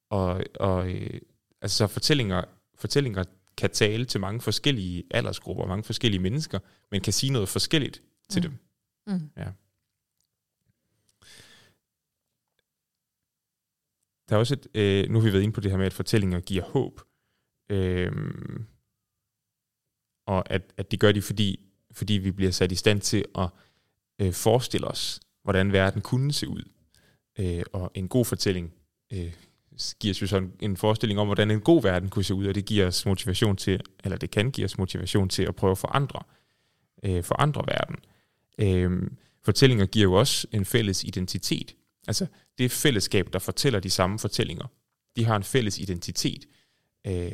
og 0.09 0.43
og 0.59 0.89
øh, 0.91 1.19
altså 1.61 1.87
fortællinger, 1.87 2.43
fortællinger 2.75 3.23
kan 3.57 3.69
tale 3.69 4.05
til 4.05 4.21
mange 4.21 4.41
forskellige 4.41 5.03
aldersgrupper, 5.11 5.65
mange 5.65 5.83
forskellige 5.83 6.21
mennesker, 6.21 6.59
men 6.91 7.01
kan 7.01 7.13
sige 7.13 7.33
noget 7.33 7.49
forskelligt 7.49 8.03
til 8.29 8.41
mm. 8.41 8.49
dem. 8.49 8.57
Mm. 9.07 9.29
Ja. 9.37 9.51
Der 14.29 14.35
er 14.35 14.39
også 14.39 14.53
et, 14.53 14.67
øh, 14.73 15.09
nu 15.09 15.19
har 15.19 15.25
vi 15.25 15.33
været 15.33 15.43
inde 15.43 15.53
på 15.53 15.61
det 15.61 15.71
her 15.71 15.77
med, 15.77 15.85
at 15.85 15.93
fortællinger 15.93 16.39
giver 16.39 16.63
håb. 16.63 17.01
Øh, 17.69 18.11
og 20.27 20.51
at, 20.51 20.73
at 20.77 20.91
det 20.91 20.99
gør 20.99 21.11
de, 21.11 21.21
fordi, 21.21 21.59
fordi 21.91 22.13
vi 22.13 22.31
bliver 22.31 22.51
sat 22.51 22.71
i 22.71 22.75
stand 22.75 23.01
til 23.01 23.25
at 23.35 23.49
øh, 24.21 24.33
forestille 24.33 24.87
os, 24.87 25.19
hvordan 25.43 25.71
verden 25.71 26.01
kunne 26.01 26.33
se 26.33 26.47
ud. 26.47 26.63
Øh, 27.39 27.63
og 27.73 27.91
en 27.93 28.07
god 28.07 28.25
fortælling 28.25 28.73
øh, 29.13 29.33
giver 29.99 30.13
os 30.13 30.21
jo 30.21 30.27
sådan 30.27 30.51
en 30.59 30.77
forestilling 30.77 31.19
om, 31.19 31.27
hvordan 31.27 31.51
en 31.51 31.61
god 31.61 31.81
verden 31.81 32.09
kunne 32.09 32.25
se 32.25 32.33
ud, 32.33 32.47
og 32.47 32.55
det 32.55 32.65
giver 32.65 32.87
os 32.87 33.05
motivation 33.05 33.55
til, 33.55 33.81
eller 34.03 34.17
det 34.17 34.31
kan 34.31 34.51
give 34.51 34.65
os 34.65 34.77
motivation 34.77 35.29
til 35.29 35.43
at 35.43 35.55
prøve 35.55 35.71
at 35.71 35.77
forandre, 35.77 36.19
øh, 37.03 37.23
forandre 37.23 37.63
verden. 37.67 37.95
Øh, 38.59 39.11
fortællinger 39.43 39.85
giver 39.85 40.03
jo 40.03 40.13
også 40.13 40.47
en 40.51 40.65
fælles 40.65 41.03
identitet. 41.03 41.75
Altså, 42.07 42.25
det 42.57 42.71
fællesskab, 42.71 43.33
der 43.33 43.39
fortæller 43.39 43.79
de 43.79 43.89
samme 43.89 44.19
fortællinger. 44.19 44.65
De 45.15 45.25
har 45.25 45.35
en 45.35 45.43
fælles 45.43 45.79
identitet. 45.79 46.45
Øh, 47.07 47.31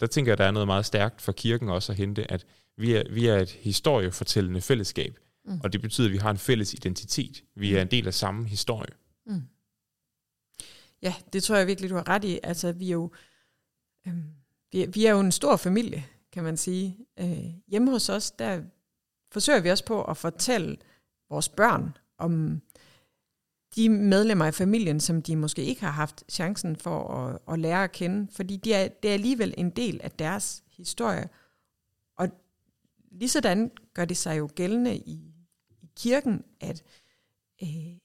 der 0.00 0.06
tænker 0.06 0.32
jeg, 0.32 0.38
der 0.38 0.44
er 0.44 0.50
noget 0.50 0.66
meget 0.66 0.86
stærkt 0.86 1.20
for 1.20 1.32
kirken 1.32 1.68
også 1.68 1.92
at 1.92 1.98
hente, 1.98 2.30
at 2.30 2.46
vi 2.76 2.94
er, 2.94 3.02
vi 3.10 3.26
er 3.26 3.36
et 3.36 3.50
historiefortællende 3.50 4.60
fællesskab, 4.60 5.18
mm. 5.44 5.60
og 5.62 5.72
det 5.72 5.82
betyder, 5.82 6.06
at 6.06 6.12
vi 6.12 6.18
har 6.18 6.30
en 6.30 6.38
fælles 6.38 6.74
identitet. 6.74 7.42
Vi 7.54 7.74
er 7.74 7.82
en 7.82 7.90
del 7.90 8.06
af 8.06 8.14
samme 8.14 8.48
historie. 8.48 8.90
Mm. 9.26 9.42
Ja, 11.04 11.14
det 11.32 11.42
tror 11.42 11.56
jeg 11.56 11.66
virkelig, 11.66 11.90
du 11.90 11.94
har 11.94 12.08
ret 12.08 12.24
i. 12.24 12.40
Altså, 12.42 12.72
vi 12.72 12.88
er 12.88 12.92
jo, 12.92 13.10
øh, 14.06 14.14
vi, 14.72 14.82
er, 14.82 14.86
vi 14.88 15.06
er 15.06 15.10
jo 15.10 15.20
en 15.20 15.32
stor 15.32 15.56
familie, 15.56 16.06
kan 16.32 16.44
man 16.44 16.56
sige. 16.56 16.98
Øh, 17.20 17.44
hjemme 17.68 17.90
hos 17.90 18.08
os, 18.08 18.30
der 18.30 18.62
forsøger 19.32 19.60
vi 19.60 19.70
også 19.70 19.84
på 19.84 20.04
at 20.04 20.16
fortælle 20.16 20.76
vores 21.30 21.48
børn 21.48 21.96
om 22.18 22.62
de 23.76 23.88
medlemmer 23.88 24.44
af 24.44 24.54
familien, 24.54 25.00
som 25.00 25.22
de 25.22 25.36
måske 25.36 25.64
ikke 25.64 25.80
har 25.80 25.90
haft 25.90 26.24
chancen 26.30 26.76
for 26.76 27.08
at, 27.08 27.38
at 27.48 27.58
lære 27.58 27.84
at 27.84 27.92
kende, 27.92 28.32
fordi 28.32 28.56
de 28.56 28.72
er, 28.72 28.88
det 28.88 29.08
er 29.08 29.14
alligevel 29.14 29.54
en 29.58 29.70
del 29.70 30.00
af 30.02 30.10
deres 30.10 30.62
historie. 30.76 31.28
Og 32.16 32.28
lige 33.10 33.28
sådan 33.28 33.70
gør 33.94 34.04
det 34.04 34.16
sig 34.16 34.38
jo 34.38 34.48
gældende 34.54 34.96
i, 34.96 35.34
i 35.82 35.90
kirken, 35.96 36.44
at, 36.60 36.82
øh, 37.62 37.98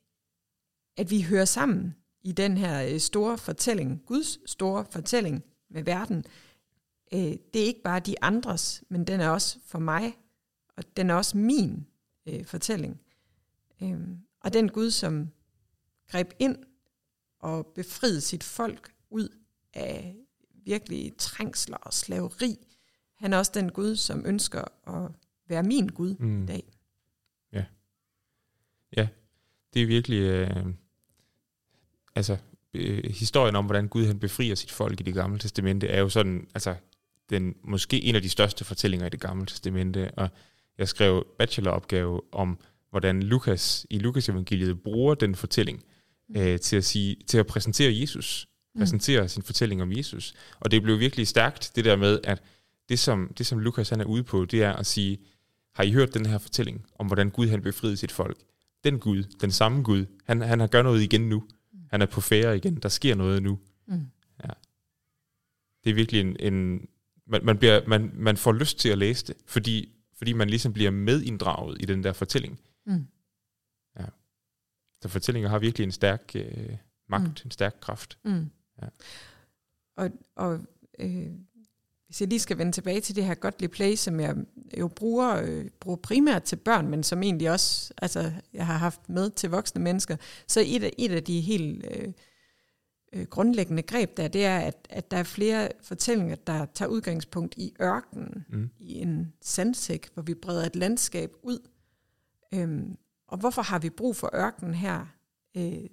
at 0.97 1.11
vi 1.11 1.21
hører 1.21 1.45
sammen 1.45 1.95
i 2.23 2.31
den 2.31 2.57
her 2.57 2.93
øh, 2.93 2.99
store 2.99 3.37
fortælling, 3.37 4.01
Guds 4.05 4.49
store 4.49 4.85
fortælling 4.91 5.43
med 5.69 5.83
verden. 5.83 6.25
Øh, 7.13 7.19
det 7.19 7.61
er 7.61 7.65
ikke 7.65 7.81
bare 7.83 7.99
de 7.99 8.23
andres, 8.23 8.83
men 8.89 9.07
den 9.07 9.19
er 9.19 9.29
også 9.29 9.59
for 9.65 9.79
mig, 9.79 10.17
og 10.77 10.83
den 10.97 11.09
er 11.09 11.13
også 11.13 11.37
min 11.37 11.87
øh, 12.25 12.45
fortælling. 12.45 13.01
Øh, 13.81 13.99
og 14.41 14.53
den 14.53 14.69
Gud, 14.69 14.91
som 14.91 15.29
greb 16.07 16.33
ind 16.39 16.57
og 17.39 17.65
befriede 17.75 18.21
sit 18.21 18.43
folk 18.43 18.93
ud 19.09 19.29
af 19.73 20.15
virkelig 20.65 21.17
trængsler 21.17 21.77
og 21.77 21.93
slaveri. 21.93 22.67
Han 23.15 23.33
er 23.33 23.37
også 23.37 23.51
den 23.55 23.71
Gud, 23.71 23.95
som 23.95 24.25
ønsker 24.25 24.89
at 24.89 25.11
være 25.47 25.63
min 25.63 25.87
Gud 25.87 26.15
mm. 26.15 26.43
i 26.43 26.45
dag. 26.45 26.63
Ja. 27.51 27.65
Ja, 28.97 29.07
det 29.73 29.81
er 29.81 29.87
virkelig... 29.87 30.19
Øh, 30.19 30.65
altså, 32.15 32.37
øh, 32.73 33.03
historien 33.03 33.55
om, 33.55 33.65
hvordan 33.65 33.87
Gud 33.87 34.05
han 34.05 34.19
befrier 34.19 34.55
sit 34.55 34.71
folk 34.71 34.99
i 34.99 35.03
det 35.03 35.13
gamle 35.13 35.39
testamente, 35.39 35.87
er 35.87 35.99
jo 35.99 36.09
sådan, 36.09 36.47
altså, 36.53 36.75
den, 37.29 37.55
måske 37.63 38.03
en 38.03 38.15
af 38.15 38.21
de 38.21 38.29
største 38.29 38.65
fortællinger 38.65 39.07
i 39.07 39.09
det 39.09 39.19
gamle 39.19 39.45
testamente, 39.45 40.11
og 40.11 40.29
jeg 40.77 40.87
skrev 40.87 41.27
bacheloropgave 41.37 42.21
om, 42.31 42.59
hvordan 42.89 43.23
Lukas 43.23 43.85
i 43.89 43.99
Lukas 43.99 44.29
evangeliet 44.29 44.83
bruger 44.83 45.15
den 45.15 45.35
fortælling 45.35 45.83
øh, 46.37 46.59
til, 46.59 46.77
at 46.77 46.85
sige, 46.85 47.15
til 47.27 47.37
at 47.37 47.47
præsentere 47.47 47.99
Jesus, 47.99 48.47
mm. 48.75 48.81
præsentere 48.81 49.29
sin 49.29 49.43
fortælling 49.43 49.81
om 49.81 49.91
Jesus. 49.91 50.33
Og 50.59 50.71
det 50.71 50.83
blev 50.83 50.99
virkelig 50.99 51.27
stærkt, 51.27 51.71
det 51.75 51.85
der 51.85 51.95
med, 51.95 52.19
at 52.23 52.43
det 52.89 52.99
som, 52.99 53.33
det 53.37 53.45
som 53.45 53.59
Lukas 53.59 53.89
han 53.89 54.01
er 54.01 54.05
ude 54.05 54.23
på, 54.23 54.45
det 54.45 54.63
er 54.63 54.73
at 54.73 54.85
sige, 54.85 55.17
har 55.75 55.83
I 55.83 55.91
hørt 55.91 56.13
den 56.13 56.25
her 56.25 56.37
fortælling 56.37 56.85
om, 56.99 57.07
hvordan 57.07 57.29
Gud 57.29 57.47
han 57.47 57.61
befriede 57.61 57.97
sit 57.97 58.11
folk? 58.11 58.37
Den 58.83 58.99
Gud, 58.99 59.23
den 59.41 59.51
samme 59.51 59.83
Gud, 59.83 60.05
han, 60.25 60.41
han 60.41 60.59
har 60.59 60.67
gjort 60.67 60.85
noget 60.85 61.01
igen 61.01 61.29
nu. 61.29 61.43
Han 61.89 62.01
er 62.01 62.05
på 62.05 62.21
færre 62.21 62.57
igen. 62.57 62.75
Der 62.75 62.89
sker 62.89 63.15
noget 63.15 63.43
nu. 63.43 63.59
Mm. 63.87 64.05
Ja. 64.43 64.49
Det 65.83 65.89
er 65.89 65.93
virkelig 65.93 66.21
en... 66.21 66.35
en 66.39 66.87
man, 67.25 67.45
man, 67.45 67.57
bliver, 67.57 67.87
man, 67.87 68.11
man 68.13 68.37
får 68.37 68.51
lyst 68.51 68.79
til 68.79 68.89
at 68.89 68.97
læse 68.97 69.27
det, 69.27 69.37
fordi, 69.45 69.95
fordi 70.13 70.33
man 70.33 70.49
ligesom 70.49 70.73
bliver 70.73 70.91
medinddraget 70.91 71.81
i 71.81 71.85
den 71.85 72.03
der 72.03 72.13
fortælling. 72.13 72.59
Mm. 72.85 73.07
Ja. 73.99 74.05
Så 75.01 75.09
fortællinger 75.09 75.49
har 75.49 75.59
virkelig 75.59 75.85
en 75.85 75.91
stærk 75.91 76.31
øh, 76.35 76.77
magt, 77.09 77.23
mm. 77.23 77.47
en 77.47 77.51
stærk 77.51 77.75
kraft. 77.81 78.17
Mm. 78.23 78.49
Ja. 78.81 78.87
Og, 79.95 80.11
og 80.35 80.59
øh, 80.99 81.31
hvis 82.09 82.21
jeg 82.21 82.29
lige 82.29 82.39
skal 82.39 82.57
vende 82.57 82.71
tilbage 82.71 83.01
til 83.01 83.15
det 83.15 83.25
her 83.25 83.33
Godly 83.33 83.67
Play, 83.67 83.95
som 83.95 84.19
jeg 84.19 84.35
jo 84.77 84.87
bruger, 84.87 85.35
øh, 85.35 85.65
bruger 85.79 85.97
primært 85.97 86.43
til 86.43 86.55
børn, 86.55 86.87
men 86.87 87.03
som 87.03 87.23
egentlig 87.23 87.51
også 87.51 87.93
altså, 88.01 88.31
jeg 88.53 88.65
har 88.65 88.77
haft 88.77 89.09
med 89.09 89.29
til 89.29 89.49
voksne 89.49 89.81
mennesker, 89.81 90.15
så 90.47 90.63
et 90.65 90.83
af, 90.83 90.93
et 90.97 91.11
af 91.11 91.23
de 91.23 91.41
helt 91.41 91.85
øh, 91.91 92.13
øh, 93.13 93.25
grundlæggende 93.25 93.83
greb 93.83 94.17
der, 94.17 94.27
det 94.27 94.45
er, 94.45 94.59
at, 94.59 94.87
at 94.89 95.11
der 95.11 95.17
er 95.17 95.23
flere 95.23 95.69
fortællinger, 95.81 96.35
der 96.35 96.65
tager 96.65 96.89
udgangspunkt 96.89 97.55
i 97.57 97.73
ørkenen, 97.81 98.45
mm. 98.49 98.69
i 98.79 98.93
en 98.93 99.33
sandsæk, 99.41 100.09
hvor 100.13 100.23
vi 100.23 100.33
breder 100.33 100.65
et 100.65 100.75
landskab 100.75 101.31
ud. 101.43 101.59
Øhm, 102.53 102.97
og 103.27 103.37
hvorfor 103.37 103.61
har 103.61 103.79
vi 103.79 103.89
brug 103.89 104.15
for 104.15 104.35
ørkenen 104.35 104.73
her? 104.73 105.05
Øh, 105.57 105.85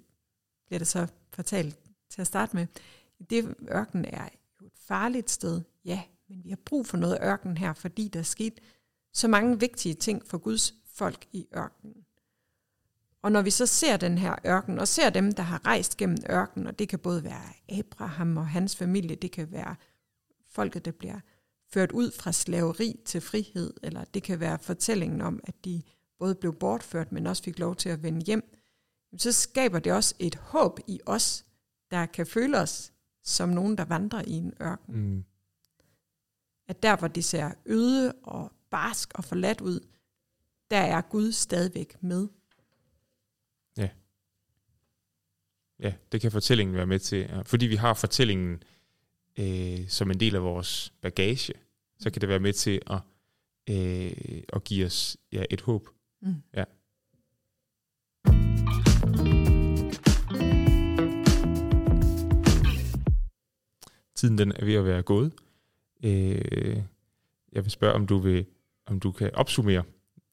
bliver 0.67 0.79
det 0.79 0.87
så 0.87 1.07
fortalt 1.33 1.79
til 2.09 2.21
at 2.21 2.27
starte 2.27 2.55
med. 2.55 2.67
Det 3.29 3.55
ørken 3.71 4.05
er 4.05 4.29
jo 4.61 4.67
et 4.67 4.73
farligt 4.87 5.31
sted, 5.31 5.61
ja, 5.87 6.01
men 6.29 6.43
vi 6.43 6.49
har 6.49 6.59
brug 6.65 6.87
for 6.87 6.97
noget 6.97 7.17
ørken 7.21 7.57
her, 7.57 7.73
fordi 7.73 8.07
der 8.07 8.19
er 8.19 8.23
sket 8.23 8.59
så 9.13 9.27
mange 9.27 9.59
vigtige 9.59 9.95
ting 9.95 10.27
for 10.27 10.37
Guds 10.37 10.73
folk 10.93 11.27
i 11.31 11.47
ørkenen. 11.55 12.05
Og 13.21 13.31
når 13.31 13.41
vi 13.41 13.49
så 13.49 13.65
ser 13.65 13.97
den 13.97 14.17
her 14.17 14.35
ørken, 14.45 14.79
og 14.79 14.87
ser 14.87 15.09
dem, 15.09 15.31
der 15.31 15.43
har 15.43 15.65
rejst 15.65 15.97
gennem 15.97 16.17
ørkenen, 16.29 16.67
og 16.67 16.79
det 16.79 16.89
kan 16.89 16.99
både 16.99 17.23
være 17.23 17.79
Abraham 17.79 18.37
og 18.37 18.47
hans 18.47 18.75
familie, 18.75 19.15
det 19.15 19.31
kan 19.31 19.51
være 19.51 19.75
folket, 20.49 20.85
der 20.85 20.91
bliver 20.91 21.19
ført 21.73 21.91
ud 21.91 22.11
fra 22.11 22.31
slaveri 22.31 22.99
til 23.05 23.21
frihed, 23.21 23.73
eller 23.83 24.03
det 24.03 24.23
kan 24.23 24.39
være 24.39 24.59
fortællingen 24.59 25.21
om, 25.21 25.39
at 25.43 25.65
de 25.65 25.81
både 26.19 26.35
blev 26.35 26.53
bortført, 26.53 27.11
men 27.11 27.27
også 27.27 27.43
fik 27.43 27.59
lov 27.59 27.75
til 27.75 27.89
at 27.89 28.03
vende 28.03 28.25
hjem, 28.25 28.53
så 29.17 29.31
skaber 29.31 29.79
det 29.79 29.93
også 29.93 30.15
et 30.19 30.35
håb 30.35 30.79
i 30.87 30.99
os, 31.05 31.45
der 31.91 32.05
kan 32.05 32.27
føle 32.27 32.59
os 32.59 32.93
som 33.23 33.49
nogen, 33.49 33.77
der 33.77 33.85
vandrer 33.85 34.21
i 34.27 34.31
en 34.31 34.53
ørken. 34.61 34.95
Mm 34.95 35.23
at 36.67 36.83
der, 36.83 36.97
hvor 36.97 37.07
det 37.07 37.25
ser 37.25 37.51
øde 37.65 38.13
og 38.23 38.51
barsk 38.69 39.13
og 39.15 39.23
forladt 39.23 39.61
ud, 39.61 39.79
der 40.71 40.77
er 40.77 41.01
Gud 41.01 41.31
stadigvæk 41.31 42.03
med. 42.03 42.27
Ja. 43.77 43.89
Ja, 45.79 45.93
det 46.11 46.21
kan 46.21 46.31
fortællingen 46.31 46.75
være 46.75 46.85
med 46.85 46.99
til. 46.99 47.43
Fordi 47.45 47.65
vi 47.65 47.75
har 47.75 47.93
fortællingen 47.93 48.63
øh, 49.39 49.89
som 49.89 50.11
en 50.11 50.19
del 50.19 50.35
af 50.35 50.43
vores 50.43 50.93
bagage, 51.01 51.53
så 51.99 52.11
kan 52.11 52.21
det 52.21 52.29
være 52.29 52.39
med 52.39 52.53
til 52.53 52.81
at 52.87 52.99
øh, 53.69 54.43
og 54.53 54.63
give 54.63 54.85
os 54.85 55.17
ja, 55.31 55.43
et 55.49 55.61
håb. 55.61 55.89
Mm. 56.21 56.35
Ja. 56.53 56.63
Tiden 64.15 64.37
den 64.37 64.51
er 64.51 64.65
ved 64.65 64.73
at 64.73 64.85
være 64.85 65.03
gået. 65.03 65.33
Øh, 66.03 66.81
jeg 67.51 67.63
vil 67.63 67.71
spørge, 67.71 67.93
om 67.93 68.07
du 68.07 68.17
vil, 68.17 68.45
om 68.85 68.99
du 68.99 69.11
kan 69.11 69.31
opsummere 69.33 69.83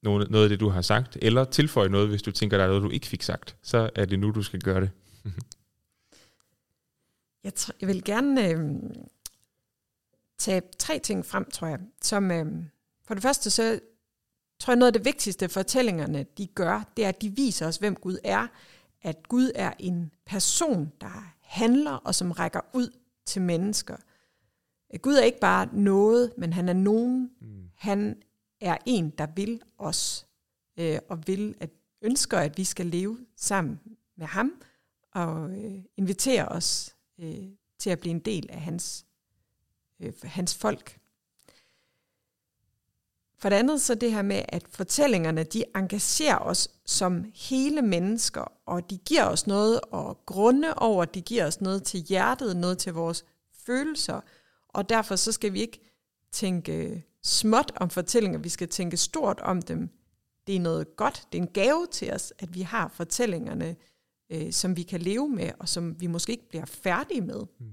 noget, 0.01 0.31
noget 0.31 0.45
af 0.45 0.49
det, 0.49 0.59
du 0.59 0.69
har 0.69 0.81
sagt, 0.81 1.17
eller 1.21 1.43
tilføje 1.45 1.89
noget, 1.89 2.09
hvis 2.09 2.21
du 2.21 2.31
tænker, 2.31 2.57
der 2.57 2.63
er 2.63 2.67
noget, 2.67 2.83
du 2.83 2.89
ikke 2.89 3.07
fik 3.07 3.23
sagt. 3.23 3.57
Så 3.61 3.89
er 3.95 4.05
det 4.05 4.19
nu, 4.19 4.31
du 4.31 4.43
skal 4.43 4.61
gøre 4.61 4.81
det. 4.81 4.91
jeg, 7.43 7.53
jeg 7.81 7.87
vil 7.87 8.03
gerne 8.03 8.49
øh, 8.49 8.59
tage 10.37 10.61
tre 10.79 10.99
ting 10.99 11.25
frem, 11.25 11.51
tror 11.51 11.67
jeg. 11.67 11.79
Som, 12.01 12.31
øh, 12.31 12.45
for 13.07 13.13
det 13.13 13.23
første, 13.23 13.49
så 13.49 13.79
tror 14.59 14.71
jeg, 14.71 14.79
noget 14.79 14.89
af 14.89 14.93
det 14.93 15.05
vigtigste 15.05 15.49
fortællingerne, 15.49 16.25
de 16.37 16.47
gør, 16.47 16.91
det 16.97 17.05
er, 17.05 17.09
at 17.09 17.21
de 17.21 17.29
viser 17.29 17.67
os, 17.67 17.77
hvem 17.77 17.95
Gud 17.95 18.17
er. 18.23 18.47
At 19.01 19.27
Gud 19.27 19.51
er 19.55 19.73
en 19.79 20.11
person, 20.25 20.91
der 21.01 21.33
handler 21.41 21.91
og 21.91 22.15
som 22.15 22.31
rækker 22.31 22.61
ud 22.73 22.89
til 23.25 23.41
mennesker. 23.41 23.95
Gud 25.01 25.13
er 25.13 25.23
ikke 25.23 25.39
bare 25.39 25.69
noget, 25.73 26.33
men 26.37 26.53
han 26.53 26.69
er 26.69 26.73
nogen. 26.73 27.31
Mm. 27.41 27.69
Han 27.75 28.21
er 28.61 28.77
en, 28.85 29.09
der 29.09 29.27
vil 29.35 29.61
os, 29.77 30.27
øh, 30.77 30.99
og 31.09 31.27
vil 31.27 31.55
at 31.59 31.69
ønsker, 32.01 32.37
at 32.37 32.57
vi 32.57 32.63
skal 32.63 32.85
leve 32.85 33.17
sammen 33.35 33.79
med 34.15 34.27
ham, 34.27 34.61
og 35.11 35.51
øh, 35.51 35.83
inviterer 35.97 36.47
os 36.47 36.95
øh, 37.19 37.47
til 37.79 37.89
at 37.89 37.99
blive 37.99 38.11
en 38.11 38.19
del 38.19 38.49
af 38.49 38.61
hans, 38.61 39.05
øh, 39.99 40.13
hans 40.23 40.55
folk. 40.55 40.99
For 43.37 43.49
det 43.49 43.55
andet 43.55 43.81
så 43.81 43.95
det 43.95 44.11
her 44.11 44.21
med, 44.21 44.41
at 44.49 44.63
fortællingerne, 44.69 45.43
de 45.43 45.63
engagerer 45.75 46.37
os 46.37 46.69
som 46.85 47.25
hele 47.35 47.81
mennesker, 47.81 48.51
og 48.65 48.89
de 48.89 48.97
giver 48.97 49.25
os 49.25 49.47
noget 49.47 49.79
at 49.93 50.25
grunde 50.25 50.73
over, 50.73 51.05
de 51.05 51.21
giver 51.21 51.47
os 51.47 51.61
noget 51.61 51.83
til 51.83 51.99
hjertet, 51.99 52.57
noget 52.57 52.77
til 52.77 52.93
vores 52.93 53.25
følelser, 53.53 54.21
og 54.75 54.89
derfor 54.89 55.15
så 55.15 55.31
skal 55.31 55.53
vi 55.53 55.61
ikke 55.61 55.79
tænke 56.31 57.05
småt 57.23 57.71
om 57.75 57.89
fortællinger, 57.89 58.39
vi 58.39 58.49
skal 58.49 58.69
tænke 58.69 58.97
stort 58.97 59.39
om 59.39 59.61
dem. 59.61 59.89
Det 60.47 60.55
er 60.55 60.59
noget 60.59 60.95
godt, 60.95 61.27
det 61.31 61.37
er 61.37 61.41
en 61.41 61.53
gave 61.53 61.87
til 61.91 62.13
os, 62.13 62.33
at 62.39 62.53
vi 62.53 62.61
har 62.61 62.87
fortællingerne, 62.87 63.75
øh, 64.29 64.51
som 64.51 64.77
vi 64.77 64.83
kan 64.83 65.01
leve 65.01 65.29
med, 65.29 65.51
og 65.59 65.69
som 65.69 66.01
vi 66.01 66.07
måske 66.07 66.31
ikke 66.31 66.49
bliver 66.49 66.65
færdige 66.65 67.21
med. 67.21 67.43
Mm. 67.59 67.71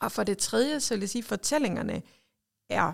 Og 0.00 0.12
for 0.12 0.24
det 0.24 0.38
tredje, 0.38 0.80
så 0.80 0.94
vil 0.94 1.00
jeg 1.00 1.08
sige, 1.08 1.22
at 1.22 1.26
fortællingerne 1.26 2.02
er 2.70 2.92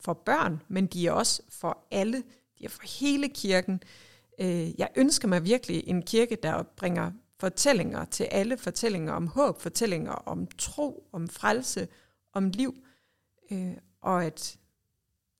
for 0.00 0.12
børn, 0.12 0.62
men 0.68 0.86
de 0.86 1.06
er 1.06 1.12
også 1.12 1.42
for 1.48 1.86
alle. 1.90 2.22
De 2.58 2.64
er 2.64 2.68
for 2.68 3.00
hele 3.00 3.28
kirken. 3.28 3.82
Øh, 4.40 4.80
jeg 4.80 4.88
ønsker 4.96 5.28
mig 5.28 5.44
virkelig 5.44 5.82
en 5.86 6.02
kirke, 6.02 6.36
der 6.42 6.62
bringer 6.62 7.12
fortællinger 7.40 8.04
til 8.04 8.24
alle. 8.24 8.58
Fortællinger 8.58 9.12
om 9.12 9.26
håb, 9.26 9.60
fortællinger 9.60 10.12
om 10.12 10.46
tro, 10.46 11.08
om 11.12 11.28
frelse, 11.28 11.88
om 12.32 12.50
liv. 12.50 12.84
Øh, 13.50 13.76
og 14.00 14.24
at, 14.24 14.58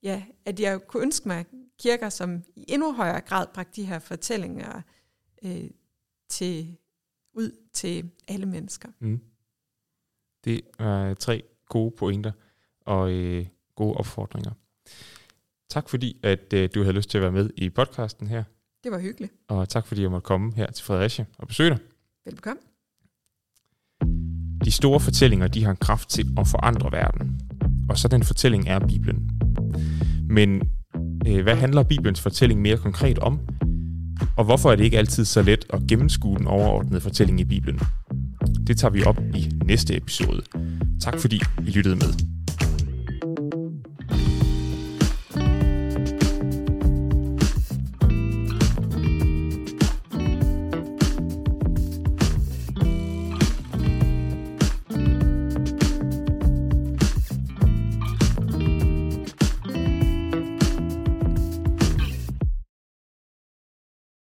ja, 0.03 0.23
at 0.45 0.59
jeg 0.59 0.87
kunne 0.87 1.03
ønske 1.03 1.27
mig 1.27 1.45
kirker, 1.79 2.09
som 2.09 2.43
i 2.55 2.65
endnu 2.67 2.93
højere 2.93 3.21
grad 3.21 3.47
bragte 3.53 3.81
de 3.81 3.87
her 3.87 3.99
fortællinger 3.99 4.81
øh, 5.43 5.69
til, 6.29 6.77
ud 7.33 7.51
til 7.73 8.09
alle 8.27 8.45
mennesker. 8.45 8.89
Mm. 8.99 9.21
Det 10.45 10.61
er 10.79 11.13
tre 11.13 11.43
gode 11.69 11.91
pointer 11.91 12.31
og 12.85 13.11
øh, 13.11 13.47
gode 13.75 13.97
opfordringer. 13.97 14.51
Tak 15.69 15.89
fordi, 15.89 16.19
at 16.23 16.53
øh, 16.53 16.69
du 16.75 16.81
havde 16.81 16.95
lyst 16.95 17.09
til 17.09 17.17
at 17.17 17.21
være 17.21 17.31
med 17.31 17.49
i 17.57 17.69
podcasten 17.69 18.27
her. 18.27 18.43
Det 18.83 18.91
var 18.91 18.99
hyggeligt. 18.99 19.33
Og 19.47 19.69
tak 19.69 19.87
fordi 19.87 20.01
jeg 20.01 20.11
måtte 20.11 20.25
komme 20.25 20.53
her 20.55 20.71
til 20.71 20.85
Fredericia 20.85 21.25
og 21.37 21.47
besøge 21.47 21.69
dig. 21.69 21.79
Velbekomme. 22.25 22.61
De 24.65 24.71
store 24.71 24.99
fortællinger, 24.99 25.47
de 25.47 25.63
har 25.63 25.73
kraft 25.73 26.09
til 26.09 26.27
at 26.37 26.47
forandre 26.47 26.91
verden. 26.91 27.39
Og 27.89 27.97
så 27.97 28.07
den 28.07 28.23
fortælling 28.23 28.67
er 28.67 28.79
Bibelen. 28.79 29.29
Men 30.29 30.61
øh, 31.27 31.43
hvad 31.43 31.55
handler 31.55 31.83
Bibelens 31.83 32.21
fortælling 32.21 32.61
mere 32.61 32.77
konkret 32.77 33.19
om? 33.19 33.39
Og 34.37 34.45
hvorfor 34.45 34.71
er 34.71 34.75
det 34.75 34.83
ikke 34.83 34.97
altid 34.97 35.25
så 35.25 35.41
let 35.41 35.65
at 35.69 35.81
gennemskue 35.87 36.37
den 36.37 36.47
overordnede 36.47 37.01
fortælling 37.01 37.39
i 37.39 37.45
Bibelen? 37.45 37.79
Det 38.67 38.77
tager 38.77 38.91
vi 38.91 39.03
op 39.03 39.19
i 39.35 39.51
næste 39.65 39.97
episode. 39.97 40.41
Tak 41.01 41.19
fordi 41.19 41.41
I 41.67 41.71
lyttede 41.71 41.95
med. 41.95 42.30